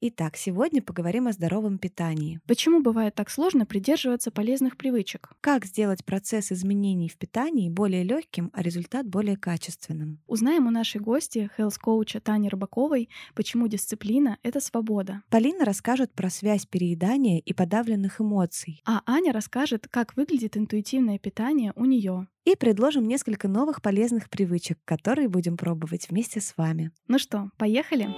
Итак, 0.00 0.36
сегодня 0.36 0.80
поговорим 0.80 1.26
о 1.26 1.32
здоровом 1.32 1.76
питании. 1.76 2.40
Почему 2.46 2.80
бывает 2.80 3.16
так 3.16 3.28
сложно 3.28 3.66
придерживаться 3.66 4.30
полезных 4.30 4.76
привычек? 4.76 5.32
Как 5.40 5.64
сделать 5.64 6.04
процесс 6.04 6.52
изменений 6.52 7.08
в 7.08 7.16
питании 7.16 7.68
более 7.68 8.04
легким, 8.04 8.52
а 8.52 8.62
результат 8.62 9.08
более 9.08 9.36
качественным? 9.36 10.20
Узнаем 10.28 10.68
у 10.68 10.70
нашей 10.70 11.00
гости, 11.00 11.50
хелс-коуча 11.56 12.20
Тани 12.20 12.48
Рыбаковой, 12.48 13.08
почему 13.34 13.66
дисциплина— 13.66 14.38
это 14.44 14.60
свобода. 14.60 15.22
Полина 15.30 15.64
расскажет 15.64 16.12
про 16.12 16.30
связь 16.30 16.64
переедания 16.64 17.40
и 17.40 17.52
подавленных 17.52 18.20
эмоций. 18.20 18.80
А 18.86 19.02
Аня 19.04 19.32
расскажет, 19.32 19.88
как 19.90 20.16
выглядит 20.16 20.56
интуитивное 20.56 21.18
питание 21.18 21.72
у 21.74 21.84
нее. 21.84 22.28
И 22.44 22.54
предложим 22.54 23.08
несколько 23.08 23.48
новых 23.48 23.82
полезных 23.82 24.30
привычек, 24.30 24.78
которые 24.84 25.28
будем 25.28 25.56
пробовать 25.56 26.08
вместе 26.08 26.40
с 26.40 26.56
вами. 26.56 26.92
Ну 27.08 27.18
что, 27.18 27.50
поехали? 27.58 28.14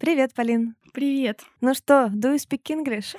Привет, 0.00 0.32
Полин. 0.32 0.76
Привет. 0.94 1.42
Ну 1.60 1.74
что, 1.74 2.10
do 2.12 2.34
you 2.34 2.38
speak 2.38 2.62
English? 2.70 3.14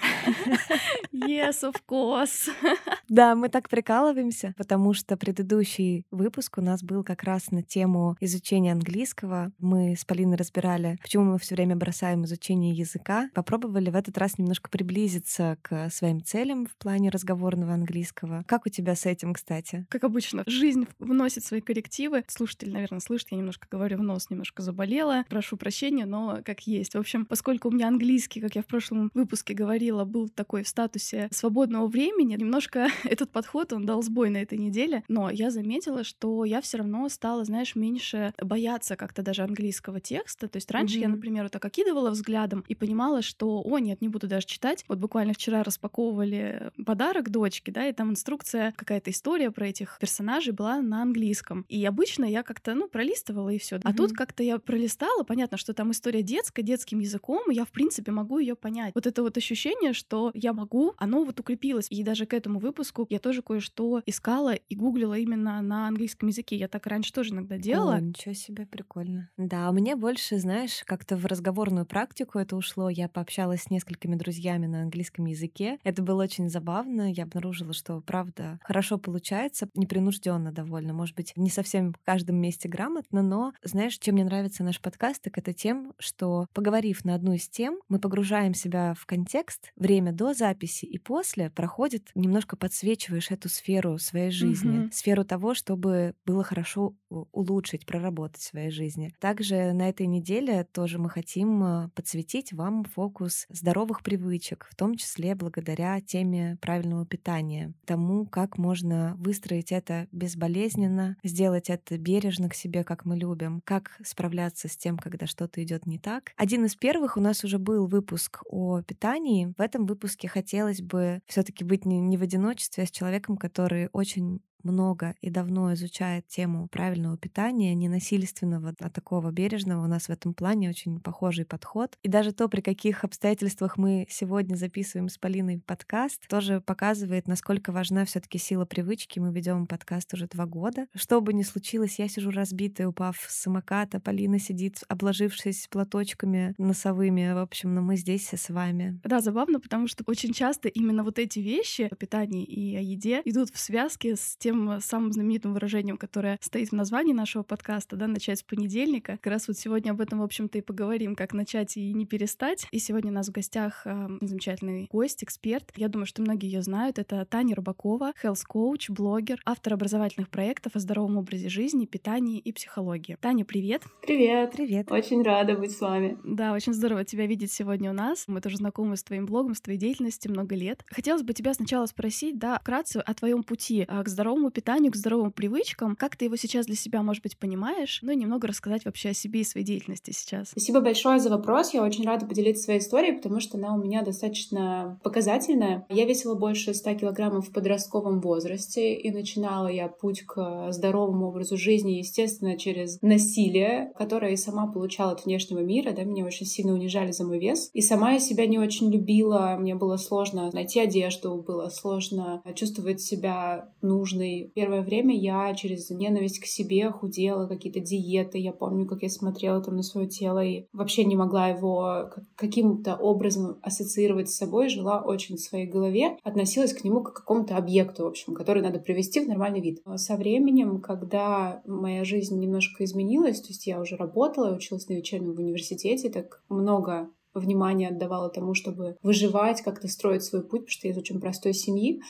Yes, 1.13 1.61
of 1.61 1.75
course. 1.87 2.49
Да, 3.07 3.35
мы 3.35 3.49
так 3.49 3.67
прикалываемся, 3.67 4.53
потому 4.57 4.93
что 4.93 5.17
предыдущий 5.17 6.05
выпуск 6.11 6.57
у 6.57 6.61
нас 6.61 6.81
был 6.81 7.03
как 7.03 7.23
раз 7.23 7.51
на 7.51 7.61
тему 7.61 8.15
изучения 8.21 8.71
английского. 8.71 9.51
Мы 9.59 9.97
с 9.97 10.05
Полиной 10.05 10.37
разбирали, 10.37 10.97
почему 11.01 11.25
мы 11.25 11.37
все 11.37 11.55
время 11.55 11.75
бросаем 11.75 12.23
изучение 12.23 12.73
языка. 12.73 13.29
Попробовали 13.33 13.89
в 13.89 13.97
этот 13.97 14.17
раз 14.17 14.37
немножко 14.37 14.69
приблизиться 14.69 15.57
к 15.61 15.89
своим 15.89 16.23
целям 16.23 16.67
в 16.67 16.75
плане 16.77 17.09
разговорного 17.09 17.73
английского. 17.73 18.45
Как 18.47 18.65
у 18.65 18.69
тебя 18.69 18.95
с 18.95 19.05
этим, 19.05 19.33
кстати? 19.33 19.85
Как 19.89 20.05
обычно, 20.05 20.43
жизнь 20.47 20.87
вносит 20.97 21.43
свои 21.43 21.59
коррективы. 21.59 22.23
Слушатель, 22.29 22.71
наверное, 22.71 23.01
слышит, 23.01 23.27
я 23.31 23.37
немножко 23.37 23.67
говорю 23.69 23.97
в 23.97 24.03
нос, 24.03 24.29
немножко 24.29 24.61
заболела. 24.61 25.25
Прошу 25.27 25.57
прощения, 25.57 26.05
но 26.05 26.39
как 26.45 26.61
есть. 26.71 26.95
В 26.95 26.99
общем, 26.99 27.25
поскольку 27.25 27.69
у 27.69 27.71
меня 27.71 27.87
английский, 27.87 28.41
как 28.41 28.55
я 28.55 28.61
в 28.61 28.67
прошлом 28.67 29.11
выпуске 29.13 29.53
говорила, 29.53 30.05
был 30.05 30.29
такой 30.29 30.63
в 30.63 30.67
статусе 30.67 31.27
свободного 31.31 31.87
времени, 31.87 32.35
немножко 32.35 32.87
этот 33.03 33.29
подход, 33.29 33.73
он 33.73 33.85
дал 33.85 34.01
сбой 34.01 34.29
на 34.29 34.37
этой 34.37 34.57
неделе, 34.57 35.03
но 35.07 35.29
я 35.29 35.51
заметила, 35.51 36.03
что 36.03 36.45
я 36.45 36.61
все 36.61 36.77
равно 36.77 37.07
стала, 37.09 37.43
знаешь, 37.45 37.75
меньше 37.75 38.33
бояться 38.41 38.95
как-то 38.95 39.21
даже 39.21 39.43
английского 39.43 39.99
текста. 39.99 40.47
То 40.47 40.57
есть 40.57 40.71
раньше 40.71 40.97
mm-hmm. 40.97 41.01
я, 41.01 41.09
например, 41.09 41.43
вот 41.43 41.51
так 41.51 41.63
окидывала 41.65 42.11
взглядом 42.11 42.63
и 42.67 42.75
понимала, 42.75 43.21
что, 43.21 43.61
о, 43.63 43.79
нет, 43.79 44.01
не 44.01 44.09
буду 44.09 44.27
даже 44.27 44.45
читать. 44.45 44.85
Вот 44.87 44.99
буквально 44.99 45.33
вчера 45.33 45.63
распаковывали 45.63 46.71
подарок 46.85 47.29
дочке, 47.29 47.71
да, 47.71 47.87
и 47.87 47.93
там 47.93 48.11
инструкция, 48.11 48.73
какая-то 48.75 49.11
история 49.11 49.51
про 49.51 49.67
этих 49.67 49.97
персонажей 49.99 50.53
была 50.53 50.81
на 50.81 51.01
английском. 51.01 51.65
И 51.69 51.83
обычно 51.85 52.25
я 52.25 52.43
как-то, 52.43 52.73
ну, 52.73 52.87
пролистывала 52.87 53.49
и 53.49 53.57
все. 53.57 53.77
Mm-hmm. 53.77 53.81
А 53.85 53.93
тут 53.93 54.13
как-то 54.13 54.43
я 54.43 54.57
пролистала, 54.59 55.23
понятно, 55.23 55.57
что 55.57 55.73
там 55.73 55.91
история 55.91 56.21
детская, 56.21 56.60
детским 56.61 56.99
языком, 56.99 57.49
я, 57.49 57.65
в 57.65 57.71
принципе, 57.71 58.11
могу 58.11 58.39
ее 58.39 58.55
понять. 58.55 58.93
Вот 58.95 59.07
это 59.07 59.23
вот 59.23 59.37
ощущение, 59.37 59.93
что 59.93 60.31
я 60.33 60.53
могу, 60.53 60.93
оно 60.97 61.23
вот 61.23 61.39
укрепилось. 61.39 61.87
И 61.89 62.03
даже 62.03 62.25
к 62.25 62.33
этому 62.33 62.59
выпуску 62.59 63.05
я 63.09 63.19
тоже 63.19 63.41
кое-что 63.41 64.01
искала 64.05 64.53
и 64.53 64.75
гуглила 64.75 65.17
именно 65.17 65.61
на 65.61 65.87
английском 65.87 66.29
языке. 66.29 66.55
Я 66.55 66.67
так 66.67 66.87
раньше 66.87 67.13
тоже 67.13 67.33
иногда 67.33 67.57
делала. 67.57 67.95
О, 67.95 67.99
ничего 67.99 68.33
себе, 68.33 68.65
прикольно. 68.65 69.29
Да, 69.37 69.69
у 69.69 69.73
меня 69.73 69.95
больше, 69.95 70.37
знаешь, 70.37 70.83
как-то 70.85 71.17
в 71.17 71.25
разговорную 71.25 71.85
практику 71.85 72.39
это 72.39 72.55
ушло. 72.55 72.89
Я 72.89 73.09
пообщалась 73.09 73.63
с 73.63 73.69
несколькими 73.69 74.15
друзьями 74.15 74.67
на 74.67 74.81
английском 74.81 75.25
языке. 75.25 75.79
Это 75.83 76.01
было 76.01 76.23
очень 76.23 76.49
забавно. 76.49 77.11
Я 77.11 77.23
обнаружила, 77.23 77.73
что 77.73 78.01
правда 78.01 78.59
хорошо 78.63 78.97
получается, 78.97 79.69
непринужденно 79.75 80.51
довольно. 80.51 80.93
Может 80.93 81.15
быть, 81.15 81.33
не 81.35 81.49
совсем 81.49 81.93
в 81.93 82.05
каждом 82.05 82.37
месте 82.37 82.69
грамотно, 82.69 83.21
но 83.21 83.53
знаешь, 83.63 83.97
чем 83.97 84.15
мне 84.15 84.25
нравится 84.25 84.63
наш 84.63 84.79
подкаст, 84.79 85.21
так 85.21 85.37
это 85.37 85.53
тем, 85.53 85.93
что 85.99 86.47
поговорив 86.53 87.05
на 87.05 87.15
одну 87.15 87.33
из 87.33 87.47
тем, 87.47 87.79
мы 87.89 87.99
погружаем 87.99 88.53
себя 88.53 88.93
в 88.97 89.05
контекст, 89.05 89.71
время 89.75 90.11
до 90.11 90.33
записи 90.33 90.85
и 90.85 90.97
после 90.97 91.49
проходит, 91.49 92.09
немножко 92.15 92.55
подсвечиваешь 92.55 93.31
эту 93.31 93.49
сферу 93.49 93.97
своей 93.97 94.31
жизни, 94.31 94.85
mm-hmm. 94.85 94.91
сферу 94.91 95.25
того, 95.25 95.53
чтобы 95.53 96.15
было 96.25 96.43
хорошо 96.43 96.95
улучшить, 97.09 97.85
проработать 97.85 98.41
в 98.41 98.47
своей 98.47 98.71
жизни. 98.71 99.13
Также 99.19 99.73
на 99.73 99.89
этой 99.89 100.07
неделе 100.07 100.65
тоже 100.71 100.97
мы 100.97 101.09
хотим 101.09 101.63
э, 101.63 101.89
подсветить 101.89 102.53
вам 102.53 102.85
фокус 102.85 103.45
здоровых 103.49 104.01
привычек, 104.01 104.67
в 104.69 104.75
том 104.75 104.95
числе 104.95 105.35
благодаря 105.35 105.99
теме 106.01 106.57
правильного 106.61 107.05
питания, 107.05 107.73
тому, 107.85 108.25
как 108.25 108.57
можно 108.57 109.15
выстроить 109.17 109.71
это 109.71 110.07
безболезненно, 110.11 111.17
сделать 111.23 111.69
это 111.69 111.97
бережно 111.97 112.49
к 112.49 112.53
себе, 112.53 112.83
как 112.83 113.05
мы 113.05 113.17
любим, 113.17 113.61
как 113.65 113.97
справляться 114.03 114.67
с 114.67 114.77
тем, 114.77 114.97
когда 114.97 115.27
что-то 115.27 115.63
идет 115.63 115.85
не 115.85 115.99
так. 115.99 116.31
Один 116.41 116.65
из 116.65 116.75
первых 116.75 117.17
у 117.17 117.21
нас 117.21 117.43
уже 117.43 117.59
был 117.59 117.85
выпуск 117.85 118.41
о 118.49 118.81
питании. 118.81 119.53
В 119.59 119.61
этом 119.61 119.85
выпуске 119.85 120.27
хотелось 120.27 120.81
бы 120.81 121.21
все-таки 121.27 121.63
быть 121.63 121.85
не, 121.85 121.99
не 121.99 122.17
в 122.17 122.23
одиночестве, 122.23 122.83
а 122.83 122.87
с 122.87 122.89
человеком, 122.89 123.37
который 123.37 123.89
очень 123.93 124.41
много 124.63 125.15
и 125.21 125.29
давно 125.29 125.73
изучает 125.73 126.27
тему 126.27 126.67
правильного 126.67 127.17
питания, 127.17 127.73
ненасильственного, 127.73 128.73
а 128.79 128.89
такого 128.89 129.31
бережного. 129.31 129.83
У 129.83 129.87
нас 129.87 130.07
в 130.07 130.09
этом 130.09 130.33
плане 130.33 130.69
очень 130.69 130.99
похожий 130.99 131.45
подход. 131.45 131.97
И 132.03 132.07
даже 132.07 132.31
то, 132.31 132.47
при 132.47 132.61
каких 132.61 133.03
обстоятельствах 133.03 133.77
мы 133.77 134.07
сегодня 134.09 134.55
записываем 134.55 135.09
с 135.09 135.17
Полиной 135.17 135.59
подкаст, 135.59 136.27
тоже 136.27 136.61
показывает, 136.61 137.27
насколько 137.27 137.71
важна 137.71 138.05
все 138.05 138.19
таки 138.19 138.37
сила 138.37 138.65
привычки. 138.65 139.19
Мы 139.19 139.31
ведем 139.31 139.67
подкаст 139.67 140.13
уже 140.13 140.27
два 140.27 140.45
года. 140.45 140.87
Что 140.95 141.21
бы 141.21 141.33
ни 141.33 141.43
случилось, 141.43 141.99
я 141.99 142.07
сижу 142.07 142.31
разбитая, 142.31 142.87
упав 142.87 143.17
с 143.27 143.41
самоката, 143.41 143.99
Полина 143.99 144.39
сидит, 144.39 144.83
обложившись 144.87 145.67
платочками 145.69 146.53
носовыми. 146.57 147.33
В 147.33 147.37
общем, 147.37 147.73
но 147.75 147.81
мы 147.81 147.97
здесь 147.97 148.27
с 148.33 148.49
вами. 148.49 148.99
Да, 149.03 149.19
забавно, 149.19 149.59
потому 149.59 149.87
что 149.87 150.03
очень 150.07 150.33
часто 150.33 150.67
именно 150.67 151.03
вот 151.03 151.19
эти 151.19 151.39
вещи 151.39 151.87
о 151.91 151.95
питании 151.95 152.43
и 152.43 152.75
о 152.75 152.81
еде 152.81 153.21
идут 153.25 153.49
в 153.49 153.57
связке 153.57 154.15
с 154.15 154.35
тем, 154.37 154.50
тем 154.51 154.81
самым 154.81 155.13
знаменитым 155.13 155.53
выражением, 155.53 155.97
которое 155.97 156.37
стоит 156.41 156.69
в 156.69 156.73
названии 156.73 157.13
нашего 157.13 157.43
подкаста, 157.43 157.95
да, 157.95 158.07
начать 158.07 158.39
с 158.39 158.43
понедельника. 158.43 159.13
Как 159.13 159.31
раз 159.31 159.47
вот 159.47 159.57
сегодня 159.57 159.91
об 159.91 160.01
этом, 160.01 160.19
в 160.19 160.23
общем-то, 160.23 160.57
и 160.57 160.61
поговорим, 160.61 161.15
как 161.15 161.33
начать 161.33 161.77
и 161.77 161.93
не 161.93 162.05
перестать. 162.05 162.67
И 162.71 162.79
сегодня 162.79 163.11
у 163.11 163.13
нас 163.13 163.29
в 163.29 163.31
гостях 163.31 163.83
э, 163.85 164.09
замечательный 164.19 164.89
гость, 164.91 165.23
эксперт. 165.23 165.71
Я 165.77 165.87
думаю, 165.87 166.05
что 166.05 166.21
многие 166.21 166.47
ее 166.47 166.61
знают. 166.63 166.99
Это 166.99 167.23
Таня 167.23 167.55
Рыбакова, 167.55 168.11
health 168.21 168.43
коуч, 168.45 168.89
блогер, 168.89 169.39
автор 169.45 169.73
образовательных 169.73 170.29
проектов 170.29 170.75
о 170.75 170.79
здоровом 170.79 171.17
образе 171.17 171.47
жизни, 171.47 171.85
питании 171.85 172.37
и 172.37 172.51
психологии. 172.51 173.17
Таня, 173.21 173.45
привет! 173.45 173.83
Привет! 174.01 174.51
Привет! 174.51 174.91
Очень 174.91 175.23
рада 175.23 175.55
быть 175.55 175.71
с 175.71 175.79
вами. 175.79 176.17
Да, 176.25 176.51
очень 176.51 176.73
здорово 176.73 177.05
тебя 177.05 177.25
видеть 177.25 177.53
сегодня 177.53 177.89
у 177.89 177.93
нас. 177.93 178.25
Мы 178.27 178.41
тоже 178.41 178.57
знакомы 178.57 178.97
с 178.97 179.03
твоим 179.03 179.25
блогом, 179.25 179.55
с 179.55 179.61
твоей 179.61 179.79
деятельностью 179.79 180.31
много 180.31 180.55
лет. 180.55 180.83
Хотелось 180.89 181.23
бы 181.23 181.33
тебя 181.33 181.53
сначала 181.53 181.85
спросить, 181.85 182.37
да, 182.37 182.59
вкратце 182.59 182.97
о 182.97 183.13
твоем 183.13 183.43
пути 183.43 183.85
а, 183.87 184.03
к 184.03 184.09
здоровому 184.09 184.40
здоровому 184.41 184.51
питанию, 184.51 184.91
к 184.91 184.95
здоровым 184.95 185.31
привычкам. 185.31 185.95
Как 185.95 186.15
ты 186.15 186.25
его 186.25 186.35
сейчас 186.35 186.65
для 186.65 186.75
себя, 186.75 187.03
может 187.03 187.21
быть, 187.21 187.37
понимаешь? 187.37 187.99
Ну 188.01 188.11
и 188.11 188.15
немного 188.15 188.47
рассказать 188.47 188.85
вообще 188.85 189.09
о 189.09 189.13
себе 189.13 189.41
и 189.41 189.43
своей 189.43 189.65
деятельности 189.65 190.11
сейчас. 190.11 190.49
Спасибо 190.49 190.81
большое 190.81 191.19
за 191.19 191.29
вопрос. 191.29 191.73
Я 191.73 191.83
очень 191.83 192.05
рада 192.05 192.25
поделиться 192.25 192.63
своей 192.63 192.79
историей, 192.79 193.13
потому 193.13 193.39
что 193.39 193.57
она 193.57 193.73
у 193.75 193.77
меня 193.77 194.01
достаточно 194.01 194.99
показательная. 195.03 195.85
Я 195.89 196.05
весила 196.05 196.33
больше 196.33 196.73
100 196.73 196.95
килограммов 196.95 197.49
в 197.49 197.51
подростковом 197.51 198.19
возрасте, 198.21 198.95
и 198.95 199.11
начинала 199.11 199.67
я 199.67 199.87
путь 199.87 200.21
к 200.21 200.71
здоровому 200.71 201.27
образу 201.27 201.57
жизни, 201.57 201.99
естественно, 201.99 202.57
через 202.57 202.99
насилие, 203.01 203.91
которое 203.97 204.31
я 204.31 204.37
сама 204.37 204.67
получала 204.67 205.11
от 205.11 205.25
внешнего 205.25 205.59
мира. 205.59 205.91
Да, 205.91 206.03
меня 206.03 206.25
очень 206.25 206.45
сильно 206.45 206.73
унижали 206.73 207.11
за 207.11 207.25
мой 207.25 207.39
вес. 207.39 207.69
И 207.73 207.81
сама 207.81 208.13
я 208.13 208.19
себя 208.19 208.47
не 208.47 208.57
очень 208.57 208.91
любила. 208.91 209.55
Мне 209.59 209.75
было 209.75 209.97
сложно 209.97 210.49
найти 210.53 210.79
одежду, 210.79 211.43
было 211.45 211.69
сложно 211.69 212.41
чувствовать 212.55 213.01
себя 213.01 213.69
нужной 213.81 214.30
Первое 214.55 214.81
время 214.81 215.15
я 215.15 215.53
через 215.53 215.89
ненависть 215.89 216.39
к 216.39 216.45
себе 216.45 216.91
худела, 216.91 217.47
какие-то 217.47 217.79
диеты. 217.79 218.37
Я 218.37 218.51
помню, 218.51 218.85
как 218.85 219.03
я 219.03 219.09
смотрела 219.09 219.61
там 219.61 219.75
на 219.75 219.83
свое 219.83 220.07
тело 220.07 220.43
и 220.43 220.65
вообще 220.73 221.05
не 221.05 221.15
могла 221.15 221.49
его 221.49 222.09
каким-то 222.35 222.95
образом 222.95 223.59
ассоциировать 223.61 224.29
с 224.29 224.37
собой, 224.37 224.69
жила 224.69 225.01
очень 225.01 225.35
в 225.35 225.41
своей 225.41 225.67
голове, 225.67 226.17
относилась 226.23 226.73
к 226.73 226.83
нему 226.83 227.01
как 227.01 227.11
к 227.11 227.17
какому-то 227.17 227.57
объекту, 227.57 228.03
в 228.03 228.07
общем, 228.07 228.33
который 228.33 228.61
надо 228.61 228.79
привести 228.79 229.19
в 229.19 229.27
нормальный 229.27 229.61
вид. 229.61 229.81
Со 229.95 230.15
временем, 230.15 230.81
когда 230.81 231.61
моя 231.65 232.03
жизнь 232.03 232.39
немножко 232.39 232.83
изменилась, 232.83 233.41
то 233.41 233.49
есть 233.49 233.67
я 233.67 233.79
уже 233.79 233.95
работала, 233.95 234.55
училась 234.55 234.87
на 234.87 234.93
вечернем 234.93 235.33
в 235.33 235.39
университете, 235.39 236.09
так 236.09 236.43
много 236.49 237.09
внимания 237.33 237.89
отдавала 237.89 238.29
тому, 238.29 238.53
чтобы 238.53 238.97
выживать, 239.01 239.61
как-то 239.61 239.87
строить 239.87 240.23
свой 240.23 240.41
путь, 240.41 240.61
потому 240.61 240.69
что 240.69 240.87
я 240.87 240.93
из 240.93 240.97
очень 240.97 241.21
простой 241.21 241.53
семьи 241.53 242.01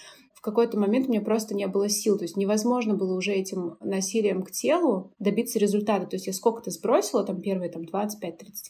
в 0.41 0.43
какой-то 0.43 0.79
момент 0.79 1.07
у 1.07 1.11
меня 1.11 1.21
просто 1.21 1.53
не 1.53 1.67
было 1.67 1.87
сил. 1.87 2.17
То 2.17 2.23
есть 2.23 2.35
невозможно 2.35 2.95
было 2.95 3.15
уже 3.15 3.31
этим 3.31 3.77
насилием 3.79 4.41
к 4.41 4.49
телу 4.49 5.11
добиться 5.19 5.59
результата. 5.59 6.07
То 6.07 6.15
есть 6.15 6.25
я 6.25 6.33
сколько-то 6.33 6.71
сбросила, 6.71 7.23
там 7.23 7.41
первые 7.41 7.69
там 7.69 7.83
25-30 7.83 8.07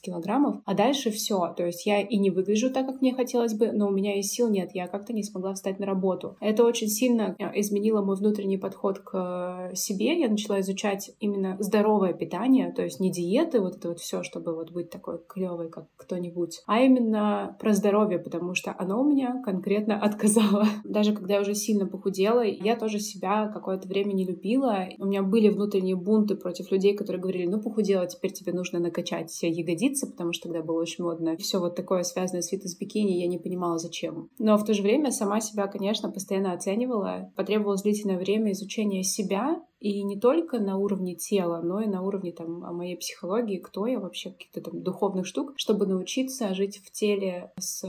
килограммов, 0.01 0.57
а 0.65 0.73
дальше 0.73 1.11
все. 1.11 1.53
То 1.55 1.65
есть 1.65 1.85
я 1.85 2.01
и 2.01 2.17
не 2.17 2.29
выгляжу 2.29 2.71
так, 2.71 2.87
как 2.87 2.99
мне 2.99 3.13
хотелось 3.13 3.53
бы, 3.53 3.71
но 3.71 3.87
у 3.87 3.91
меня 3.91 4.19
и 4.19 4.21
сил 4.21 4.49
нет. 4.49 4.71
Я 4.73 4.87
как-то 4.87 5.13
не 5.13 5.23
смогла 5.23 5.53
встать 5.53 5.79
на 5.79 5.85
работу. 5.85 6.35
Это 6.41 6.65
очень 6.65 6.89
сильно 6.89 7.37
э, 7.39 7.59
изменило 7.61 8.01
мой 8.01 8.17
внутренний 8.17 8.57
подход 8.57 8.99
к 8.99 9.69
э, 9.71 9.75
себе. 9.75 10.19
Я 10.19 10.27
начала 10.27 10.59
изучать 10.59 11.11
именно 11.21 11.55
здоровое 11.59 12.11
питание, 12.11 12.73
то 12.73 12.83
есть 12.83 12.99
не 12.99 13.11
диеты, 13.11 13.61
вот 13.61 13.77
это 13.77 13.89
вот 13.89 13.99
все, 13.99 14.23
чтобы 14.23 14.53
вот 14.53 14.71
быть 14.71 14.89
такой 14.89 15.19
клевой, 15.25 15.69
как 15.69 15.85
кто-нибудь, 15.95 16.61
а 16.67 16.81
именно 16.81 17.55
про 17.59 17.73
здоровье, 17.73 18.19
потому 18.19 18.55
что 18.55 18.75
оно 18.77 19.01
у 19.01 19.05
меня 19.05 19.41
конкретно 19.45 19.97
отказало. 19.97 20.65
Даже 20.83 21.13
когда 21.13 21.35
я 21.35 21.41
уже 21.41 21.55
сильно 21.61 21.87
похудела, 21.87 22.41
я 22.43 22.75
тоже 22.75 22.99
себя 22.99 23.47
какое-то 23.47 23.87
время 23.87 24.13
не 24.13 24.25
любила. 24.25 24.87
У 24.97 25.05
меня 25.05 25.23
были 25.23 25.49
внутренние 25.49 25.95
бунты 25.95 26.35
против 26.35 26.71
людей, 26.71 26.95
которые 26.95 27.21
говорили, 27.21 27.47
ну 27.47 27.61
похудела, 27.61 28.07
теперь 28.07 28.31
тебе 28.31 28.53
нужно 28.53 28.79
накачать 28.79 29.29
все 29.29 29.49
ягодицы, 29.49 30.09
потому 30.09 30.33
что 30.33 30.49
тогда 30.49 30.63
было 30.63 30.81
очень 30.81 31.03
модно. 31.03 31.37
Все 31.37 31.59
вот 31.59 31.75
такое 31.75 32.03
связанное 32.03 32.41
с 32.41 32.49
фитнес-бикини, 32.49 33.19
я 33.19 33.27
не 33.27 33.37
понимала, 33.37 33.77
зачем. 33.77 34.29
Но 34.39 34.57
в 34.57 34.65
то 34.65 34.73
же 34.73 34.81
время 34.81 35.11
сама 35.11 35.41
себя, 35.41 35.67
конечно, 35.67 36.11
постоянно 36.11 36.53
оценивала. 36.53 37.31
Потребовалось 37.35 37.83
длительное 37.83 38.17
время 38.17 38.51
изучения 38.51 39.03
себя, 39.03 39.61
и 39.81 40.03
не 40.03 40.17
только 40.17 40.59
на 40.59 40.77
уровне 40.77 41.15
тела, 41.15 41.61
но 41.61 41.81
и 41.81 41.87
на 41.87 42.03
уровне 42.03 42.31
там 42.31 42.59
моей 42.75 42.95
психологии, 42.95 43.57
кто 43.57 43.87
я 43.87 43.99
вообще, 43.99 44.29
каких-то 44.29 44.61
там 44.61 44.83
духовных 44.83 45.25
штук, 45.25 45.53
чтобы 45.57 45.87
научиться 45.87 46.53
жить 46.53 46.81
в 46.85 46.91
теле 46.91 47.51
с 47.57 47.81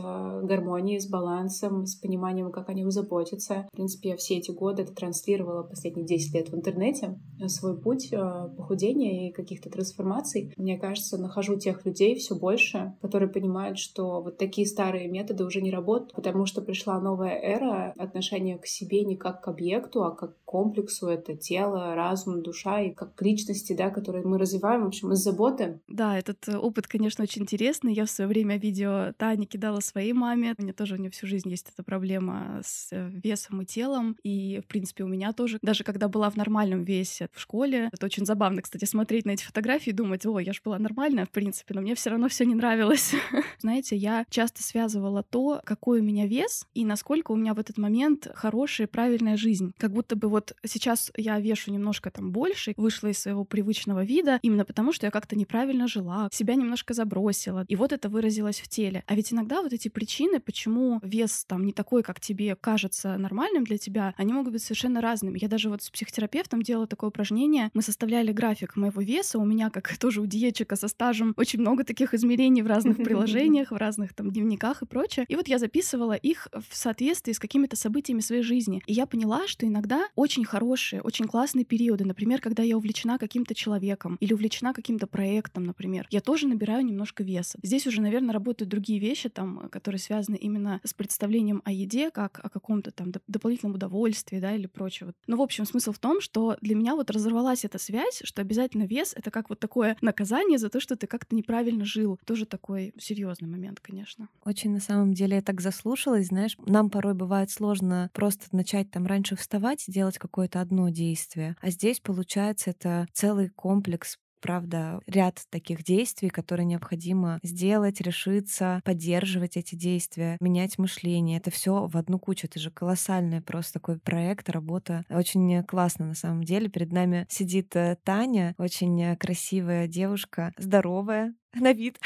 гармонией, 0.43 1.01
с 1.01 1.07
балансом, 1.07 1.87
с 1.87 1.95
пониманием, 1.95 2.51
как 2.51 2.71
о 2.71 2.75
нем 2.75 2.91
заботиться. 2.91 3.69
В 3.73 3.77
принципе, 3.77 4.11
я 4.11 4.17
все 4.17 4.39
эти 4.39 4.51
годы 4.51 4.83
это 4.83 4.95
транслировала 4.95 5.63
последние 5.63 6.07
10 6.07 6.35
лет 6.35 6.49
в 6.49 6.55
интернете, 6.55 7.21
свой 7.49 7.79
путь 7.79 8.09
э, 8.11 8.49
похудения 8.57 9.29
и 9.29 9.33
каких-то 9.33 9.69
трансформаций. 9.69 10.55
Мне 10.57 10.79
кажется, 10.79 11.19
нахожу 11.19 11.59
тех 11.59 11.85
людей 11.85 12.15
все 12.15 12.35
больше, 12.35 12.95
которые 13.03 13.29
понимают, 13.29 13.79
что 13.79 14.23
вот 14.23 14.39
такие 14.39 14.67
старые 14.67 15.09
методы 15.09 15.45
уже 15.45 15.61
не 15.61 15.71
работают, 15.71 16.15
потому 16.15 16.47
что 16.47 16.63
пришла 16.63 16.99
новая 17.01 17.39
эра 17.39 17.93
отношения 17.99 18.57
к 18.57 18.67
себе 18.67 19.05
не 19.05 19.17
как 19.17 19.43
к 19.43 19.49
объекту, 19.49 20.05
а 20.05 20.13
как 20.13 20.39
к 20.39 20.45
комплексу. 20.45 21.09
Это 21.09 21.37
тело, 21.37 21.82
разум, 21.95 22.43
душа 22.43 22.81
и 22.81 22.91
как 22.91 23.21
личности, 23.21 23.73
да, 23.73 23.91
которые 23.91 24.25
мы 24.25 24.39
развиваем, 24.39 24.85
в 24.85 24.89
общем, 24.89 25.13
из 25.13 25.19
заботы. 25.19 25.81
Да, 25.89 26.19
этот 26.19 26.49
э, 26.49 26.57
опыт, 26.57 26.87
конечно, 26.87 27.25
очень 27.25 27.43
интересный. 27.43 27.93
Я 27.93 28.07
в 28.07 28.11
свое 28.11 28.29
время 28.29 28.59
видео 28.59 29.13
Тани 29.17 29.47
кидала 29.47 29.81
своей 29.81 30.13
маме. 30.13 30.55
У 30.59 30.63
меня 30.63 30.73
тоже 30.73 30.95
у 30.95 30.99
нее 30.99 31.11
всю 31.11 31.27
жизнь 31.27 31.49
есть 31.49 31.69
эта 31.73 31.83
проблема 31.83 32.61
с 32.65 32.89
э, 32.93 33.11
весом 33.13 33.63
и 33.63 33.67
телом. 33.67 34.17
И, 34.23 34.61
в 34.65 34.67
принципе, 34.67 35.05
у 35.05 35.09
меня 35.09 35.33
тоже. 35.33 35.59
Даже 35.63 35.85
когда 35.85 36.09
была 36.09 36.31
в 36.31 36.37
нормальном 36.37 36.85
весе 36.85 37.29
в 37.33 37.41
школе, 37.41 37.89
это 37.93 38.07
очень 38.07 38.27
забавно, 38.27 38.63
кстати, 38.63 38.85
смотреть 38.85 39.27
на 39.27 39.33
эти 39.33 39.45
фотографии 39.45 39.91
и 39.91 39.95
думать, 39.95 40.25
о, 40.27 40.39
я 40.39 40.53
же 40.53 40.61
была 40.65 40.79
нормальная, 40.79 41.27
в 41.27 41.31
принципе, 41.31 41.75
но 41.75 41.81
мне 41.81 41.95
все 41.95 42.11
равно 42.11 42.29
все 42.29 42.45
не 42.45 42.55
нравилось. 42.55 43.15
Знаете, 43.59 43.97
я 43.97 44.25
часто 44.31 44.63
связывала 44.63 45.23
то, 45.23 45.61
какой 45.65 46.01
у 46.01 46.03
меня 46.03 46.27
вес 46.27 46.67
и 46.75 46.85
насколько 46.85 47.33
у 47.33 47.37
меня 47.37 47.55
в 47.55 47.59
этот 47.59 47.79
момент 47.79 48.29
хорошая, 48.35 48.87
правильная 48.87 49.37
жизнь. 49.37 49.73
Как 49.79 49.93
будто 49.93 50.17
бы 50.17 50.29
вот 50.29 50.55
сейчас 50.65 51.11
я 51.17 51.41
вешу 51.41 51.72
немножко 51.73 52.11
там 52.11 52.31
больше, 52.33 52.75
вышла 52.77 53.09
из 53.09 53.19
своего 53.19 53.45
привычного 53.45 54.05
вида, 54.05 54.39
именно 54.43 54.65
потому, 54.65 54.93
что 54.93 55.07
я 55.07 55.11
как-то 55.11 55.37
неправильно 55.37 55.89
жила, 55.89 56.29
себя 56.33 56.55
немножко 56.55 56.95
забросила. 56.95 57.65
И 57.69 57.77
вот 57.77 57.93
это 57.93 58.09
выразилось 58.09 58.61
в 58.61 58.69
теле. 58.69 59.05
А 59.07 59.15
ведь 59.15 59.33
иногда 59.33 59.63
вот 59.63 59.73
эти 59.73 59.89
причины, 59.89 60.41
почему 60.41 61.01
вес 61.03 61.45
там 61.47 61.65
не 61.65 61.73
такой, 61.73 62.03
как 62.03 62.21
тебе 62.21 62.57
кажется 62.57 63.17
нормальным 63.17 63.65
для 63.65 63.79
тебя, 63.79 64.15
они 64.17 64.33
могут 64.33 64.53
быть 64.53 64.63
совершенно 64.63 65.01
разными. 65.01 65.39
Я 65.41 65.49
даже 65.49 65.69
вот 65.69 65.83
с 65.83 65.91
психотерапевтом 65.91 66.63
делала 66.63 66.87
такое 66.87 67.09
упражнение. 67.09 67.71
Мы 67.75 67.83
составляли 67.83 68.33
график 68.33 68.77
моего 68.77 69.03
веса. 69.03 69.39
У 69.39 69.45
меня, 69.45 69.71
как 69.71 69.97
тоже 69.99 70.21
у 70.21 70.27
диетчика 70.27 70.77
со 70.77 70.89
стажем, 70.89 71.35
очень 71.37 71.61
много 71.61 71.85
таких 71.85 72.15
измерений 72.15 72.63
в 72.63 72.67
разных 72.67 72.97
приложениях, 73.05 73.71
в 73.71 73.77
разных 73.77 74.15
там 74.15 74.31
дневниках 74.31 74.83
и 74.83 74.87
прочее. 74.87 75.27
И 75.29 75.37
вот 75.37 75.49
я 75.49 75.59
записывала 75.59 76.15
их 76.15 76.49
в 76.53 76.77
соответствии 76.77 77.33
с 77.33 77.39
какими-то 77.39 77.77
событиями 77.77 78.21
своей 78.21 78.43
жизни. 78.43 78.83
И 78.87 78.93
я 78.93 79.07
поняла, 79.07 79.47
что 79.47 79.67
иногда 79.67 80.09
очень 80.15 80.45
хорошие, 80.45 81.03
очень 81.03 81.27
классные 81.27 81.62
разные 81.63 81.65
периоды. 81.65 82.05
Например, 82.05 82.41
когда 82.41 82.63
я 82.63 82.77
увлечена 82.77 83.19
каким-то 83.19 83.55
человеком 83.55 84.17
или 84.21 84.35
увлечена 84.35 84.73
каким-то 84.73 85.07
проектом, 85.07 85.65
например, 85.65 86.07
я 86.11 86.21
тоже 86.21 86.47
набираю 86.49 86.85
немножко 86.85 87.25
веса. 87.25 87.59
Здесь 87.63 87.87
уже, 87.87 88.01
наверное, 88.01 88.33
работают 88.33 88.71
другие 88.71 89.01
вещи, 89.01 89.29
там, 89.29 89.69
которые 89.71 89.99
связаны 89.99 90.37
именно 90.37 90.81
с 90.85 90.95
представлением 90.95 91.63
о 91.65 91.71
еде, 91.71 92.11
как 92.11 92.41
о 92.43 92.49
каком-то 92.49 92.91
там 92.91 93.13
дополнительном 93.29 93.75
удовольствии, 93.75 94.41
да, 94.41 94.55
или 94.55 94.67
прочего. 94.67 95.13
Но, 95.27 95.37
в 95.37 95.41
общем, 95.41 95.65
смысл 95.65 95.93
в 95.93 95.99
том, 95.99 96.21
что 96.21 96.57
для 96.61 96.75
меня 96.75 96.95
вот 96.95 97.11
разорвалась 97.11 97.65
эта 97.65 97.79
связь, 97.79 98.23
что 98.25 98.43
обязательно 98.43 98.87
вес— 98.87 99.15
это 99.17 99.31
как 99.31 99.51
вот 99.51 99.61
такое 99.61 99.97
наказание 100.01 100.59
за 100.59 100.69
то, 100.69 100.81
что 100.81 100.97
ты 100.97 101.07
как-то 101.07 101.35
неправильно 101.35 101.85
жил. 101.85 102.19
Тоже 102.25 102.47
такой 102.47 102.93
серьезный 102.99 103.49
момент, 103.49 103.81
конечно. 103.81 104.29
Очень 104.45 104.73
на 104.73 104.81
самом 104.81 105.13
деле 105.13 105.37
я 105.37 105.43
так 105.43 105.61
заслушалась, 105.61 106.29
знаешь, 106.29 106.57
нам 106.67 106.91
порой 106.91 107.15
бывает 107.15 107.51
сложно 107.51 108.11
просто 108.13 108.45
начать 108.53 108.91
там 108.91 109.07
раньше 109.07 109.37
вставать 109.37 109.85
делать 109.89 110.19
какое-то 110.19 110.61
одно 110.61 110.89
действие, 110.89 111.52
а 111.61 111.71
здесь, 111.71 112.01
получается, 112.01 112.71
это 112.71 113.07
целый 113.13 113.49
комплекс 113.49 114.19
правда, 114.43 115.01
ряд 115.07 115.41
таких 115.49 115.85
действий, 115.85 116.29
которые 116.29 116.67
необходимо 116.67 117.39
сделать, 117.43 118.01
решиться, 118.01 118.83
поддерживать 118.85 119.57
эти 119.57 119.77
действия, 119.77 120.37
менять 120.41 120.77
мышление. 120.79 121.39
Это 121.39 121.51
все 121.51 121.87
в 121.87 121.97
одну 121.97 122.19
кучу. 122.19 122.47
Это 122.47 122.59
же 122.59 122.71
колоссальный 122.71 123.41
просто 123.41 123.75
такой 123.75 123.99
проект, 124.01 124.51
работа. 124.51 125.05
Очень 125.09 125.63
классно 125.63 126.07
на 126.07 126.15
самом 126.15 126.43
деле. 126.43 126.69
Перед 126.69 126.93
нами 126.93 127.27
сидит 127.31 127.75
э, 127.77 127.97
Таня, 128.03 128.55
очень 128.59 129.17
красивая 129.17 129.87
девушка, 129.87 130.53
здоровая, 130.59 131.35
на 131.55 131.73
вид. 131.73 131.99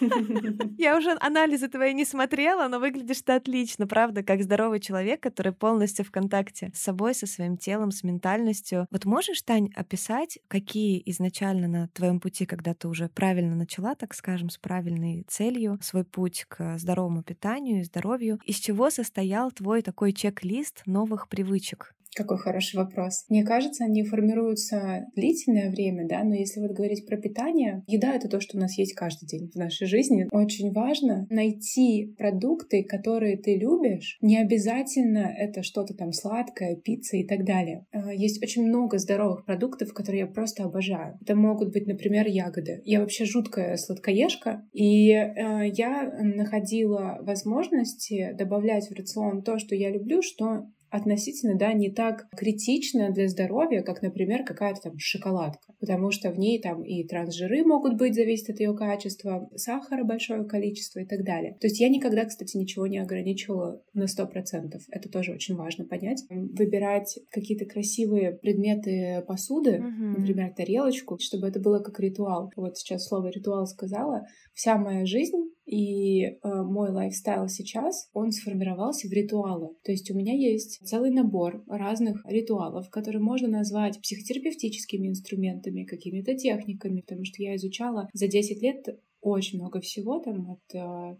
Я 0.78 0.96
уже 0.96 1.16
анализы 1.20 1.68
твои 1.68 1.94
не 1.94 2.04
смотрела, 2.04 2.68
но 2.68 2.78
выглядишь 2.78 3.22
ты 3.22 3.32
отлично, 3.32 3.86
правда, 3.86 4.22
как 4.22 4.42
здоровый 4.42 4.80
человек, 4.80 5.20
который 5.20 5.52
полностью 5.52 6.04
в 6.04 6.10
контакте 6.10 6.70
с 6.74 6.80
собой, 6.80 7.14
со 7.14 7.26
своим 7.26 7.56
телом, 7.56 7.90
с 7.90 8.02
ментальностью. 8.02 8.86
Вот 8.90 9.04
можешь, 9.04 9.42
Тань, 9.42 9.70
описать, 9.74 10.38
какие 10.48 11.02
изначально 11.06 11.68
на 11.68 11.88
твоем 11.88 12.20
пути, 12.20 12.46
когда 12.46 12.74
ты 12.74 12.88
уже 12.88 13.08
правильно 13.08 13.54
начала, 13.54 13.94
так 13.94 14.14
скажем, 14.14 14.50
с 14.50 14.58
правильной 14.58 15.24
целью, 15.28 15.78
свой 15.82 16.04
путь 16.04 16.44
к 16.48 16.78
здоровому 16.78 17.22
питанию 17.22 17.80
и 17.80 17.84
здоровью, 17.84 18.40
из 18.44 18.56
чего 18.56 18.90
состоял 18.90 19.50
твой 19.50 19.82
такой 19.82 20.12
чек-лист 20.12 20.82
новых 20.86 21.28
привычек? 21.28 21.94
Какой 22.14 22.38
хороший 22.38 22.76
вопрос. 22.76 23.24
Мне 23.28 23.44
кажется, 23.44 23.84
они 23.84 24.04
формируются 24.04 25.06
длительное 25.14 25.70
время, 25.70 26.06
да, 26.08 26.22
но 26.22 26.34
если 26.34 26.60
вот 26.60 26.72
говорить 26.72 27.06
про 27.06 27.16
питание, 27.16 27.82
еда— 27.86 28.14
это 28.14 28.28
то, 28.28 28.40
что 28.40 28.56
у 28.56 28.60
нас 28.60 28.78
есть 28.78 28.94
каждый 28.94 29.26
день 29.26 29.50
в 29.52 29.56
нашей 29.56 29.86
жизни. 29.86 30.28
Очень 30.30 30.72
важно 30.72 31.26
найти 31.30 32.14
продукты, 32.16 32.84
которые 32.84 33.36
ты 33.36 33.56
любишь. 33.56 34.18
Не 34.20 34.38
обязательно 34.38 35.32
это 35.36 35.62
что-то 35.62 35.94
там 35.94 36.12
сладкое, 36.12 36.76
пицца 36.76 37.16
и 37.16 37.26
так 37.26 37.44
далее. 37.44 37.86
А, 37.92 38.12
есть 38.12 38.42
очень 38.42 38.66
много 38.66 38.98
здоровых 38.98 39.44
продуктов, 39.44 39.92
которые 39.92 40.20
я 40.20 40.26
просто 40.26 40.64
обожаю. 40.64 41.18
Это 41.20 41.34
могут 41.34 41.72
быть, 41.72 41.86
например, 41.86 42.26
ягоды. 42.26 42.80
Я 42.84 43.00
вообще 43.00 43.24
жуткая 43.24 43.76
сладкоежка, 43.76 44.62
и 44.72 45.10
э, 45.10 45.68
я 45.74 46.12
находила 46.20 47.18
возможности 47.22 48.34
добавлять 48.34 48.88
в 48.88 48.94
рацион 48.94 49.42
то, 49.42 49.58
что 49.58 49.74
я 49.74 49.90
люблю, 49.90 50.22
что 50.22 50.66
относительно, 50.94 51.56
да, 51.56 51.72
не 51.72 51.90
так 51.90 52.28
критично 52.36 53.10
для 53.10 53.28
здоровья, 53.28 53.82
как, 53.82 54.00
например, 54.00 54.44
какая-то 54.44 54.80
там 54.80 54.92
шоколадка, 54.96 55.74
потому 55.80 56.12
что 56.12 56.30
в 56.30 56.38
ней 56.38 56.60
там 56.60 56.84
и 56.84 57.02
трансжиры 57.02 57.64
могут 57.64 57.96
быть, 57.98 58.14
зависит 58.14 58.50
от 58.50 58.60
ее 58.60 58.76
качества, 58.76 59.50
сахара 59.56 60.04
большое 60.04 60.44
количество 60.44 61.00
и 61.00 61.04
так 61.04 61.24
далее. 61.24 61.56
То 61.60 61.66
есть 61.66 61.80
я 61.80 61.88
никогда, 61.88 62.24
кстати, 62.24 62.56
ничего 62.56 62.86
не 62.86 62.98
ограничивала 62.98 63.82
на 63.92 64.04
100%. 64.04 64.78
Это 64.92 65.08
тоже 65.08 65.32
очень 65.32 65.56
важно 65.56 65.84
понять. 65.84 66.22
Выбирать 66.30 67.18
какие-то 67.30 67.64
красивые 67.64 68.32
предметы 68.32 69.24
посуды, 69.26 69.78
mm-hmm. 69.78 70.18
например, 70.18 70.54
тарелочку, 70.54 71.18
чтобы 71.18 71.48
это 71.48 71.58
было 71.58 71.80
как 71.80 71.98
ритуал. 71.98 72.52
Вот 72.54 72.78
сейчас 72.78 73.08
слово 73.08 73.28
ритуал 73.28 73.66
сказала. 73.66 74.26
Вся 74.52 74.78
моя 74.78 75.04
жизнь 75.06 75.53
и 75.66 76.24
э, 76.24 76.36
мой 76.42 76.90
лайфстайл 76.90 77.48
сейчас, 77.48 78.10
он 78.12 78.32
сформировался 78.32 79.08
в 79.08 79.12
ритуалы. 79.12 79.70
То 79.82 79.92
есть 79.92 80.10
у 80.10 80.14
меня 80.14 80.34
есть 80.34 80.86
целый 80.86 81.10
набор 81.10 81.64
разных 81.66 82.24
ритуалов, 82.26 82.90
которые 82.90 83.22
можно 83.22 83.48
назвать 83.48 84.00
психотерапевтическими 84.00 85.08
инструментами, 85.08 85.84
какими-то 85.84 86.34
техниками, 86.34 87.00
потому 87.00 87.24
что 87.24 87.42
я 87.42 87.56
изучала 87.56 88.08
за 88.12 88.28
10 88.28 88.62
лет 88.62 88.98
очень 89.24 89.58
много 89.58 89.80
всего, 89.80 90.20
там, 90.20 90.50
от 90.50 90.74
э, 90.74 91.16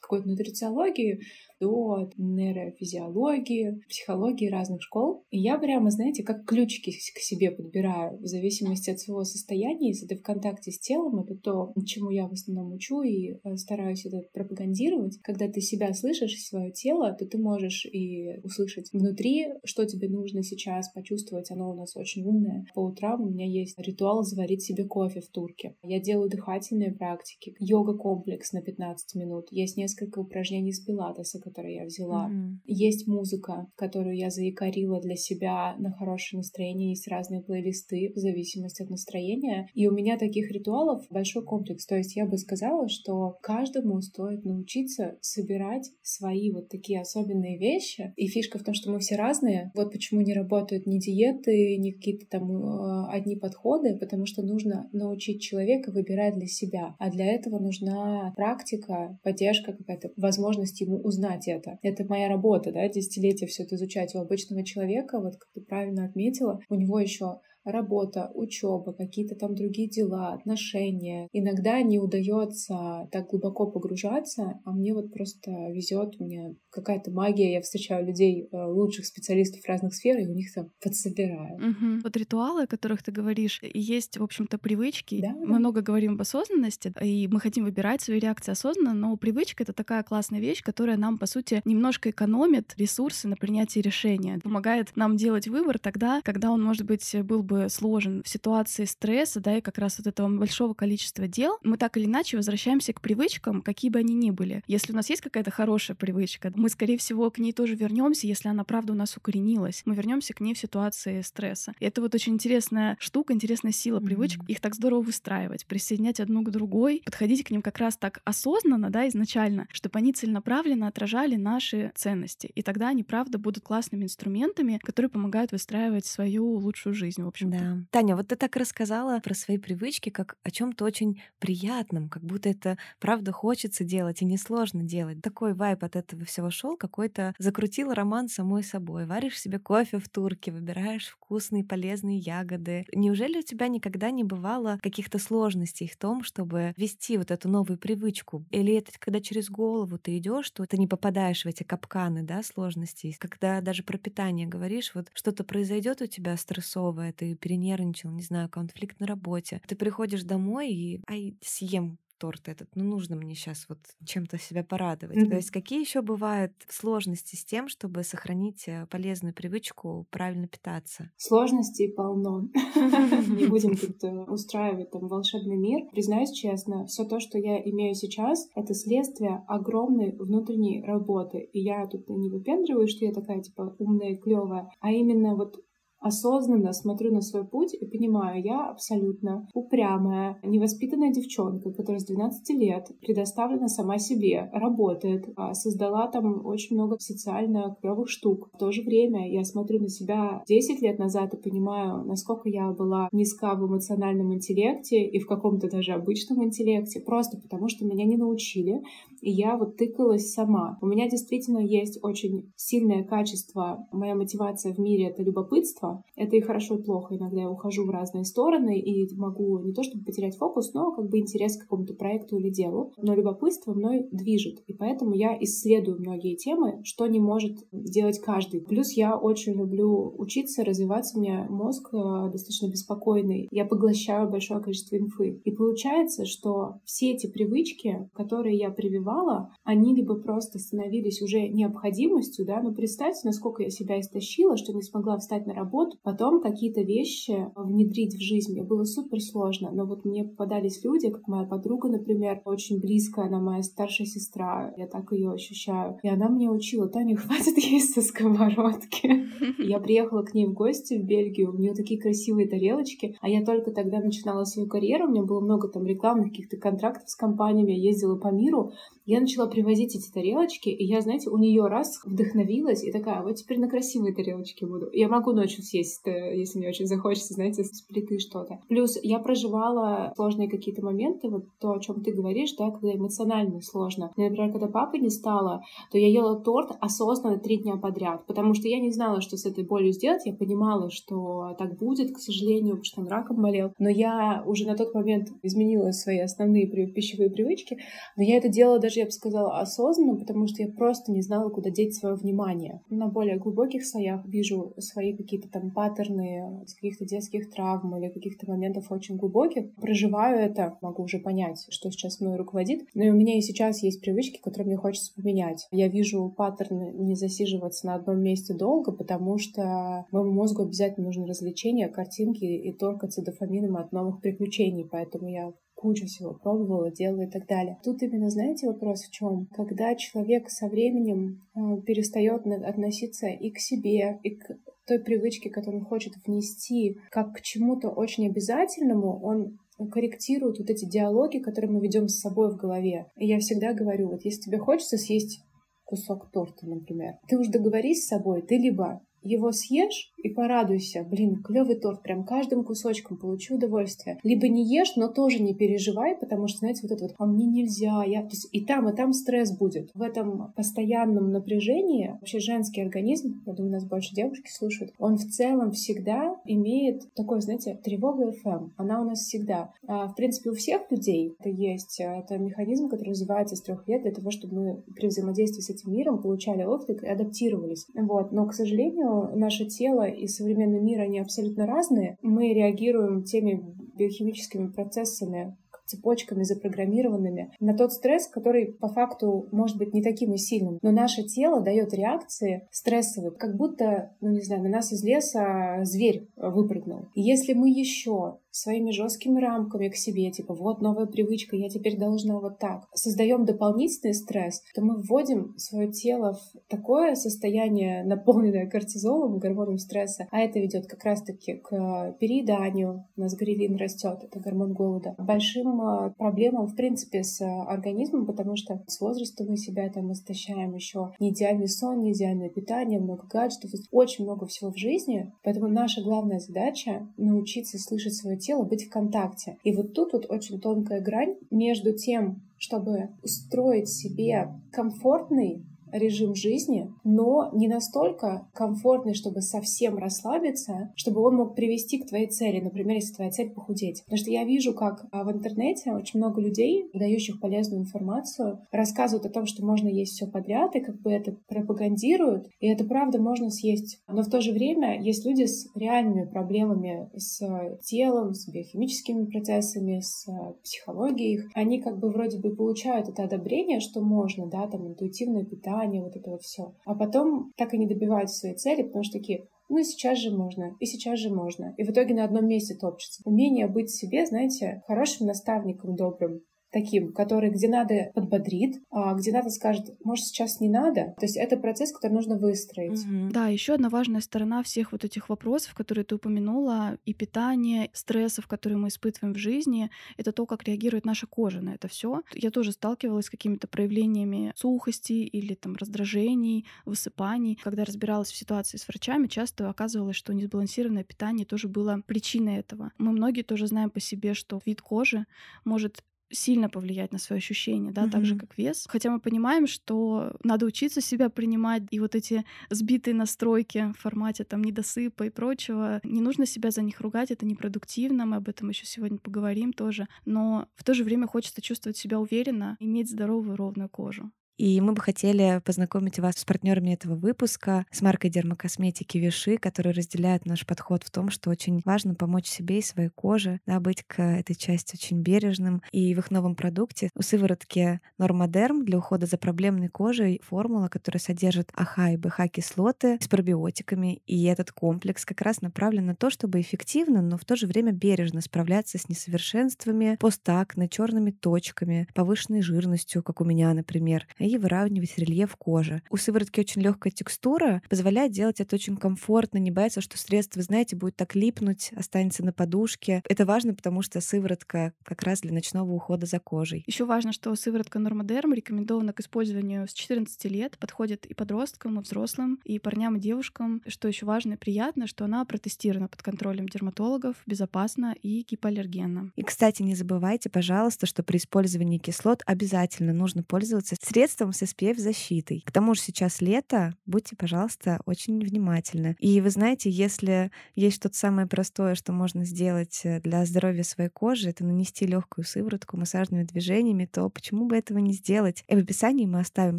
какой-то 0.00 0.28
нутрициологии 0.28 1.22
до 1.60 2.10
нейрофизиологии, 2.16 3.80
психологии 3.88 4.48
разных 4.48 4.82
школ. 4.82 5.24
И 5.30 5.38
я 5.38 5.58
прямо, 5.58 5.90
знаете, 5.90 6.22
как 6.22 6.44
ключики 6.44 6.90
к 6.90 7.18
себе 7.18 7.50
подбираю 7.50 8.18
в 8.18 8.26
зависимости 8.26 8.90
от 8.90 9.00
своего 9.00 9.24
состояния. 9.24 9.88
Если 9.88 10.06
ты 10.06 10.16
в 10.16 10.22
контакте 10.22 10.70
с 10.70 10.78
телом, 10.78 11.20
это 11.20 11.34
то, 11.34 11.72
чему 11.84 12.10
я 12.10 12.26
в 12.26 12.32
основном 12.32 12.72
учу 12.72 13.02
и 13.02 13.34
э, 13.42 13.56
стараюсь 13.56 14.04
это 14.06 14.22
пропагандировать. 14.32 15.18
Когда 15.22 15.48
ты 15.48 15.60
себя 15.60 15.92
слышишь 15.94 16.42
свое 16.42 16.70
тело, 16.70 17.12
то 17.12 17.26
ты 17.26 17.38
можешь 17.38 17.86
и 17.86 18.40
услышать 18.42 18.92
внутри, 18.92 19.46
что 19.64 19.84
тебе 19.86 20.08
нужно 20.08 20.42
сейчас, 20.42 20.90
почувствовать. 20.92 21.50
Оно 21.50 21.70
у 21.70 21.74
нас 21.74 21.96
очень 21.96 22.24
умное. 22.24 22.66
По 22.74 22.80
утрам 22.80 23.20
у 23.22 23.28
меня 23.28 23.46
есть 23.46 23.78
ритуал 23.78 24.22
заварить 24.22 24.62
себе 24.62 24.84
кофе 24.84 25.20
в 25.20 25.28
турке. 25.28 25.76
Я 25.82 26.00
делаю 26.00 26.28
дыхательные 26.28 26.92
практики, 26.92 27.54
йога-комплекс 27.58 28.52
на 28.52 28.62
15 28.62 29.14
минут. 29.14 29.48
Есть 29.50 29.76
несколько 29.76 30.20
упражнений 30.20 30.72
с 30.72 30.80
пилатеса, 30.80 31.40
которые 31.46 31.76
я 31.76 31.84
взяла. 31.84 32.28
Mm-hmm. 32.28 32.56
Есть 32.66 33.06
музыка, 33.06 33.68
которую 33.76 34.16
я 34.16 34.30
заикарила 34.30 35.00
для 35.00 35.14
себя 35.14 35.76
на 35.78 35.92
хорошее 35.92 36.38
настроение. 36.38 36.90
Есть 36.90 37.08
разные 37.08 37.40
плейлисты 37.40 38.12
в 38.14 38.18
зависимости 38.18 38.82
от 38.82 38.90
настроения. 38.90 39.68
И 39.74 39.86
у 39.86 39.92
меня 39.92 40.18
таких 40.18 40.50
ритуалов 40.50 41.04
большой 41.10 41.44
комплекс. 41.44 41.86
То 41.86 41.96
есть 41.96 42.16
я 42.16 42.26
бы 42.26 42.36
сказала, 42.36 42.88
что 42.88 43.36
каждому 43.42 44.00
стоит 44.00 44.44
научиться 44.44 45.18
собирать 45.20 45.90
свои 46.02 46.50
вот 46.50 46.68
такие 46.68 47.00
особенные 47.00 47.58
вещи. 47.58 48.12
И 48.16 48.26
фишка 48.26 48.58
в 48.58 48.64
том, 48.64 48.74
что 48.74 48.90
мы 48.90 48.98
все 48.98 49.14
разные. 49.16 49.70
Вот 49.74 49.92
почему 49.92 50.20
не 50.22 50.34
работают 50.34 50.86
ни 50.86 50.98
диеты, 50.98 51.76
ни 51.76 51.92
какие-то 51.92 52.26
там 52.26 52.50
э, 52.50 53.08
одни 53.10 53.36
подходы, 53.36 53.96
потому 53.98 54.26
что 54.26 54.42
нужно 54.42 54.88
научить 54.92 55.42
человека 55.42 55.92
выбирать 55.92 56.34
для 56.34 56.46
себя. 56.46 56.96
А 56.98 57.10
для 57.10 57.26
этого 57.26 57.58
нужна 57.58 58.32
практика, 58.36 59.18
поддержка 59.22 59.72
какая-то, 59.72 60.10
возможность 60.16 60.80
ему 60.80 60.98
узнать 60.98 61.35
это. 61.46 61.78
Это 61.82 62.04
моя 62.04 62.28
работа, 62.28 62.72
да, 62.72 62.88
десятилетия 62.88 63.46
все 63.46 63.64
это 63.64 63.76
изучать 63.76 64.14
у 64.14 64.20
обычного 64.20 64.64
человека, 64.64 65.20
вот 65.20 65.36
как 65.36 65.48
ты 65.52 65.60
правильно 65.60 66.04
отметила, 66.04 66.60
у 66.68 66.74
него 66.74 66.98
еще 66.98 67.40
работа, 67.66 68.30
учеба, 68.34 68.92
какие-то 68.92 69.34
там 69.34 69.54
другие 69.54 69.88
дела, 69.88 70.32
отношения. 70.32 71.28
Иногда 71.32 71.82
не 71.82 71.98
удается 71.98 73.08
так 73.10 73.28
глубоко 73.28 73.66
погружаться, 73.66 74.60
а 74.64 74.72
мне 74.72 74.94
вот 74.94 75.12
просто 75.12 75.50
везет, 75.70 76.14
у 76.18 76.24
меня 76.24 76.54
какая-то 76.70 77.10
магия, 77.10 77.54
я 77.54 77.60
встречаю 77.60 78.06
людей, 78.06 78.48
э, 78.50 78.64
лучших 78.64 79.06
специалистов 79.06 79.64
разных 79.66 79.94
сферах, 79.94 80.26
и 80.26 80.30
у 80.30 80.34
них 80.34 80.52
там 80.54 80.70
подсобираю. 80.82 81.56
Угу. 81.56 82.00
Вот 82.04 82.16
ритуалы, 82.16 82.62
о 82.62 82.66
которых 82.66 83.02
ты 83.02 83.12
говоришь, 83.12 83.60
есть, 83.62 84.18
в 84.18 84.22
общем-то, 84.22 84.58
привычки. 84.58 85.20
Да, 85.20 85.32
мы 85.32 85.54
да. 85.54 85.58
много 85.58 85.80
говорим 85.80 86.14
об 86.14 86.20
осознанности, 86.20 86.92
и 87.02 87.28
мы 87.28 87.40
хотим 87.40 87.64
выбирать 87.64 88.02
свои 88.02 88.18
реакции 88.18 88.52
осознанно, 88.52 88.94
но 88.94 89.16
привычка— 89.16 89.62
это 89.64 89.72
такая 89.72 90.02
классная 90.02 90.40
вещь, 90.40 90.62
которая 90.62 90.96
нам, 90.96 91.18
по 91.18 91.26
сути, 91.26 91.62
немножко 91.64 92.10
экономит 92.10 92.74
ресурсы 92.76 93.28
на 93.28 93.36
принятие 93.36 93.82
решения, 93.82 94.38
помогает 94.42 94.94
нам 94.96 95.16
делать 95.16 95.48
выбор 95.48 95.78
тогда, 95.78 96.20
когда 96.22 96.50
он, 96.50 96.62
может 96.62 96.84
быть, 96.84 97.16
был 97.24 97.42
бы 97.42 97.55
бы 97.56 97.68
сложен 97.68 98.22
в 98.22 98.28
ситуации 98.28 98.84
стресса, 98.84 99.40
да, 99.40 99.58
и 99.58 99.60
как 99.60 99.78
раз 99.78 99.98
вот 99.98 100.06
этого 100.06 100.28
большого 100.28 100.74
количества 100.74 101.26
дел, 101.26 101.58
мы 101.62 101.76
так 101.76 101.96
или 101.96 102.04
иначе 102.04 102.36
возвращаемся 102.36 102.92
к 102.92 103.00
привычкам, 103.00 103.62
какие 103.62 103.90
бы 103.90 103.98
они 103.98 104.14
ни 104.14 104.30
были. 104.30 104.62
Если 104.66 104.92
у 104.92 104.96
нас 104.96 105.10
есть 105.10 105.22
какая-то 105.22 105.50
хорошая 105.50 105.96
привычка, 105.96 106.52
мы, 106.54 106.68
скорее 106.68 106.98
всего, 106.98 107.30
к 107.30 107.38
ней 107.38 107.52
тоже 107.52 107.74
вернемся, 107.74 108.26
если 108.26 108.48
она, 108.48 108.64
правда, 108.64 108.92
у 108.92 108.96
нас 108.96 109.16
укоренилась. 109.16 109.82
Мы 109.84 109.94
вернемся 109.94 110.34
к 110.34 110.40
ней 110.40 110.54
в 110.54 110.58
ситуации 110.58 111.20
стресса. 111.22 111.72
И 111.80 111.84
это 111.84 112.00
вот 112.00 112.14
очень 112.14 112.34
интересная 112.34 112.96
штука, 113.00 113.32
интересная 113.32 113.72
сила 113.72 114.00
привычек. 114.00 114.42
Mm-hmm. 114.42 114.48
Их 114.48 114.60
так 114.60 114.74
здорово 114.74 115.02
выстраивать, 115.02 115.66
присоединять 115.66 116.20
одну 116.20 116.42
к 116.42 116.50
другой, 116.50 117.02
подходить 117.04 117.44
к 117.44 117.50
ним 117.50 117.62
как 117.62 117.78
раз 117.78 117.96
так 117.96 118.20
осознанно, 118.24 118.90
да, 118.90 119.08
изначально, 119.08 119.66
чтобы 119.72 119.98
они 119.98 120.12
целенаправленно 120.12 120.88
отражали 120.88 121.36
наши 121.36 121.92
ценности. 121.94 122.50
И 122.54 122.62
тогда 122.62 122.88
они, 122.88 123.02
правда, 123.02 123.38
будут 123.38 123.64
классными 123.64 124.04
инструментами, 124.04 124.80
которые 124.82 125.10
помогают 125.10 125.52
выстраивать 125.52 126.06
свою 126.06 126.46
лучшую 126.56 126.94
жизнь, 126.94 127.22
в 127.22 127.28
общем 127.28 127.45
да. 127.50 127.86
Таня, 127.90 128.16
вот 128.16 128.28
ты 128.28 128.36
так 128.36 128.56
рассказала 128.56 129.20
про 129.20 129.34
свои 129.34 129.58
привычки 129.58 130.10
как 130.10 130.36
о 130.42 130.50
чем-то 130.50 130.84
очень 130.84 131.22
приятном, 131.38 132.08
как 132.08 132.22
будто 132.24 132.48
это 132.48 132.78
правда 133.00 133.32
хочется 133.32 133.84
делать 133.84 134.22
и 134.22 134.24
несложно 134.24 134.82
делать. 134.82 135.22
Такой 135.22 135.54
вайп 135.54 135.84
от 135.84 135.96
этого 135.96 136.24
всего 136.24 136.50
шел, 136.50 136.76
какой-то 136.76 137.34
закрутил 137.38 137.92
роман 137.92 138.28
самой 138.28 138.62
собой. 138.64 139.06
Варишь 139.06 139.38
себе 139.40 139.58
кофе 139.58 139.98
в 139.98 140.08
турке, 140.08 140.52
выбираешь 140.52 141.06
вкусные 141.08 141.64
полезные 141.64 142.18
ягоды. 142.18 142.84
Неужели 142.92 143.38
у 143.38 143.42
тебя 143.42 143.68
никогда 143.68 144.10
не 144.10 144.24
бывало 144.24 144.78
каких-то 144.82 145.18
сложностей 145.18 145.88
в 145.88 145.96
том, 145.96 146.22
чтобы 146.24 146.74
вести 146.76 147.16
вот 147.16 147.30
эту 147.30 147.48
новую 147.48 147.78
привычку? 147.78 148.44
Или 148.50 148.74
это 148.74 148.92
когда 148.98 149.20
через 149.20 149.48
голову 149.50 149.98
ты 149.98 150.18
идешь, 150.18 150.50
то 150.50 150.64
ты 150.66 150.76
не 150.78 150.86
попадаешь 150.86 151.44
в 151.44 151.46
эти 151.48 151.62
капканы, 151.62 152.22
да, 152.22 152.42
сложностей? 152.42 153.14
Когда 153.18 153.60
даже 153.60 153.82
про 153.82 153.98
питание 153.98 154.46
говоришь, 154.46 154.92
вот 154.94 155.08
что-то 155.14 155.44
произойдет 155.44 156.02
у 156.02 156.06
тебя 156.06 156.36
стрессовое, 156.36 157.12
ты 157.12 157.35
перенервничал, 157.36 158.10
не 158.10 158.22
знаю, 158.22 158.48
конфликт 158.48 159.00
на 159.00 159.06
работе. 159.06 159.60
Ты 159.66 159.76
приходишь 159.76 160.22
домой 160.22 160.70
и 160.72 161.02
ай, 161.08 161.36
съем 161.42 161.98
торт 162.18 162.48
этот, 162.48 162.68
ну 162.74 162.84
нужно 162.84 163.16
мне 163.16 163.34
сейчас 163.34 163.66
вот 163.68 163.78
чем-то 164.04 164.38
себя 164.38 164.64
порадовать. 164.64 165.16
Mm-hmm. 165.16 165.30
То 165.30 165.36
есть 165.36 165.50
какие 165.50 165.80
еще 165.80 166.02
бывают 166.02 166.52
сложности 166.68 167.36
с 167.36 167.44
тем, 167.44 167.68
чтобы 167.68 168.02
сохранить 168.02 168.64
э, 168.66 168.86
полезную 168.90 169.34
привычку 169.34 170.06
правильно 170.10 170.48
питаться? 170.48 171.10
Сложностей 171.16 171.92
полно. 171.92 172.42
Не 172.64 173.46
будем 173.46 173.76
тут 173.76 174.02
устраивать 174.28 174.90
там 174.90 175.08
волшебный 175.08 175.56
мир. 175.56 175.88
Признаюсь 175.90 176.32
честно, 176.32 176.86
все 176.86 177.04
то, 177.04 177.20
что 177.20 177.38
я 177.38 177.60
имею 177.60 177.94
сейчас, 177.94 178.48
это 178.54 178.74
следствие 178.74 179.44
огромной 179.46 180.12
внутренней 180.16 180.82
работы. 180.84 181.38
И 181.52 181.60
я 181.60 181.86
тут 181.86 182.08
не 182.08 182.30
выпендриваю, 182.30 182.88
что 182.88 183.04
я 183.04 183.12
такая 183.12 183.42
типа 183.42 183.76
умная, 183.78 184.16
клевая, 184.16 184.70
а 184.80 184.90
именно 184.90 185.34
вот 185.34 185.62
осознанно 186.06 186.72
смотрю 186.72 187.12
на 187.12 187.20
свой 187.20 187.46
путь 187.46 187.74
и 187.74 187.86
понимаю, 187.86 188.42
я 188.42 188.70
абсолютно 188.70 189.48
упрямая, 189.54 190.38
невоспитанная 190.42 191.12
девчонка, 191.12 191.72
которая 191.72 192.00
с 192.00 192.06
12 192.06 192.50
лет 192.58 192.88
предоставлена 193.00 193.68
сама 193.68 193.98
себе, 193.98 194.50
работает, 194.52 195.28
а, 195.36 195.54
создала 195.54 196.08
там 196.08 196.44
очень 196.46 196.76
много 196.76 196.96
социально 196.98 197.76
клевых 197.80 198.08
штук. 198.08 198.48
В 198.52 198.58
то 198.58 198.70
же 198.70 198.82
время 198.82 199.30
я 199.30 199.44
смотрю 199.44 199.80
на 199.80 199.88
себя 199.88 200.42
10 200.46 200.82
лет 200.82 200.98
назад 200.98 201.34
и 201.34 201.42
понимаю, 201.42 202.04
насколько 202.04 202.48
я 202.48 202.70
была 202.70 203.08
низка 203.12 203.54
в 203.54 203.66
эмоциональном 203.66 204.34
интеллекте 204.34 205.04
и 205.04 205.18
в 205.18 205.26
каком-то 205.26 205.68
даже 205.68 205.92
обычном 205.92 206.44
интеллекте, 206.44 207.00
просто 207.00 207.38
потому 207.38 207.68
что 207.68 207.84
меня 207.84 208.04
не 208.04 208.16
научили, 208.16 208.82
и 209.26 209.30
я 209.32 209.56
вот 209.56 209.76
тыкалась 209.76 210.32
сама. 210.32 210.78
У 210.80 210.86
меня 210.86 211.10
действительно 211.10 211.58
есть 211.58 211.98
очень 212.00 212.52
сильное 212.54 213.02
качество, 213.02 213.84
моя 213.90 214.14
мотивация 214.14 214.72
в 214.72 214.78
мире— 214.78 215.06
это 215.08 215.24
любопытство, 215.24 216.04
это 216.14 216.36
и 216.36 216.40
хорошо, 216.40 216.76
и 216.76 216.82
плохо. 216.82 217.16
Иногда 217.16 217.40
я 217.40 217.50
ухожу 217.50 217.84
в 217.84 217.90
разные 217.90 218.24
стороны 218.24 218.78
и 218.78 219.12
могу 219.16 219.58
не 219.58 219.72
то 219.72 219.82
чтобы 219.82 220.04
потерять 220.04 220.36
фокус, 220.36 220.72
но 220.74 220.92
как 220.92 221.08
бы 221.08 221.18
интерес 221.18 221.56
к 221.56 221.62
какому-то 221.62 221.94
проекту 221.94 222.38
или 222.38 222.50
делу. 222.50 222.92
Но 223.02 223.16
любопытство 223.16 223.74
мной 223.74 224.06
движет. 224.12 224.62
И 224.68 224.72
поэтому 224.72 225.12
я 225.12 225.36
исследую 225.40 225.98
многие 225.98 226.36
темы, 226.36 226.80
что 226.84 227.08
не 227.08 227.18
может 227.18 227.66
делать 227.72 228.20
каждый. 228.20 228.60
Плюс 228.60 228.92
я 228.92 229.16
очень 229.16 229.54
люблю 229.54 230.14
учиться, 230.18 230.62
развиваться. 230.62 231.18
У 231.18 231.20
меня 231.20 231.48
мозг 231.50 231.88
э, 231.92 232.30
достаточно 232.30 232.68
беспокойный. 232.68 233.48
Я 233.50 233.64
поглощаю 233.64 234.30
большое 234.30 234.60
количество 234.60 234.94
инфы. 234.96 235.40
И 235.44 235.50
получается, 235.50 236.26
что 236.26 236.76
все 236.84 237.10
эти 237.10 237.26
привычки, 237.26 238.08
которые 238.14 238.56
я 238.56 238.70
прививала, 239.16 239.50
они 239.64 239.94
либо 239.94 240.14
просто 240.16 240.58
становились 240.58 241.22
уже 241.22 241.48
необходимостью, 241.48 242.46
да, 242.46 242.60
ну 242.62 242.72
представьте, 242.74 243.20
насколько 243.24 243.62
я 243.62 243.70
себя 243.70 244.00
истощила, 244.00 244.56
что 244.56 244.72
не 244.72 244.82
смогла 244.82 245.18
встать 245.18 245.46
на 245.46 245.54
работу, 245.54 245.66
работу, 245.66 245.98
потом 246.02 246.40
какие-то 246.40 246.82
вещи 246.82 247.50
внедрить 247.56 248.14
в 248.14 248.20
жизнь. 248.20 248.52
Мне 248.52 248.62
было 248.62 248.84
супер 248.84 249.20
сложно, 249.20 249.70
но 249.72 249.86
вот 249.86 250.04
мне 250.04 250.24
попадались 250.24 250.84
люди, 250.84 251.10
как 251.10 251.26
моя 251.26 251.44
подруга, 251.44 251.88
например, 251.88 252.40
очень 252.44 252.80
близкая, 252.80 253.26
она 253.26 253.40
моя 253.40 253.62
старшая 253.62 254.06
сестра, 254.06 254.72
я 254.76 254.86
так 254.86 255.12
ее 255.12 255.32
ощущаю. 255.32 255.98
И 256.02 256.08
она 256.08 256.28
мне 256.28 256.48
учила, 256.48 256.88
Таня, 256.88 257.16
хватит 257.16 257.58
есть 257.58 257.94
со 257.94 258.02
сковородки. 258.02 259.26
Я 259.58 259.80
приехала 259.80 260.22
к 260.22 260.34
ней 260.34 260.46
в 260.46 260.52
гости 260.52 260.94
в 260.98 261.04
Бельгию, 261.04 261.52
у 261.52 261.58
нее 261.58 261.74
такие 261.74 262.00
красивые 262.00 262.48
тарелочки, 262.48 263.16
а 263.20 263.28
я 263.28 263.44
только 263.44 263.70
тогда 263.70 264.00
начинала 264.00 264.44
свою 264.44 264.68
карьеру, 264.68 265.06
у 265.06 265.10
меня 265.10 265.22
было 265.22 265.40
много 265.40 265.68
там 265.68 265.84
рекламных 265.84 266.28
каких-то 266.28 266.56
контрактов 266.56 267.08
с 267.08 267.16
компаниями, 267.16 267.72
я 267.72 267.90
ездила 267.90 268.16
по 268.16 268.28
миру, 268.28 268.72
я 269.06 269.20
начала 269.20 269.46
привозить 269.46 269.94
эти 269.94 270.10
тарелочки, 270.10 270.68
и 270.68 270.84
я, 270.84 271.00
знаете, 271.00 271.30
у 271.30 271.38
нее 271.38 271.66
раз 271.68 272.00
вдохновилась 272.04 272.82
и 272.82 272.90
такая, 272.90 273.22
вот 273.22 273.36
теперь 273.36 273.60
на 273.60 273.68
красивые 273.68 274.12
тарелочки 274.12 274.64
буду. 274.64 274.90
Я 274.92 275.08
могу 275.08 275.32
ночью 275.32 275.62
съесть, 275.62 276.06
э, 276.06 276.36
если 276.36 276.58
мне 276.58 276.68
очень 276.68 276.86
захочется, 276.86 277.34
знаете, 277.34 277.62
с 277.62 277.82
плиты 277.82 278.18
что-то. 278.18 278.58
Плюс 278.68 278.98
я 279.00 279.20
проживала 279.20 280.12
сложные 280.16 280.50
какие-то 280.50 280.84
моменты, 280.84 281.28
вот 281.28 281.44
то, 281.60 281.72
о 281.72 281.80
чем 281.80 282.02
ты 282.02 282.12
говоришь, 282.12 282.54
да, 282.58 282.72
когда 282.72 282.94
эмоционально 282.94 283.60
сложно. 283.60 284.10
Например, 284.16 284.50
когда 284.50 284.66
папы 284.66 284.98
не 284.98 285.10
стало, 285.10 285.62
то 285.92 285.98
я 285.98 286.08
ела 286.08 286.40
торт 286.40 286.72
осознанно 286.80 287.38
три 287.38 287.58
дня 287.58 287.76
подряд, 287.76 288.26
потому 288.26 288.54
что 288.54 288.66
я 288.66 288.80
не 288.80 288.90
знала, 288.90 289.20
что 289.20 289.36
с 289.36 289.46
этой 289.46 289.64
болью 289.64 289.92
сделать. 289.92 290.26
Я 290.26 290.32
понимала, 290.32 290.90
что 290.90 291.54
так 291.58 291.78
будет, 291.78 292.12
к 292.12 292.18
сожалению, 292.18 292.76
потому 292.76 292.84
что 292.84 293.00
он 293.02 293.08
раком 293.08 293.40
болел. 293.40 293.72
Но 293.78 293.88
я 293.88 294.42
уже 294.44 294.66
на 294.66 294.76
тот 294.76 294.94
момент 294.94 295.28
изменила 295.44 295.92
свои 295.92 296.18
основные 296.18 296.66
пищевые 296.66 297.30
привычки, 297.30 297.78
но 298.16 298.24
я 298.24 298.36
это 298.38 298.48
делала 298.48 298.80
даже 298.80 298.95
даже, 298.96 299.00
я 299.00 299.04
бы 299.04 299.10
сказала, 299.10 299.58
осознанно, 299.60 300.16
потому 300.16 300.46
что 300.46 300.62
я 300.62 300.68
просто 300.68 301.12
не 301.12 301.22
знала, 301.22 301.50
куда 301.50 301.70
деть 301.70 301.94
свое 301.94 302.14
внимание. 302.14 302.80
На 302.88 303.06
более 303.06 303.36
глубоких 303.36 303.84
слоях 303.84 304.24
вижу 304.26 304.72
свои 304.78 305.14
какие-то 305.14 305.48
там 305.48 305.70
паттерны 305.70 306.62
из 306.64 306.74
каких-то 306.74 307.04
детских 307.04 307.50
травм 307.50 307.96
или 307.96 308.08
каких-то 308.08 308.50
моментов 308.50 308.90
очень 308.90 309.16
глубоких. 309.16 309.74
Проживаю 309.74 310.38
это, 310.38 310.78
могу 310.80 311.02
уже 311.02 311.18
понять, 311.18 311.66
что 311.68 311.90
сейчас 311.90 312.20
мной 312.20 312.36
руководит. 312.36 312.86
Но 312.94 313.04
и 313.04 313.10
у 313.10 313.14
меня 313.14 313.36
и 313.36 313.42
сейчас 313.42 313.82
есть 313.82 314.00
привычки, 314.00 314.40
которые 314.42 314.66
мне 314.66 314.76
хочется 314.76 315.12
поменять. 315.14 315.66
Я 315.70 315.88
вижу 315.88 316.32
паттерны 316.36 316.92
не 316.94 317.14
засиживаться 317.14 317.86
на 317.86 317.94
одном 317.94 318.20
месте 318.20 318.54
долго, 318.54 318.92
потому 318.92 319.38
что 319.38 320.06
моему 320.10 320.32
мозгу 320.32 320.62
обязательно 320.62 321.06
нужно 321.06 321.26
развлечение, 321.26 321.88
картинки 321.88 322.44
и 322.44 322.72
торкаться 322.72 323.22
дофамином 323.22 323.76
от 323.76 323.92
новых 323.92 324.20
приключений. 324.20 324.86
Поэтому 324.90 325.28
я 325.28 325.52
кучу 325.76 326.06
всего 326.06 326.34
пробовала, 326.34 326.90
делала 326.90 327.22
и 327.22 327.30
так 327.30 327.46
далее. 327.46 327.78
Тут 327.84 328.02
именно, 328.02 328.30
знаете, 328.30 328.66
вопрос 328.66 329.04
в 329.04 329.10
чем? 329.12 329.46
Когда 329.54 329.94
человек 329.94 330.48
со 330.48 330.66
временем 330.66 331.42
э, 331.54 331.80
перестает 331.82 332.46
относиться 332.46 333.28
и 333.28 333.50
к 333.50 333.58
себе, 333.58 334.18
и 334.22 334.30
к 334.30 334.56
той 334.86 334.98
привычке, 334.98 335.50
которую 335.50 335.82
он 335.82 335.86
хочет 335.86 336.14
внести, 336.24 336.98
как 337.10 337.34
к 337.34 337.40
чему-то 337.42 337.90
очень 337.90 338.26
обязательному, 338.26 339.20
он 339.22 339.58
корректирует 339.90 340.58
вот 340.58 340.70
эти 340.70 340.86
диалоги, 340.86 341.38
которые 341.38 341.70
мы 341.70 341.80
ведем 341.80 342.08
с 342.08 342.20
собой 342.20 342.50
в 342.50 342.56
голове. 342.56 343.06
И 343.16 343.26
я 343.26 343.38
всегда 343.38 343.74
говорю, 343.74 344.08
вот 344.08 344.24
если 344.24 344.42
тебе 344.42 344.58
хочется 344.58 344.96
съесть 344.96 345.42
кусок 345.84 346.30
торта, 346.32 346.66
например, 346.66 347.14
ты 347.28 347.38
уж 347.38 347.48
договорись 347.48 348.04
с 348.04 348.08
собой, 348.08 348.42
ты 348.42 348.56
либо 348.56 349.02
его 349.26 349.52
съешь 349.52 350.12
и 350.16 350.28
порадуйся. 350.28 351.06
Блин, 351.08 351.42
клевый 351.42 351.76
торт, 351.76 352.02
прям 352.02 352.24
каждым 352.24 352.64
кусочком 352.64 353.16
получу 353.16 353.56
удовольствие. 353.56 354.18
Либо 354.22 354.48
не 354.48 354.64
ешь, 354.64 354.96
но 354.96 355.08
тоже 355.08 355.42
не 355.42 355.54
переживай, 355.54 356.16
потому 356.16 356.48
что, 356.48 356.60
знаете, 356.60 356.80
вот 356.82 356.92
это 356.92 357.04
вот, 357.04 357.14
а 357.18 357.26
мне 357.26 357.46
нельзя, 357.46 358.02
я... 358.04 358.22
То 358.22 358.30
есть 358.30 358.48
и 358.52 358.64
там, 358.64 358.88
и 358.88 358.96
там 358.96 359.12
стресс 359.12 359.56
будет. 359.56 359.90
В 359.94 360.02
этом 360.02 360.52
постоянном 360.56 361.30
напряжении 361.30 362.16
вообще 362.20 362.40
женский 362.40 362.82
организм, 362.82 363.42
я 363.46 363.52
думаю, 363.52 363.72
нас 363.72 363.84
больше 363.84 364.14
девушки 364.14 364.50
слушают, 364.50 364.92
он 364.98 365.16
в 365.16 365.26
целом 365.28 365.72
всегда 365.72 366.36
имеет 366.44 367.12
такое, 367.14 367.40
знаете, 367.40 367.78
тревога 367.82 368.32
ФМ. 368.32 368.70
Она 368.76 369.00
у 369.00 369.04
нас 369.04 369.20
всегда. 369.20 369.72
А, 369.86 370.08
в 370.08 370.14
принципе, 370.14 370.50
у 370.50 370.54
всех 370.54 370.90
людей 370.90 371.34
это 371.38 371.48
есть. 371.48 372.00
Это 372.00 372.38
механизм, 372.38 372.88
который 372.88 373.10
развивается 373.10 373.56
с 373.56 373.62
трех 373.62 373.86
лет 373.88 374.02
для 374.02 374.12
того, 374.12 374.30
чтобы 374.30 374.54
мы 374.54 374.82
при 374.94 375.08
взаимодействии 375.08 375.60
с 375.60 375.70
этим 375.70 375.92
миром 375.92 376.20
получали 376.20 376.62
отклик 376.62 377.02
и 377.02 377.08
адаптировались. 377.08 377.86
Вот. 377.94 378.32
Но, 378.32 378.46
к 378.46 378.54
сожалению, 378.54 379.15
наше 379.34 379.66
тело 379.66 380.06
и 380.06 380.26
современный 380.26 380.80
мир, 380.80 381.00
они 381.00 381.18
абсолютно 381.18 381.66
разные. 381.66 382.16
Мы 382.22 382.52
реагируем 382.52 383.24
теми 383.24 383.62
биохимическими 383.96 384.68
процессами, 384.68 385.56
цепочками 385.86 386.42
запрограммированными 386.42 387.52
на 387.60 387.76
тот 387.76 387.92
стресс, 387.92 388.26
который 388.26 388.72
по 388.72 388.88
факту 388.88 389.48
может 389.52 389.78
быть 389.78 389.94
не 389.94 390.02
таким 390.02 390.34
и 390.34 390.38
сильным. 390.38 390.78
Но 390.82 390.90
наше 390.90 391.22
тело 391.22 391.60
дает 391.60 391.94
реакции 391.94 392.66
стрессовые, 392.70 393.32
как 393.32 393.56
будто, 393.56 394.14
ну 394.20 394.30
не 394.30 394.42
знаю, 394.42 394.62
на 394.62 394.68
нас 394.68 394.92
из 394.92 395.02
леса 395.02 395.80
зверь 395.84 396.28
выпрыгнул. 396.36 397.06
И 397.14 397.22
если 397.22 397.54
мы 397.54 397.70
еще 397.70 398.38
своими 398.56 398.90
жесткими 398.90 399.40
рамками 399.40 399.88
к 399.88 399.96
себе, 399.96 400.30
типа 400.30 400.54
вот 400.54 400.80
новая 400.80 401.06
привычка, 401.06 401.56
я 401.56 401.68
теперь 401.68 401.98
должна 401.98 402.40
вот 402.40 402.58
так, 402.58 402.84
создаем 402.94 403.44
дополнительный 403.44 404.14
стресс, 404.14 404.62
то 404.74 404.82
мы 404.82 405.00
вводим 405.00 405.54
свое 405.58 405.92
тело 405.92 406.34
в 406.34 406.68
такое 406.68 407.14
состояние, 407.14 408.02
наполненное 408.04 408.66
кортизолом, 408.66 409.38
гормоном 409.38 409.78
стресса, 409.78 410.26
а 410.30 410.40
это 410.40 410.58
ведет 410.58 410.86
как 410.86 411.04
раз-таки 411.04 411.54
к 411.54 412.16
перееданию, 412.18 413.04
у 413.16 413.20
нас 413.20 413.34
грилин 413.34 413.76
растет, 413.76 414.20
это 414.22 414.40
гормон 414.40 414.72
голода, 414.72 415.14
большим 415.18 415.80
а, 415.82 416.10
проблемам, 416.16 416.66
в 416.66 416.74
принципе, 416.74 417.22
с 417.22 417.42
организмом, 417.42 418.26
потому 418.26 418.56
что 418.56 418.82
с 418.86 419.00
возрастом 419.00 419.48
мы 419.48 419.56
себя 419.58 419.90
там 419.90 420.12
истощаем 420.12 420.74
еще 420.74 421.12
не 421.20 421.30
идеальный 421.30 421.68
сон, 421.68 422.00
не 422.00 422.12
идеальное 422.12 422.48
питание, 422.48 423.00
много 423.00 423.26
гаджетов, 423.30 423.70
очень 423.90 424.24
много 424.24 424.46
всего 424.46 424.72
в 424.72 424.78
жизни, 424.78 425.32
поэтому 425.42 425.68
наша 425.68 426.02
главная 426.02 426.38
задача— 426.38 427.06
научиться 427.16 427.78
слышать 427.78 428.14
свое 428.14 428.38
тело, 428.38 428.45
быть 428.64 428.86
в 428.86 428.90
контакте. 428.90 429.58
И 429.62 429.72
вот 429.72 429.94
тут 429.94 430.12
вот 430.12 430.26
очень 430.28 430.60
тонкая 430.60 431.00
грань 431.00 431.36
между 431.50 431.92
тем, 431.92 432.42
чтобы 432.58 433.10
устроить 433.22 433.88
себе 433.88 434.48
комфортный 434.72 435.64
режим 435.92 436.34
жизни, 436.34 436.92
но 437.04 437.50
не 437.52 437.68
настолько 437.68 438.48
комфортный, 438.52 439.14
чтобы 439.14 439.40
совсем 439.42 439.98
расслабиться, 439.98 440.92
чтобы 440.96 441.20
он 441.22 441.36
мог 441.36 441.54
привести 441.54 441.98
к 441.98 442.08
твоей 442.08 442.26
цели. 442.26 442.60
Например, 442.60 442.96
если 442.96 443.14
твоя 443.14 443.30
цель 443.30 443.50
похудеть. 443.50 444.02
Потому 444.04 444.18
что 444.18 444.30
я 444.30 444.44
вижу, 444.44 444.74
как 444.74 445.06
а, 445.12 445.24
в 445.24 445.32
интернете 445.32 445.92
очень 445.92 446.18
много 446.18 446.40
людей, 446.40 446.88
дающих 446.92 447.40
полезную 447.40 447.82
информацию, 447.82 448.60
рассказывают 448.72 449.26
о 449.26 449.30
том, 449.30 449.46
что 449.46 449.64
можно 449.64 449.88
есть 449.88 450.12
все 450.12 450.26
подряд, 450.26 450.74
и 450.74 450.80
как 450.80 451.00
бы 451.00 451.10
это 451.10 451.36
пропагандируют, 451.48 452.48
и 452.60 452.68
это 452.68 452.84
правда 452.84 453.20
можно 453.20 453.50
съесть. 453.50 454.00
Но 454.08 454.22
в 454.22 454.30
то 454.30 454.40
же 454.40 454.52
время 454.52 455.00
есть 455.00 455.24
люди 455.24 455.44
с 455.44 455.68
реальными 455.74 456.24
проблемами 456.24 457.08
с 457.14 457.78
телом, 457.82 458.34
с 458.34 458.48
биохимическими 458.48 459.26
процессами, 459.26 460.00
с 460.00 460.26
психологией 460.62 461.34
их. 461.34 461.50
Они 461.54 461.80
как 461.80 461.98
бы 461.98 462.10
вроде 462.10 462.38
бы 462.38 462.54
получают 462.54 463.08
это 463.08 463.24
одобрение, 463.24 463.80
что 463.80 464.00
можно, 464.00 464.46
да, 464.46 464.66
там 464.66 464.86
интуитивное 464.86 465.44
питание, 465.44 465.75
желание, 465.76 466.02
вот 466.02 466.16
это 466.16 466.30
вот 466.30 466.42
все. 466.42 466.74
А 466.84 466.94
потом 466.94 467.52
так 467.56 467.74
и 467.74 467.78
не 467.78 467.86
добиваются 467.86 468.36
своей 468.36 468.56
цели, 468.56 468.82
потому 468.82 469.04
что 469.04 469.18
такие, 469.18 469.46
ну 469.68 469.78
и 469.78 469.84
сейчас 469.84 470.18
же 470.18 470.30
можно, 470.30 470.74
и 470.80 470.86
сейчас 470.86 471.18
же 471.18 471.30
можно. 471.30 471.74
И 471.76 471.84
в 471.84 471.90
итоге 471.90 472.14
на 472.14 472.24
одном 472.24 472.46
месте 472.46 472.74
топчется. 472.74 473.22
Умение 473.24 473.66
быть 473.66 473.90
себе, 473.90 474.26
знаете, 474.26 474.82
хорошим 474.86 475.26
наставником, 475.26 475.96
добрым, 475.96 476.42
таким, 476.70 477.12
который 477.12 477.50
где 477.50 477.68
надо 477.68 478.10
подбодрит, 478.14 478.82
а 478.90 479.14
где 479.14 479.32
надо 479.32 479.50
скажет, 479.50 479.96
может, 480.04 480.26
сейчас 480.26 480.60
не 480.60 480.68
надо. 480.68 481.14
То 481.18 481.26
есть 481.26 481.36
это 481.36 481.56
процесс, 481.56 481.92
который 481.92 482.12
нужно 482.12 482.36
выстроить. 482.36 483.04
Mm-hmm. 483.04 483.30
Да, 483.30 483.48
еще 483.48 483.74
одна 483.74 483.88
важная 483.88 484.20
сторона 484.20 484.62
всех 484.62 484.92
вот 484.92 485.04
этих 485.04 485.28
вопросов, 485.28 485.74
которые 485.74 486.04
ты 486.04 486.16
упомянула, 486.16 486.98
и 487.04 487.14
питания, 487.14 487.90
стрессов, 487.92 488.46
которые 488.46 488.78
мы 488.78 488.88
испытываем 488.88 489.34
в 489.34 489.38
жизни, 489.38 489.90
это 490.16 490.32
то, 490.32 490.46
как 490.46 490.64
реагирует 490.64 491.04
наша 491.04 491.26
кожа 491.26 491.60
на 491.60 491.74
это 491.74 491.88
все. 491.88 492.22
Я 492.34 492.50
тоже 492.50 492.72
сталкивалась 492.72 493.26
с 493.26 493.30
какими-то 493.30 493.68
проявлениями 493.68 494.52
сухости 494.56 495.12
или 495.12 495.54
там 495.54 495.76
раздражений, 495.76 496.66
высыпаний. 496.84 497.58
Когда 497.62 497.84
разбиралась 497.84 498.30
в 498.30 498.36
ситуации 498.36 498.76
с 498.76 498.86
врачами, 498.88 499.26
часто 499.26 499.68
оказывалось, 499.68 500.16
что 500.16 500.34
несбалансированное 500.34 501.04
питание 501.04 501.46
тоже 501.46 501.68
было 501.68 502.02
причиной 502.06 502.56
этого. 502.56 502.92
Мы 502.98 503.12
многие 503.12 503.42
тоже 503.42 503.66
знаем 503.66 503.90
по 503.90 504.00
себе, 504.00 504.34
что 504.34 504.60
вид 504.64 504.80
кожи 504.80 505.26
может 505.64 506.02
сильно 506.30 506.68
повлиять 506.68 507.12
на 507.12 507.18
свое 507.18 507.38
ощущение, 507.38 507.92
да, 507.92 508.04
mm-hmm. 508.04 508.10
так 508.10 508.24
же 508.24 508.36
как 508.36 508.56
вес. 508.58 508.86
Хотя 508.88 509.10
мы 509.10 509.20
понимаем, 509.20 509.66
что 509.66 510.36
надо 510.42 510.66
учиться 510.66 511.00
себя 511.00 511.28
принимать, 511.28 511.82
и 511.90 512.00
вот 512.00 512.14
эти 512.14 512.44
сбитые 512.70 513.14
настройки 513.14 513.92
в 513.96 514.00
формате 514.00 514.44
там 514.44 514.62
недосыпа 514.62 515.24
и 515.24 515.30
прочего, 515.30 516.00
не 516.02 516.20
нужно 516.20 516.46
себя 516.46 516.70
за 516.70 516.82
них 516.82 517.00
ругать, 517.00 517.30
это 517.30 517.46
непродуктивно, 517.46 518.26
мы 518.26 518.36
об 518.36 518.48
этом 518.48 518.68
еще 518.68 518.86
сегодня 518.86 519.18
поговорим 519.18 519.72
тоже, 519.72 520.08
но 520.24 520.68
в 520.74 520.84
то 520.84 520.94
же 520.94 521.04
время 521.04 521.26
хочется 521.26 521.62
чувствовать 521.62 521.96
себя 521.96 522.18
уверенно, 522.18 522.76
иметь 522.80 523.10
здоровую 523.10 523.56
ровную 523.56 523.88
кожу. 523.88 524.30
И 524.56 524.80
мы 524.80 524.92
бы 524.92 525.02
хотели 525.02 525.60
познакомить 525.64 526.18
вас 526.18 526.36
с 526.36 526.44
партнерами 526.44 526.94
этого 526.94 527.14
выпуска, 527.14 527.84
с 527.90 528.00
маркой 528.00 528.30
дермокосметики 528.30 529.18
Виши, 529.18 529.58
которые 529.58 529.92
разделяют 529.92 530.46
наш 530.46 530.64
подход 530.64 531.04
в 531.04 531.10
том, 531.10 531.30
что 531.30 531.50
очень 531.50 531.82
важно 531.84 532.14
помочь 532.14 532.46
себе 532.46 532.78
и 532.78 532.82
своей 532.82 533.10
коже, 533.10 533.60
да, 533.66 533.80
быть 533.80 534.02
к 534.06 534.22
этой 534.22 534.54
части 534.54 534.96
очень 534.96 535.20
бережным. 535.20 535.82
И 535.92 536.14
в 536.14 536.18
их 536.18 536.30
новом 536.30 536.54
продукте 536.54 537.10
у 537.14 537.22
сыворотки 537.22 538.00
Нормадерм 538.18 538.84
для 538.84 538.98
ухода 538.98 539.26
за 539.26 539.36
проблемной 539.36 539.88
кожей 539.88 540.40
формула, 540.42 540.88
которая 540.88 541.20
содержит 541.20 541.70
АХ 541.74 541.98
и 542.12 542.16
БХ 542.16 542.48
кислоты 542.50 543.18
с 543.20 543.28
пробиотиками. 543.28 544.22
И 544.26 544.44
этот 544.44 544.72
комплекс 544.72 545.24
как 545.24 545.42
раз 545.42 545.60
направлен 545.60 546.06
на 546.06 546.14
то, 546.14 546.30
чтобы 546.30 546.60
эффективно, 546.60 547.20
но 547.20 547.36
в 547.36 547.44
то 547.44 547.56
же 547.56 547.66
время 547.66 547.92
бережно 547.92 548.40
справляться 548.40 548.96
с 548.98 549.08
несовершенствами, 549.08 550.16
постакне, 550.18 550.88
черными 550.88 551.30
точками, 551.30 552.08
повышенной 552.14 552.62
жирностью, 552.62 553.22
как 553.22 553.40
у 553.40 553.44
меня, 553.44 553.74
например, 553.74 554.26
и 554.46 554.58
выравнивать 554.58 555.18
рельеф 555.18 555.56
кожи. 555.56 556.02
У 556.10 556.16
сыворотки 556.16 556.60
очень 556.60 556.82
легкая 556.82 557.12
текстура, 557.12 557.82
позволяет 557.88 558.32
делать 558.32 558.60
это 558.60 558.76
очень 558.76 558.96
комфортно, 558.96 559.58
не 559.58 559.70
бояться, 559.70 560.00
что 560.00 560.18
средство, 560.18 560.62
знаете, 560.62 560.96
будет 560.96 561.16
так 561.16 561.34
липнуть, 561.34 561.90
останется 561.96 562.44
на 562.44 562.52
подушке. 562.52 563.22
Это 563.28 563.44
важно, 563.44 563.74
потому 563.74 564.02
что 564.02 564.20
сыворотка 564.20 564.92
как 565.04 565.22
раз 565.22 565.40
для 565.40 565.52
ночного 565.52 565.92
ухода 565.92 566.26
за 566.26 566.38
кожей. 566.38 566.84
Еще 566.86 567.04
важно, 567.04 567.32
что 567.32 567.54
сыворотка 567.54 567.98
Нормодерм 567.98 568.54
рекомендована 568.54 569.12
к 569.12 569.20
использованию 569.20 569.88
с 569.88 569.92
14 569.92 570.44
лет, 570.46 570.78
подходит 570.78 571.26
и 571.26 571.34
подросткам, 571.34 571.98
и 571.98 572.02
взрослым, 572.02 572.60
и 572.64 572.78
парням, 572.78 573.16
и 573.16 573.20
девушкам. 573.20 573.82
Что 573.86 574.08
еще 574.08 574.26
важно 574.26 574.54
и 574.54 574.56
приятно, 574.56 575.06
что 575.06 575.24
она 575.24 575.44
протестирована 575.44 576.08
под 576.08 576.22
контролем 576.22 576.68
дерматологов, 576.68 577.36
безопасна 577.46 578.14
и 578.22 578.42
гипоаллергенна. 578.48 579.32
И, 579.36 579.42
кстати, 579.42 579.82
не 579.82 579.94
забывайте, 579.94 580.48
пожалуйста, 580.50 581.06
что 581.06 581.22
при 581.22 581.38
использовании 581.38 581.98
кислот 581.98 582.42
обязательно 582.46 583.12
нужно 583.12 583.42
пользоваться 583.42 583.96
средством 584.00 584.35
средством 584.36 584.52
с 584.52 584.62
SPF-защитой. 584.62 585.62
К 585.64 585.72
тому 585.72 585.94
же 585.94 586.00
сейчас 586.02 586.40
лето, 586.40 586.94
будьте, 587.06 587.36
пожалуйста, 587.36 588.00
очень 588.04 588.38
внимательны. 588.38 589.16
И 589.18 589.40
вы 589.40 589.50
знаете, 589.50 589.88
если 589.90 590.50
есть 590.74 590.96
что-то 590.96 591.16
самое 591.16 591.46
простое, 591.46 591.94
что 591.94 592.12
можно 592.12 592.44
сделать 592.44 593.00
э, 593.04 593.20
для 593.20 593.44
здоровья 593.46 593.82
своей 593.82 594.10
кожи, 594.10 594.50
это 594.50 594.64
нанести 594.64 595.06
легкую 595.06 595.44
сыворотку 595.44 595.96
массажными 595.96 596.44
движениями, 596.44 597.06
то 597.06 597.28
почему 597.30 597.66
бы 597.66 597.76
этого 597.76 597.98
не 597.98 598.12
сделать? 598.12 598.62
И 598.68 598.74
в 598.74 598.78
описании 598.78 599.26
мы 599.26 599.40
оставим 599.40 599.78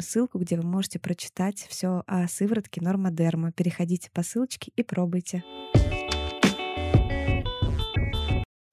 ссылку, 0.00 0.38
где 0.38 0.56
вы 0.56 0.66
можете 0.66 0.98
прочитать 0.98 1.66
все 1.68 2.02
о 2.06 2.26
сыворотке 2.26 2.80
Нормадерма. 2.80 3.52
Переходите 3.52 4.10
по 4.12 4.22
ссылочке 4.22 4.72
и 4.74 4.82
пробуйте. 4.82 5.44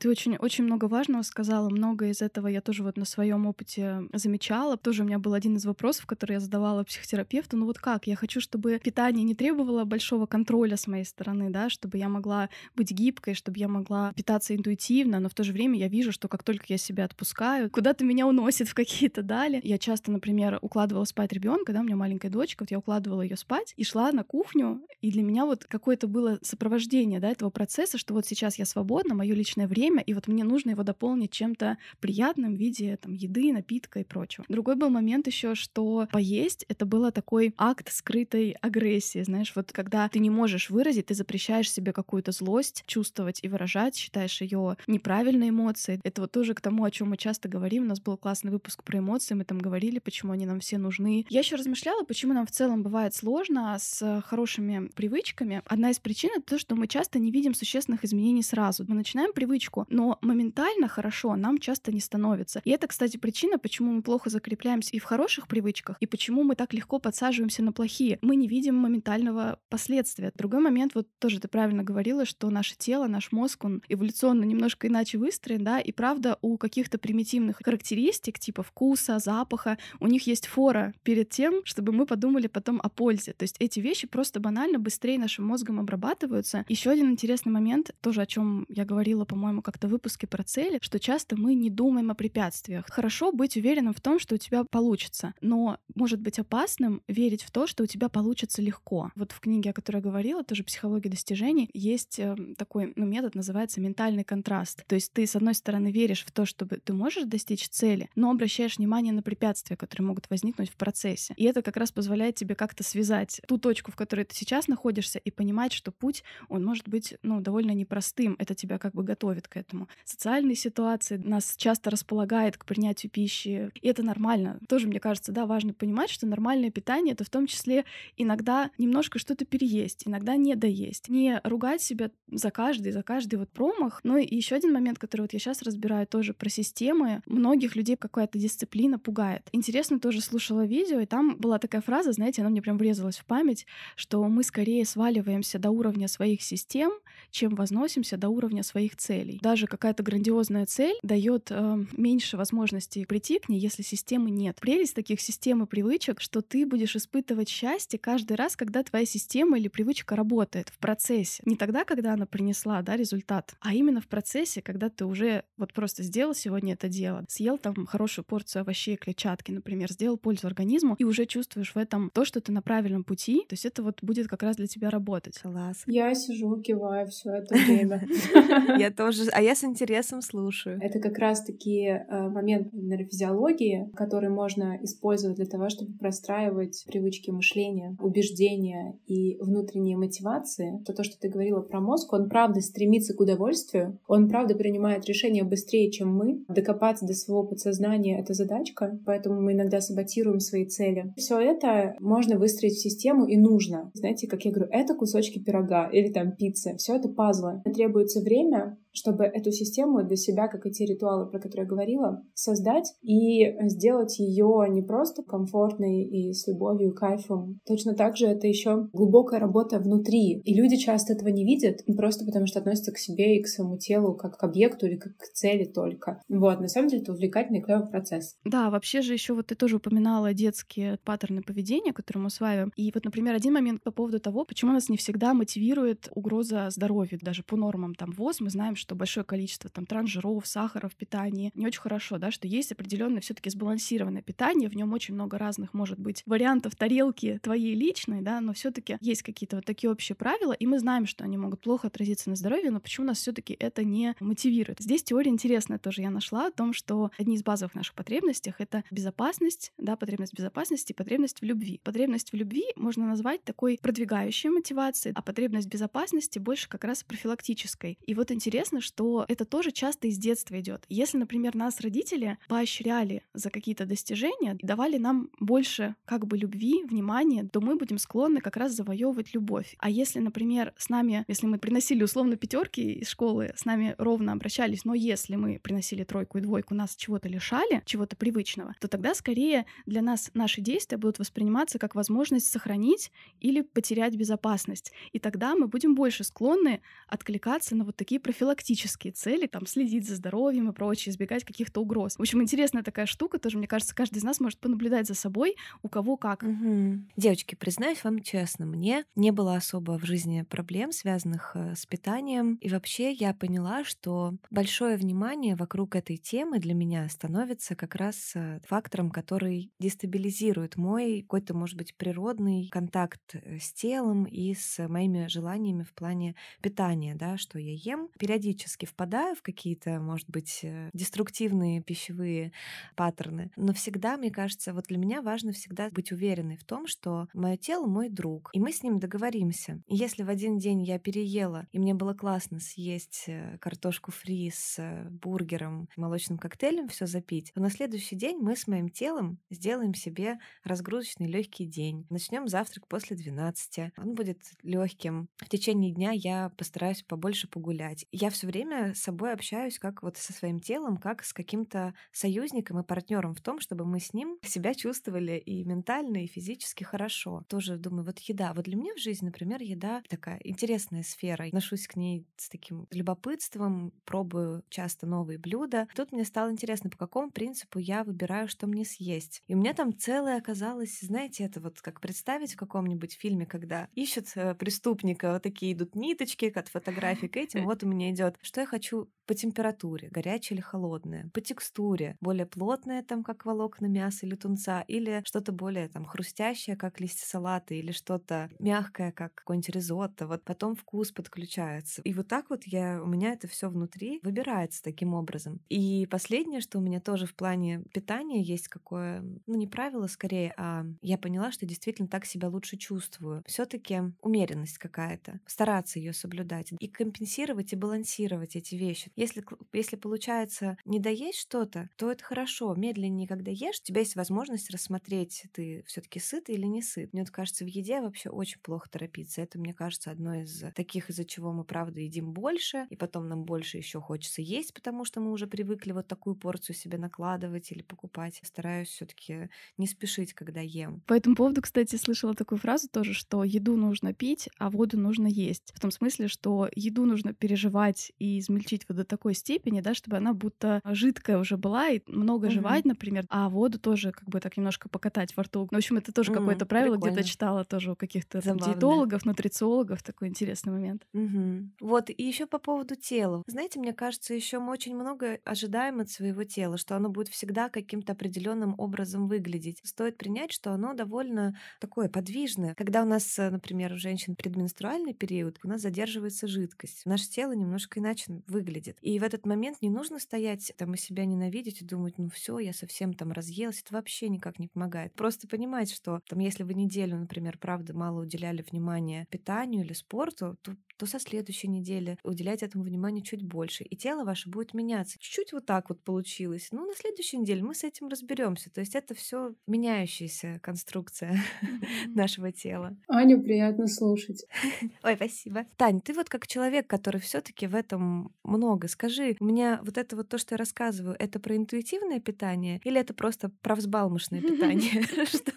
Ты 0.05 0.11
очень, 0.11 0.37
очень 0.37 0.65
много 0.65 0.85
важного 0.85 1.23
сказала, 1.23 1.67
много 1.67 2.09
из 2.09 2.21
этого 2.21 2.45
я 2.45 2.61
тоже 2.61 2.83
вот 2.83 2.95
на 2.95 3.05
своем 3.05 3.47
опыте 3.47 4.03
замечала. 4.13 4.77
Тоже 4.77 5.01
у 5.01 5.05
меня 5.07 5.17
был 5.17 5.33
один 5.33 5.55
из 5.55 5.65
вопросов, 5.65 6.05
который 6.05 6.33
я 6.33 6.39
задавала 6.39 6.83
психотерапевту. 6.83 7.57
Ну 7.57 7.65
вот 7.65 7.79
как? 7.79 8.05
Я 8.05 8.15
хочу, 8.15 8.39
чтобы 8.39 8.77
питание 8.77 9.23
не 9.23 9.33
требовало 9.33 9.83
большого 9.83 10.27
контроля 10.27 10.77
с 10.77 10.85
моей 10.85 11.05
стороны, 11.05 11.49
да, 11.49 11.71
чтобы 11.71 11.97
я 11.97 12.07
могла 12.07 12.49
быть 12.75 12.91
гибкой, 12.91 13.33
чтобы 13.33 13.57
я 13.57 13.67
могла 13.67 14.13
питаться 14.13 14.55
интуитивно, 14.55 15.19
но 15.19 15.27
в 15.27 15.33
то 15.33 15.43
же 15.43 15.53
время 15.53 15.79
я 15.79 15.87
вижу, 15.87 16.11
что 16.11 16.27
как 16.27 16.43
только 16.43 16.65
я 16.67 16.77
себя 16.77 17.05
отпускаю, 17.05 17.71
куда-то 17.71 18.05
меня 18.05 18.27
уносит 18.27 18.67
в 18.67 18.75
какие-то 18.75 19.23
дали. 19.23 19.59
Я 19.63 19.79
часто, 19.79 20.11
например, 20.11 20.59
укладывала 20.61 21.05
спать 21.05 21.33
ребенка, 21.33 21.73
да, 21.73 21.79
у 21.79 21.83
меня 21.83 21.95
маленькая 21.95 22.29
дочка, 22.29 22.61
вот 22.61 22.69
я 22.69 22.77
укладывала 22.77 23.23
ее 23.23 23.37
спать 23.37 23.73
и 23.75 23.83
шла 23.83 24.11
на 24.11 24.23
кухню, 24.23 24.83
и 25.01 25.11
для 25.11 25.23
меня 25.23 25.47
вот 25.47 25.65
какое-то 25.65 26.07
было 26.07 26.37
сопровождение, 26.43 27.19
да, 27.19 27.31
этого 27.31 27.49
процесса, 27.49 27.97
что 27.97 28.13
вот 28.13 28.27
сейчас 28.27 28.59
я 28.59 28.65
свободна, 28.65 29.15
мое 29.15 29.33
личное 29.33 29.67
время, 29.67 29.94
время, 29.95 30.03
и 30.05 30.13
вот 30.13 30.27
мне 30.27 30.43
нужно 30.43 30.71
его 30.71 30.83
дополнить 30.83 31.31
чем-то 31.31 31.77
приятным 31.99 32.55
в 32.55 32.57
виде 32.57 32.97
там, 33.01 33.13
еды, 33.13 33.53
напитка 33.53 33.99
и 33.99 34.03
прочего. 34.03 34.45
Другой 34.49 34.75
был 34.75 34.89
момент 34.89 35.27
еще, 35.27 35.55
что 35.55 36.07
поесть— 36.11 36.65
это 36.69 36.85
было 36.85 37.11
такой 37.11 37.53
акт 37.57 37.91
скрытой 37.91 38.55
агрессии, 38.61 39.23
знаешь, 39.23 39.53
вот 39.55 39.71
когда 39.71 40.07
ты 40.09 40.19
не 40.19 40.29
можешь 40.29 40.69
выразить, 40.69 41.07
ты 41.07 41.13
запрещаешь 41.13 41.71
себе 41.71 41.93
какую-то 41.93 42.31
злость 42.31 42.83
чувствовать 42.87 43.39
и 43.43 43.47
выражать, 43.47 43.95
считаешь 43.95 44.41
ее 44.41 44.77
неправильной 44.87 45.49
эмоцией. 45.49 45.99
Это 46.03 46.21
вот 46.21 46.31
тоже 46.31 46.53
к 46.53 46.61
тому, 46.61 46.83
о 46.83 46.91
чем 46.91 47.09
мы 47.09 47.17
часто 47.17 47.47
говорим. 47.47 47.83
У 47.83 47.87
нас 47.87 47.99
был 47.99 48.17
классный 48.17 48.51
выпуск 48.51 48.83
про 48.83 48.99
эмоции, 48.99 49.35
мы 49.35 49.45
там 49.45 49.59
говорили, 49.59 49.99
почему 49.99 50.33
они 50.33 50.45
нам 50.45 50.59
все 50.59 50.77
нужны. 50.77 51.25
Я 51.29 51.39
еще 51.39 51.55
размышляла, 51.55 52.03
почему 52.03 52.33
нам 52.33 52.45
в 52.45 52.51
целом 52.51 52.83
бывает 52.83 53.13
сложно 53.13 53.77
с 53.79 54.23
хорошими 54.25 54.89
привычками. 54.95 55.61
Одна 55.65 55.91
из 55.91 55.99
причин— 55.99 56.31
это 56.35 56.55
то, 56.55 56.59
что 56.59 56.75
мы 56.75 56.87
часто 56.87 57.19
не 57.19 57.31
видим 57.31 57.53
существенных 57.53 58.03
изменений 58.03 58.43
сразу. 58.43 58.85
Мы 58.87 58.95
начинаем 58.95 59.33
привычку, 59.33 59.74
но 59.89 60.17
моментально 60.21 60.87
хорошо 60.87 61.35
нам 61.35 61.57
часто 61.57 61.91
не 61.91 61.99
становится. 61.99 62.61
И 62.63 62.71
это, 62.71 62.87
кстати, 62.87 63.17
причина, 63.17 63.57
почему 63.57 63.91
мы 63.91 64.01
плохо 64.01 64.29
закрепляемся 64.29 64.91
и 64.91 64.99
в 64.99 65.03
хороших 65.03 65.47
привычках, 65.47 65.97
и 65.99 66.05
почему 66.05 66.43
мы 66.43 66.55
так 66.55 66.73
легко 66.73 66.99
подсаживаемся 66.99 67.63
на 67.63 67.71
плохие. 67.71 68.19
Мы 68.21 68.35
не 68.35 68.47
видим 68.47 68.75
моментального 68.75 69.59
последствия. 69.69 70.31
Другой 70.35 70.61
момент, 70.61 70.95
вот 70.95 71.07
тоже 71.19 71.39
ты 71.39 71.47
правильно 71.47 71.83
говорила, 71.83 72.25
что 72.25 72.49
наше 72.49 72.75
тело, 72.77 73.07
наш 73.07 73.31
мозг, 73.31 73.65
он 73.65 73.81
эволюционно 73.89 74.43
немножко 74.43 74.87
иначе 74.87 75.17
выстроен, 75.17 75.63
да, 75.63 75.79
и 75.79 75.91
правда 75.91 76.37
у 76.41 76.57
каких-то 76.57 76.97
примитивных 76.97 77.57
характеристик, 77.63 78.39
типа 78.39 78.63
вкуса, 78.63 79.19
запаха, 79.19 79.77
у 79.99 80.07
них 80.07 80.27
есть 80.27 80.47
фора 80.47 80.93
перед 81.03 81.29
тем, 81.29 81.61
чтобы 81.65 81.91
мы 81.91 82.05
подумали 82.05 82.47
потом 82.47 82.79
о 82.83 82.89
пользе. 82.89 83.33
То 83.33 83.43
есть 83.43 83.55
эти 83.59 83.79
вещи 83.79 84.07
просто 84.07 84.39
банально 84.39 84.79
быстрее 84.79 85.19
нашим 85.19 85.45
мозгом 85.45 85.79
обрабатываются. 85.79 86.65
Еще 86.69 86.89
один 86.89 87.11
интересный 87.11 87.51
момент, 87.51 87.91
тоже 88.01 88.21
о 88.21 88.25
чем 88.25 88.65
я 88.69 88.85
говорила, 88.85 89.25
по-моему, 89.25 89.61
как-то 89.65 89.87
выпуске 89.87 90.27
про 90.27 90.43
цели, 90.43 90.77
что 90.81 90.99
часто 90.99 91.35
мы 91.35 91.55
не 91.55 91.71
думаем 91.71 92.11
о 92.11 92.15
препятствиях. 92.15 92.85
Хорошо 92.87 93.31
быть 93.31 93.57
уверенным 93.57 93.93
в 93.93 93.99
том, 93.99 94.19
что 94.19 94.35
у 94.35 94.37
тебя 94.37 94.63
получится, 94.63 95.33
но 95.41 95.79
может 95.95 96.21
быть 96.21 96.37
опасным 96.37 97.01
верить 97.07 97.41
в 97.41 97.49
то, 97.49 97.65
что 97.65 97.83
у 97.83 97.87
тебя 97.87 98.07
получится 98.07 98.61
легко. 98.61 99.11
Вот 99.15 99.31
в 99.31 99.39
книге, 99.39 99.71
о 99.71 99.73
которой 99.73 99.97
я 99.97 100.01
говорила, 100.03 100.43
тоже 100.43 100.63
«Психология 100.63 101.09
достижений», 101.09 101.69
есть 101.73 102.19
эм, 102.19 102.53
такой 102.55 102.93
ну, 102.95 103.05
метод, 103.05 103.33
называется 103.33 103.81
ментальный 103.81 104.23
контраст. 104.23 104.85
То 104.85 104.93
есть 104.93 105.11
ты, 105.13 105.25
с 105.25 105.35
одной 105.35 105.55
стороны, 105.55 105.91
веришь 105.91 106.23
в 106.25 106.31
то, 106.31 106.45
чтобы 106.45 106.77
ты 106.77 106.93
можешь 106.93 107.25
достичь 107.25 107.67
цели, 107.67 108.09
но 108.15 108.29
обращаешь 108.29 108.77
внимание 108.77 109.13
на 109.13 109.23
препятствия, 109.23 109.75
которые 109.75 110.05
могут 110.05 110.29
возникнуть 110.29 110.69
в 110.69 110.75
процессе. 110.75 111.33
И 111.37 111.43
это 111.45 111.63
как 111.63 111.77
раз 111.77 111.91
позволяет 111.91 112.35
тебе 112.35 112.53
как-то 112.53 112.83
связать 112.83 113.41
ту 113.47 113.57
точку, 113.57 113.91
в 113.91 113.95
которой 113.95 114.25
ты 114.25 114.35
сейчас 114.35 114.67
находишься, 114.67 115.17
и 115.17 115.31
понимать, 115.31 115.73
что 115.73 115.91
путь, 115.91 116.23
он 116.49 116.63
может 116.63 116.87
быть 116.87 117.15
ну, 117.23 117.41
довольно 117.41 117.71
непростым. 117.71 118.35
Это 118.37 118.53
тебя 118.53 118.77
как 118.77 118.93
бы 118.93 119.03
готовит 119.03 119.47
к 119.47 119.54
этому 119.55 119.75
этому. 119.75 119.87
Социальные 120.03 120.55
ситуации 120.55 121.17
нас 121.17 121.55
часто 121.57 121.89
располагает 121.89 122.57
к 122.57 122.65
принятию 122.65 123.11
пищи, 123.11 123.71
и 123.81 123.87
это 123.87 124.03
нормально. 124.03 124.59
Тоже, 124.67 124.87
мне 124.87 124.99
кажется, 124.99 125.31
да, 125.31 125.45
важно 125.45 125.73
понимать, 125.73 126.09
что 126.09 126.27
нормальное 126.27 126.71
питание— 126.71 127.13
это 127.15 127.23
в 127.23 127.29
том 127.29 127.47
числе 127.47 127.85
иногда 128.17 128.71
немножко 128.77 129.19
что-то 129.19 129.45
переесть, 129.45 130.03
иногда 130.05 130.35
не 130.35 130.55
доесть. 130.55 131.09
Не 131.09 131.41
ругать 131.43 131.81
себя 131.81 132.11
за 132.31 132.51
каждый, 132.51 132.91
за 132.91 133.03
каждый 133.03 133.35
вот 133.35 133.49
промах. 133.49 134.01
Ну 134.03 134.17
и 134.17 134.35
еще 134.35 134.55
один 134.55 134.73
момент, 134.73 134.99
который 134.99 135.21
вот 135.21 135.33
я 135.33 135.39
сейчас 135.39 135.61
разбираю 135.61 136.07
тоже 136.07 136.33
про 136.33 136.49
системы. 136.49 137.21
Многих 137.25 137.75
людей 137.75 137.95
какая-то 137.95 138.37
дисциплина 138.37 138.99
пугает. 138.99 139.47
Интересно, 139.51 139.99
тоже 139.99 140.21
слушала 140.21 140.65
видео, 140.65 140.99
и 140.99 141.05
там 141.05 141.37
была 141.37 141.59
такая 141.59 141.81
фраза, 141.81 142.11
знаете, 142.11 142.41
она 142.41 142.49
мне 142.49 142.61
прям 142.61 142.77
врезалась 142.77 143.17
в 143.17 143.25
память, 143.25 143.65
что 143.95 144.23
мы 144.27 144.43
скорее 144.43 144.85
сваливаемся 144.85 145.59
до 145.59 145.69
уровня 145.71 146.07
своих 146.07 146.41
систем, 146.41 146.91
чем 147.31 147.55
возносимся 147.55 148.17
до 148.17 148.29
уровня 148.29 148.63
своих 148.63 148.95
целей. 148.95 149.39
Даже 149.45 149.67
какая-то 149.67 150.01
грандиозная 150.01 150.65
цель 150.65 150.95
дает 151.03 151.51
э, 151.51 151.77
меньше 151.95 152.35
возможностей 152.35 153.05
прийти 153.05 153.37
к 153.37 153.47
ней, 153.47 153.59
если 153.59 153.83
системы 153.83 154.31
нет. 154.31 154.57
Прелесть 154.59 154.95
таких 154.95 155.21
систем 155.21 155.61
и 155.61 155.67
привычек, 155.67 156.19
что 156.19 156.41
ты 156.41 156.65
будешь 156.65 156.95
испытывать 156.95 157.47
счастье 157.47 157.99
каждый 157.99 158.37
раз, 158.37 158.55
когда 158.55 158.81
твоя 158.81 159.05
система 159.05 159.59
или 159.59 159.67
привычка 159.67 160.15
работает 160.15 160.69
в 160.69 160.79
процессе. 160.79 161.43
Не 161.45 161.57
тогда, 161.57 161.83
когда 161.83 162.13
она 162.13 162.25
принесла 162.25 162.81
да, 162.81 162.97
результат, 162.97 163.53
а 163.59 163.75
именно 163.75 164.01
в 164.01 164.07
процессе, 164.07 164.63
когда 164.63 164.89
ты 164.89 165.05
уже 165.05 165.43
вот 165.57 165.73
просто 165.73 166.01
сделал 166.01 166.33
сегодня 166.33 166.73
это 166.73 166.89
дело, 166.89 167.23
съел 167.27 167.59
там 167.59 167.85
хорошую 167.85 168.25
порцию 168.25 168.61
овощей, 168.61 168.95
клетчатки, 168.95 169.51
например, 169.51 169.91
сделал 169.91 170.17
пользу 170.17 170.47
организму 170.47 170.95
и 170.97 171.03
уже 171.03 171.27
чувствуешь 171.27 171.75
в 171.75 171.77
этом 171.77 172.09
то, 172.09 172.25
что 172.25 172.41
ты 172.41 172.51
на 172.51 172.63
правильном 172.63 173.03
пути, 173.03 173.41
то 173.47 173.53
есть 173.53 173.65
это 173.67 173.83
вот 173.83 174.01
будет 174.01 174.27
как 174.27 174.41
раз 174.41 174.55
для 174.55 174.65
тебя 174.65 174.89
работать. 174.89 175.37
Класс. 175.37 175.83
Я 175.85 176.15
сижу, 176.15 176.59
киваю 176.61 177.07
все 177.09 177.29
это 177.29 177.53
время. 177.53 178.07
Я 178.79 178.89
тоже, 178.89 179.29
а 179.35 179.41
я 179.41 179.53
с 179.53 179.65
интересом 179.65 180.21
слушаю. 180.21 180.79
Это 180.81 180.99
как 180.99 181.17
раз-таки 181.17 181.87
э, 181.87 182.29
момент 182.29 182.71
нейрофизиологии, 182.71 183.91
который 183.93 184.29
можно 184.29 184.79
использовать 184.81 185.35
для 185.35 185.45
того, 185.45 185.67
чтобы 185.67 185.97
простраивать 185.97 186.85
привычки 186.87 187.31
мышления, 187.31 187.97
убеждения 187.99 188.97
и 189.07 189.37
внутренние 189.41 189.97
мотивации. 189.97 190.81
То, 190.85 190.93
то, 190.93 191.03
что 191.03 191.19
ты 191.19 191.27
говорила 191.27 191.59
про 191.59 191.81
мозг, 191.81 192.13
он 192.13 192.29
правда 192.29 192.61
стремится 192.61 193.13
к 193.13 193.19
удовольствию, 193.19 193.99
он 194.07 194.29
правда 194.29 194.55
принимает 194.55 195.05
решения 195.05 195.43
быстрее, 195.43 195.91
чем 195.91 196.15
мы. 196.15 196.45
Докопаться 196.47 197.05
до 197.05 197.13
своего 197.13 197.43
подсознания— 197.43 198.19
это 198.21 198.33
задачка, 198.33 198.97
поэтому 199.05 199.41
мы 199.41 199.51
иногда 199.51 199.81
саботируем 199.81 200.39
свои 200.39 200.65
цели. 200.65 201.13
Все 201.17 201.39
это 201.39 201.95
можно 201.99 202.37
выстроить 202.37 202.75
в 202.75 202.81
систему 202.81 203.25
и 203.25 203.35
нужно. 203.35 203.91
Знаете, 203.95 204.27
как 204.27 204.45
я 204.45 204.51
говорю, 204.51 204.71
это 204.71 204.95
кусочки 204.95 205.39
пирога 205.39 205.89
или 205.89 206.07
там 206.07 206.31
пиццы. 206.31 206.77
Все 206.77 206.95
это 206.95 207.09
пазлы. 207.09 207.61
Требуется 207.65 208.21
время, 208.21 208.77
чтобы 208.95 209.25
эту 209.25 209.51
систему 209.51 210.03
для 210.03 210.15
себя, 210.15 210.47
как 210.47 210.65
и 210.65 210.71
те 210.71 210.85
ритуалы, 210.85 211.29
про 211.29 211.39
которые 211.39 211.65
я 211.65 211.69
говорила, 211.69 212.23
создать 212.33 212.93
и 213.01 213.55
сделать 213.67 214.17
ее 214.19 214.65
не 214.69 214.81
просто 214.81 215.23
комфортной 215.23 216.03
и 216.03 216.33
с 216.33 216.47
любовью, 216.47 216.93
кайфом. 216.93 217.59
Точно 217.67 217.93
так 217.93 218.17
же 218.17 218.27
это 218.27 218.47
еще 218.47 218.87
глубокая 218.93 219.39
работа 219.39 219.79
внутри. 219.79 220.41
И 220.43 220.53
люди 220.53 220.77
часто 220.77 221.13
этого 221.13 221.29
не 221.29 221.45
видят, 221.45 221.81
просто 221.97 222.25
потому 222.25 222.47
что 222.47 222.59
относятся 222.59 222.91
к 222.91 222.97
себе 222.97 223.37
и 223.37 223.43
к 223.43 223.47
своему 223.47 223.77
телу 223.77 224.15
как 224.15 224.37
к 224.37 224.43
объекту 224.43 224.87
или 224.87 224.95
как 224.95 225.17
к 225.17 225.25
цели 225.33 225.65
только. 225.65 226.21
Вот, 226.29 226.59
на 226.59 226.67
самом 226.67 226.89
деле 226.89 227.01
это 227.01 227.11
увлекательный 227.11 227.61
клевый 227.61 227.87
процесс. 227.87 228.35
Да, 228.45 228.69
вообще 228.69 229.01
же 229.01 229.13
еще 229.13 229.33
вот 229.33 229.47
ты 229.47 229.55
тоже 229.55 229.77
упоминала 229.77 230.33
детские 230.33 230.97
паттерны 231.03 231.41
поведения, 231.41 231.93
которые 231.93 232.21
мы 232.21 232.27
усваиваем. 232.27 232.71
И 232.75 232.91
вот, 232.93 233.03
например, 233.03 233.35
один 233.35 233.53
момент 233.53 233.83
по 233.83 233.91
поводу 233.91 234.19
того, 234.19 234.45
почему 234.45 234.71
нас 234.71 234.89
не 234.89 234.97
всегда 234.97 235.33
мотивирует 235.33 236.09
угроза 236.13 236.69
здоровью. 236.69 237.19
Даже 237.21 237.43
по 237.43 237.57
нормам 237.57 237.95
там 237.95 238.11
ВОЗ 238.11 238.39
мы 238.39 238.49
знаем, 238.49 238.75
что 238.75 238.84
большое 238.93 239.23
количество 239.23 239.69
там 239.69 239.85
трансжиров, 239.85 240.45
сахара 240.45 240.89
в 240.89 240.95
питании 240.95 241.51
не 241.55 241.65
очень 241.65 241.81
хорошо, 241.81 242.17
да, 242.17 242.29
что 242.31 242.47
есть 242.47 242.71
определенное 242.73 243.21
все-таки 243.21 243.49
сбалансированное 243.49 244.21
питание, 244.21 244.69
в 244.69 244.75
нем 244.75 244.91
очень 244.93 245.13
много 245.13 245.37
разных 245.37 245.73
может 245.73 245.97
быть 245.97 246.23
вариантов 246.25 246.75
тарелки 246.75 247.39
твоей 247.41 247.75
личной, 247.75 248.21
да, 248.21 248.41
но 248.41 248.53
все-таки 248.53 248.97
есть 248.99 249.23
какие-то 249.23 249.55
вот 249.55 249.65
такие 249.65 249.89
общие 249.89 250.15
правила, 250.15 250.51
и 250.51 250.67
мы 250.67 250.79
знаем, 250.79 251.05
что 251.05 251.23
они 251.23 251.37
могут 251.37 251.61
плохо 251.61 251.87
отразиться 251.87 252.29
на 252.29 252.35
здоровье, 252.35 252.71
но 252.71 252.79
почему 252.79 253.07
нас 253.07 253.19
все-таки 253.19 253.55
это 253.57 253.83
не 253.83 254.15
мотивирует? 254.19 254.79
Здесь 254.79 255.03
теория 255.03 255.31
интересная 255.31 255.79
тоже 255.79 256.01
я 256.01 256.09
нашла 256.09 256.47
о 256.47 256.51
том, 256.51 256.73
что 256.73 257.11
одни 257.17 257.35
из 257.35 257.43
базовых 257.43 257.75
наших 257.75 257.95
потребностей 257.95 258.53
это 258.57 258.83
безопасность, 258.91 259.71
да, 259.77 259.95
потребность 259.95 260.33
безопасности, 260.33 260.93
потребность 260.93 261.39
в 261.39 261.43
любви. 261.43 261.79
Потребность 261.83 262.31
в 262.31 262.35
любви 262.35 262.65
можно 262.75 263.07
назвать 263.07 263.43
такой 263.43 263.79
продвигающей 263.81 264.49
мотивацией, 264.49 265.13
а 265.15 265.21
потребность 265.21 265.67
безопасности 265.67 266.39
больше 266.39 266.67
как 266.67 266.83
раз 266.83 267.03
профилактической. 267.03 267.97
И 268.05 268.13
вот 268.13 268.31
интересно, 268.31 268.74
интересно, 268.75 268.81
что 268.81 269.25
это 269.27 269.45
тоже 269.45 269.71
часто 269.71 270.07
из 270.07 270.17
детства 270.17 270.59
идет. 270.59 270.85
Если, 270.89 271.17
например, 271.17 271.55
нас 271.55 271.81
родители 271.81 272.37
поощряли 272.47 273.23
за 273.33 273.49
какие-то 273.49 273.85
достижения, 273.85 274.57
давали 274.61 274.97
нам 274.97 275.29
больше 275.39 275.95
как 276.05 276.25
бы 276.25 276.37
любви, 276.37 276.83
внимания, 276.83 277.43
то 277.51 277.61
мы 277.61 277.75
будем 277.75 277.97
склонны 277.97 278.41
как 278.41 278.57
раз 278.57 278.73
завоевывать 278.73 279.33
любовь. 279.33 279.75
А 279.79 279.89
если, 279.89 280.19
например, 280.19 280.73
с 280.77 280.89
нами, 280.89 281.25
если 281.27 281.47
мы 281.47 281.57
приносили 281.57 282.03
условно 282.03 282.35
пятерки 282.35 282.93
из 282.93 283.09
школы, 283.09 283.53
с 283.55 283.65
нами 283.65 283.95
ровно 283.97 284.33
обращались, 284.33 284.85
но 284.85 284.93
если 284.93 285.35
мы 285.35 285.59
приносили 285.59 286.03
тройку 286.03 286.37
и 286.37 286.41
двойку, 286.41 286.73
нас 286.73 286.95
чего-то 286.95 287.29
лишали, 287.29 287.81
чего-то 287.85 288.15
привычного, 288.15 288.75
то 288.79 288.87
тогда 288.87 289.13
скорее 289.13 289.65
для 289.85 290.01
нас 290.01 290.31
наши 290.33 290.61
действия 290.61 290.97
будут 290.97 291.19
восприниматься 291.19 291.79
как 291.79 291.95
возможность 291.95 292.51
сохранить 292.51 293.11
или 293.39 293.61
потерять 293.61 294.15
безопасность. 294.15 294.91
И 295.13 295.19
тогда 295.19 295.55
мы 295.55 295.67
будем 295.67 295.95
больше 295.95 296.23
склонны 296.23 296.81
откликаться 297.07 297.75
на 297.75 297.85
вот 297.85 297.95
такие 297.95 298.19
профилактические 298.65 299.13
цели, 299.13 299.47
там, 299.47 299.67
следить 299.67 300.07
за 300.07 300.15
здоровьем 300.15 300.69
и 300.69 300.73
прочее, 300.73 301.11
избегать 301.11 301.43
каких-то 301.43 301.81
угроз. 301.81 302.15
В 302.15 302.21
общем, 302.21 302.41
интересная 302.41 302.83
такая 302.83 303.05
штука, 303.05 303.37
тоже, 303.37 303.57
мне 303.57 303.67
кажется, 303.67 303.95
каждый 303.95 304.17
из 304.17 304.23
нас 304.23 304.39
может 304.39 304.59
понаблюдать 304.59 305.07
за 305.07 305.13
собой, 305.13 305.55
у 305.83 305.89
кого 305.89 306.17
как. 306.17 306.43
Угу. 306.43 306.99
Девочки, 307.15 307.55
признаюсь 307.55 308.03
вам 308.03 308.21
честно, 308.21 308.65
мне 308.65 309.05
не 309.15 309.31
было 309.31 309.55
особо 309.55 309.99
в 309.99 310.05
жизни 310.05 310.41
проблем, 310.41 310.91
связанных 310.91 311.51
э, 311.55 311.75
с 311.75 311.85
питанием. 311.85 312.55
И 312.55 312.69
вообще 312.69 313.11
я 313.11 313.33
поняла, 313.33 313.83
что 313.83 314.33
большое 314.49 314.97
внимание 314.97 315.55
вокруг 315.55 315.95
этой 315.95 316.17
темы 316.17 316.59
для 316.59 316.73
меня 316.73 317.07
становится 317.09 317.75
как 317.75 317.95
раз 317.95 318.31
э, 318.35 318.59
фактором, 318.65 319.11
который 319.11 319.71
дестабилизирует 319.79 320.75
мой 320.77 321.21
какой-то, 321.21 321.53
может 321.53 321.77
быть, 321.77 321.95
природный 321.95 322.69
контакт 322.71 323.35
э, 323.35 323.59
с 323.59 323.73
телом 323.73 324.25
и 324.25 324.55
с 324.55 324.87
моими 324.87 325.27
желаниями 325.27 325.83
в 325.83 325.93
плане 325.93 326.35
питания, 326.61 327.15
да, 327.15 327.37
что 327.37 327.59
я 327.59 327.73
ем. 327.73 328.09
Периодически 328.17 328.44
впадаю 328.53 329.35
в 329.35 329.41
какие-то, 329.41 329.99
может 329.99 330.29
быть, 330.29 330.65
деструктивные 330.93 331.81
пищевые 331.81 332.51
паттерны, 332.95 333.51
но 333.55 333.73
всегда, 333.73 334.17
мне 334.17 334.31
кажется, 334.31 334.73
вот 334.73 334.85
для 334.87 334.97
меня 334.97 335.21
важно 335.21 335.51
всегда 335.51 335.89
быть 335.89 336.11
уверенной 336.11 336.57
в 336.57 336.63
том, 336.63 336.87
что 336.87 337.27
мое 337.33 337.57
тело 337.57 337.87
мой 337.87 338.09
друг, 338.09 338.49
и 338.53 338.59
мы 338.59 338.71
с 338.71 338.83
ним 338.83 338.99
договоримся. 338.99 339.81
Если 339.87 340.23
в 340.23 340.29
один 340.29 340.57
день 340.57 340.83
я 340.83 340.99
переела, 340.99 341.67
и 341.71 341.79
мне 341.79 341.93
было 341.93 342.13
классно 342.13 342.59
съесть 342.59 343.25
э, 343.27 343.57
картошку 343.59 344.11
фри 344.11 344.51
с 344.53 344.77
э, 344.79 345.07
бургером, 345.09 345.87
молочным 345.95 346.37
коктейлем, 346.37 346.87
все 346.87 347.05
запить, 347.05 347.51
то 347.53 347.61
на 347.61 347.69
следующий 347.69 348.15
день 348.15 348.37
мы 348.39 348.55
с 348.55 348.67
моим 348.67 348.89
телом 348.89 349.39
сделаем 349.49 349.93
себе 349.93 350.37
разгрузочный 350.63 351.27
легкий 351.27 351.65
день. 351.65 352.05
Начнем 352.09 352.47
завтрак 352.47 352.87
после 352.87 353.15
12. 353.15 353.93
Он 353.97 354.15
будет 354.15 354.39
легким. 354.63 355.29
В 355.37 355.49
течение 355.49 355.91
дня 355.91 356.11
я 356.11 356.49
постараюсь 356.57 357.03
побольше 357.03 357.47
погулять. 357.47 358.05
Я 358.11 358.29
все 358.35 358.47
время 358.47 358.93
с 358.93 358.99
собой 358.99 359.33
общаюсь 359.33 359.79
как 359.79 360.03
вот 360.03 360.17
со 360.17 360.33
своим 360.33 360.59
телом, 360.59 360.97
как 360.97 361.23
с 361.23 361.33
каким-то 361.33 361.93
союзником 362.11 362.79
и 362.79 362.83
партнером 362.83 363.33
в 363.33 363.41
том, 363.41 363.59
чтобы 363.59 363.85
мы 363.85 363.99
с 363.99 364.13
ним 364.13 364.37
себя 364.43 364.73
чувствовали 364.73 365.37
и 365.37 365.63
ментально, 365.63 366.23
и 366.23 366.27
физически 366.27 366.83
хорошо. 366.83 367.43
Тоже 367.47 367.77
думаю, 367.77 368.05
вот 368.05 368.19
еда. 368.19 368.53
Вот 368.53 368.65
для 368.65 368.75
меня 368.75 368.93
в 368.95 368.99
жизни, 368.99 369.25
например, 369.25 369.61
еда 369.61 370.03
такая 370.09 370.39
интересная 370.43 371.03
сфера. 371.03 371.45
Отношусь 371.45 371.87
к 371.87 371.95
ней 371.95 372.25
с 372.37 372.49
таким 372.49 372.87
любопытством, 372.91 373.91
пробую 374.03 374.63
часто 374.69 375.07
новые 375.07 375.39
блюда. 375.39 375.87
Тут 375.95 376.11
мне 376.11 376.25
стало 376.25 376.51
интересно, 376.51 376.89
по 376.89 376.97
какому 376.97 377.31
принципу 377.31 377.79
я 377.79 378.03
выбираю, 378.03 378.47
что 378.47 378.67
мне 378.67 378.85
съесть. 378.85 379.41
И 379.47 379.55
у 379.55 379.57
меня 379.57 379.73
там 379.73 379.97
целое 379.97 380.37
оказалось, 380.37 380.99
знаете, 380.99 381.45
это 381.45 381.61
вот 381.61 381.81
как 381.81 382.01
представить 382.01 382.53
в 382.53 382.57
каком-нибудь 382.57 383.13
фильме, 383.13 383.45
когда 383.45 383.87
ищут 383.95 384.27
э, 384.35 384.55
преступника, 384.55 385.33
вот 385.33 385.43
такие 385.43 385.73
идут 385.73 385.95
ниточки 385.95 386.51
от 386.53 386.67
фотографий 386.67 387.27
к 387.27 387.37
этим. 387.37 387.65
Вот 387.75 387.83
у 387.83 387.87
меня 387.87 388.11
идет, 388.11 388.24
что 388.41 388.61
я 388.61 388.67
хочу 388.67 389.09
по 389.25 389.33
температуре, 389.33 390.09
горячее 390.11 390.55
или 390.55 390.61
холодное, 390.61 391.29
по 391.33 391.41
текстуре, 391.41 392.17
более 392.21 392.45
плотное, 392.45 393.03
там, 393.03 393.23
как 393.23 393.45
волокна 393.45 393.87
мяса 393.87 394.25
или 394.25 394.35
тунца, 394.35 394.81
или 394.81 395.21
что-то 395.25 395.51
более 395.51 395.89
там 395.89 396.05
хрустящее, 396.05 396.75
как 396.75 396.99
листья 396.99 397.25
салата, 397.25 397.73
или 397.73 397.91
что-то 397.91 398.49
мягкое, 398.59 399.11
как 399.11 399.33
какой-нибудь 399.35 399.69
ризотто. 399.69 400.27
Вот 400.27 400.43
потом 400.43 400.75
вкус 400.75 401.11
подключается. 401.11 402.01
И 402.03 402.13
вот 402.13 402.27
так 402.27 402.49
вот 402.49 402.63
я, 402.65 403.01
у 403.01 403.07
меня 403.07 403.33
это 403.33 403.47
все 403.47 403.69
внутри 403.69 404.19
выбирается 404.23 404.83
таким 404.83 405.13
образом. 405.13 405.61
И 405.69 406.07
последнее, 406.09 406.61
что 406.61 406.77
у 406.77 406.81
меня 406.81 406.99
тоже 406.99 407.25
в 407.25 407.35
плане 407.35 407.83
питания 407.93 408.41
есть 408.41 408.67
какое, 408.67 409.21
ну 409.45 409.55
не 409.55 409.67
правило 409.67 410.07
скорее, 410.07 410.53
а 410.57 410.85
я 411.01 411.17
поняла, 411.17 411.51
что 411.51 411.65
действительно 411.65 412.07
так 412.07 412.25
себя 412.25 412.49
лучше 412.49 412.77
чувствую. 412.77 413.43
Все-таки 413.47 414.01
умеренность 414.21 414.77
какая-то, 414.77 415.39
стараться 415.45 415.99
ее 415.99 416.13
соблюдать 416.13 416.73
и 416.79 416.87
компенсировать 416.87 417.73
и 417.73 417.75
балансировать 417.75 418.14
эти 418.19 418.75
вещи. 418.75 419.11
Если, 419.15 419.43
если 419.73 419.95
получается 419.95 420.77
не 420.85 420.99
доесть 420.99 421.39
что-то, 421.39 421.89
то 421.97 422.11
это 422.11 422.23
хорошо. 422.23 422.73
Медленнее, 422.75 423.27
когда 423.27 423.51
ешь, 423.51 423.79
у 423.81 423.83
тебя 423.83 424.01
есть 424.01 424.15
возможность 424.15 424.69
рассмотреть, 424.69 425.45
ты 425.53 425.83
все-таки 425.87 426.19
сыт 426.19 426.49
или 426.49 426.65
не 426.65 426.81
сыт. 426.81 427.13
Мне 427.13 427.21
вот 427.23 427.31
кажется, 427.31 427.65
в 427.65 427.67
еде 427.67 428.01
вообще 428.01 428.29
очень 428.29 428.59
плохо 428.61 428.89
торопиться. 428.89 429.41
Это, 429.41 429.59
мне 429.59 429.73
кажется, 429.73 430.11
одно 430.11 430.35
из 430.35 430.63
таких, 430.75 431.09
из-за 431.09 431.25
чего 431.25 431.51
мы, 431.51 431.63
правда, 431.63 431.99
едим 431.99 432.31
больше, 432.31 432.87
и 432.89 432.95
потом 432.95 433.27
нам 433.27 433.43
больше 433.43 433.77
еще 433.77 433.99
хочется 433.99 434.41
есть, 434.41 434.73
потому 434.73 435.05
что 435.05 435.19
мы 435.21 435.31
уже 435.31 435.47
привыкли 435.47 435.91
вот 435.91 436.07
такую 436.07 436.35
порцию 436.35 436.75
себе 436.75 436.97
накладывать 436.97 437.71
или 437.71 437.81
покупать. 437.81 438.39
Стараюсь 438.43 438.89
все-таки 438.89 439.49
не 439.77 439.87
спешить, 439.87 440.33
когда 440.33 440.61
ем. 440.61 441.01
По 441.07 441.13
этому 441.13 441.35
поводу, 441.35 441.61
кстати, 441.61 441.95
слышала 441.95 442.33
такую 442.33 442.59
фразу 442.59 442.87
тоже, 442.89 443.13
что 443.13 443.43
еду 443.43 443.75
нужно 443.75 444.13
пить, 444.13 444.49
а 444.57 444.69
воду 444.69 444.99
нужно 444.99 445.27
есть. 445.27 445.71
В 445.73 445.79
том 445.79 445.91
смысле, 445.91 446.27
что 446.27 446.69
еду 446.75 447.05
нужно 447.05 447.33
переживать 447.33 448.04
и 448.17 448.39
измельчить 448.39 448.85
вот 448.87 448.97
до 448.97 449.03
такой 449.03 449.33
степени, 449.33 449.81
да, 449.81 449.93
чтобы 449.93 450.17
она 450.17 450.33
будто 450.33 450.81
жидкая 450.85 451.37
уже 451.37 451.57
была 451.57 451.89
и 451.89 452.01
много 452.07 452.45
угу. 452.45 452.53
жевать, 452.53 452.85
например, 452.85 453.25
а 453.29 453.49
воду 453.49 453.79
тоже 453.79 454.11
как 454.11 454.29
бы 454.29 454.39
так 454.39 454.57
немножко 454.57 454.89
покатать 454.89 455.35
во 455.35 455.43
рту. 455.43 455.67
В 455.71 455.75
общем, 455.75 455.97
это 455.97 456.11
тоже 456.11 456.31
угу, 456.31 456.39
какое-то 456.39 456.65
правило, 456.65 456.97
где-то 456.97 457.23
читала 457.23 457.63
тоже 457.63 457.91
у 457.91 457.95
каких-то 457.95 458.41
диетологов, 458.41 459.25
нутрициологов, 459.25 460.03
такой 460.03 460.27
интересный 460.27 460.71
момент. 460.71 461.05
Угу. 461.13 461.69
Вот, 461.81 462.09
и 462.09 462.23
еще 462.23 462.45
по 462.45 462.59
поводу 462.59 462.95
тела. 462.95 463.43
Знаете, 463.47 463.79
мне 463.79 463.93
кажется, 463.93 464.33
еще 464.33 464.59
мы 464.59 464.71
очень 464.71 464.95
много 464.95 465.39
ожидаем 465.43 465.99
от 465.99 466.09
своего 466.09 466.43
тела, 466.43 466.77
что 466.77 466.95
оно 466.95 467.09
будет 467.09 467.29
всегда 467.29 467.69
каким-то 467.69 468.13
определенным 468.13 468.75
образом 468.77 469.27
выглядеть. 469.27 469.79
Стоит 469.83 470.17
принять, 470.17 470.51
что 470.51 470.71
оно 470.71 470.93
довольно 470.93 471.57
такое 471.79 472.09
подвижное. 472.09 472.73
Когда 472.75 473.03
у 473.03 473.05
нас, 473.05 473.37
например, 473.37 473.93
у 473.93 473.97
женщин 473.97 474.35
предменструальный 474.35 475.13
период, 475.13 475.59
у 475.63 475.67
нас 475.67 475.81
задерживается 475.81 476.47
жидкость. 476.47 477.05
Наше 477.05 477.29
тело 477.29 477.53
немножко 477.53 477.94
иначе 477.97 478.41
выглядит. 478.47 478.97
И 479.01 479.19
в 479.19 479.23
этот 479.23 479.45
момент 479.45 479.81
не 479.81 479.89
нужно 479.89 480.19
стоять 480.19 480.73
там 480.77 480.93
и 480.93 480.97
себя 480.97 481.25
ненавидеть 481.25 481.81
и 481.81 481.85
думать, 481.85 482.17
ну 482.17 482.29
все, 482.29 482.59
я 482.59 482.73
совсем 482.73 483.13
там 483.13 483.31
разъелась. 483.31 483.81
Это 483.81 483.93
вообще 483.93 484.29
никак 484.29 484.59
не 484.59 484.67
помогает. 484.67 485.13
Просто 485.13 485.47
понимать, 485.47 485.91
что 485.91 486.19
там, 486.27 486.39
если 486.39 486.63
вы 486.63 486.73
неделю, 486.73 487.17
например, 487.17 487.57
правда, 487.57 487.93
мало 487.93 488.21
уделяли 488.21 488.63
внимания 488.69 489.27
питанию 489.29 489.83
или 489.83 489.93
спорту, 489.93 490.57
то, 490.61 490.75
то 490.97 491.05
со 491.05 491.19
следующей 491.19 491.67
недели 491.67 492.17
уделять 492.23 492.63
этому 492.63 492.83
внимание 492.83 493.23
чуть 493.23 493.43
больше. 493.43 493.83
И 493.83 493.95
тело 493.95 494.23
ваше 494.23 494.49
будет 494.49 494.73
меняться. 494.73 495.17
Чуть-чуть 495.19 495.53
вот 495.53 495.65
так 495.65 495.89
вот 495.89 496.01
получилось. 496.03 496.69
Ну, 496.71 496.85
на 496.85 496.95
следующей 496.95 497.37
неделе 497.37 497.63
мы 497.63 497.75
с 497.75 497.83
этим 497.83 498.07
разберемся. 498.07 498.69
То 498.69 498.81
есть 498.81 498.95
это 498.95 499.13
все 499.13 499.53
меняющаяся 499.67 500.59
конструкция 500.61 501.39
нашего 502.07 502.51
тела. 502.51 502.95
Аню 503.07 503.41
приятно 503.41 503.87
слушать. 503.87 504.45
Ой, 505.03 505.15
спасибо. 505.15 505.65
Тань, 505.77 506.01
ты 506.01 506.13
вот 506.13 506.29
как 506.29 506.47
человек, 506.47 506.87
который 506.87 507.21
все-таки 507.21 507.67
в 507.67 507.75
этом 507.75 508.33
много. 508.43 508.87
Скажи, 508.87 509.35
у 509.39 509.45
меня 509.45 509.81
вот 509.83 509.97
это 509.97 510.15
вот 510.15 510.29
то, 510.29 510.37
что 510.37 510.55
я 510.55 510.57
рассказываю, 510.57 511.15
это 511.19 511.39
про 511.39 511.55
интуитивное 511.55 512.19
питание 512.19 512.79
или 512.83 512.99
это 512.99 513.13
просто 513.13 513.49
про 513.61 513.75
взбалмошное 513.75 514.41
питание? 514.41 515.03
Что 515.25 515.51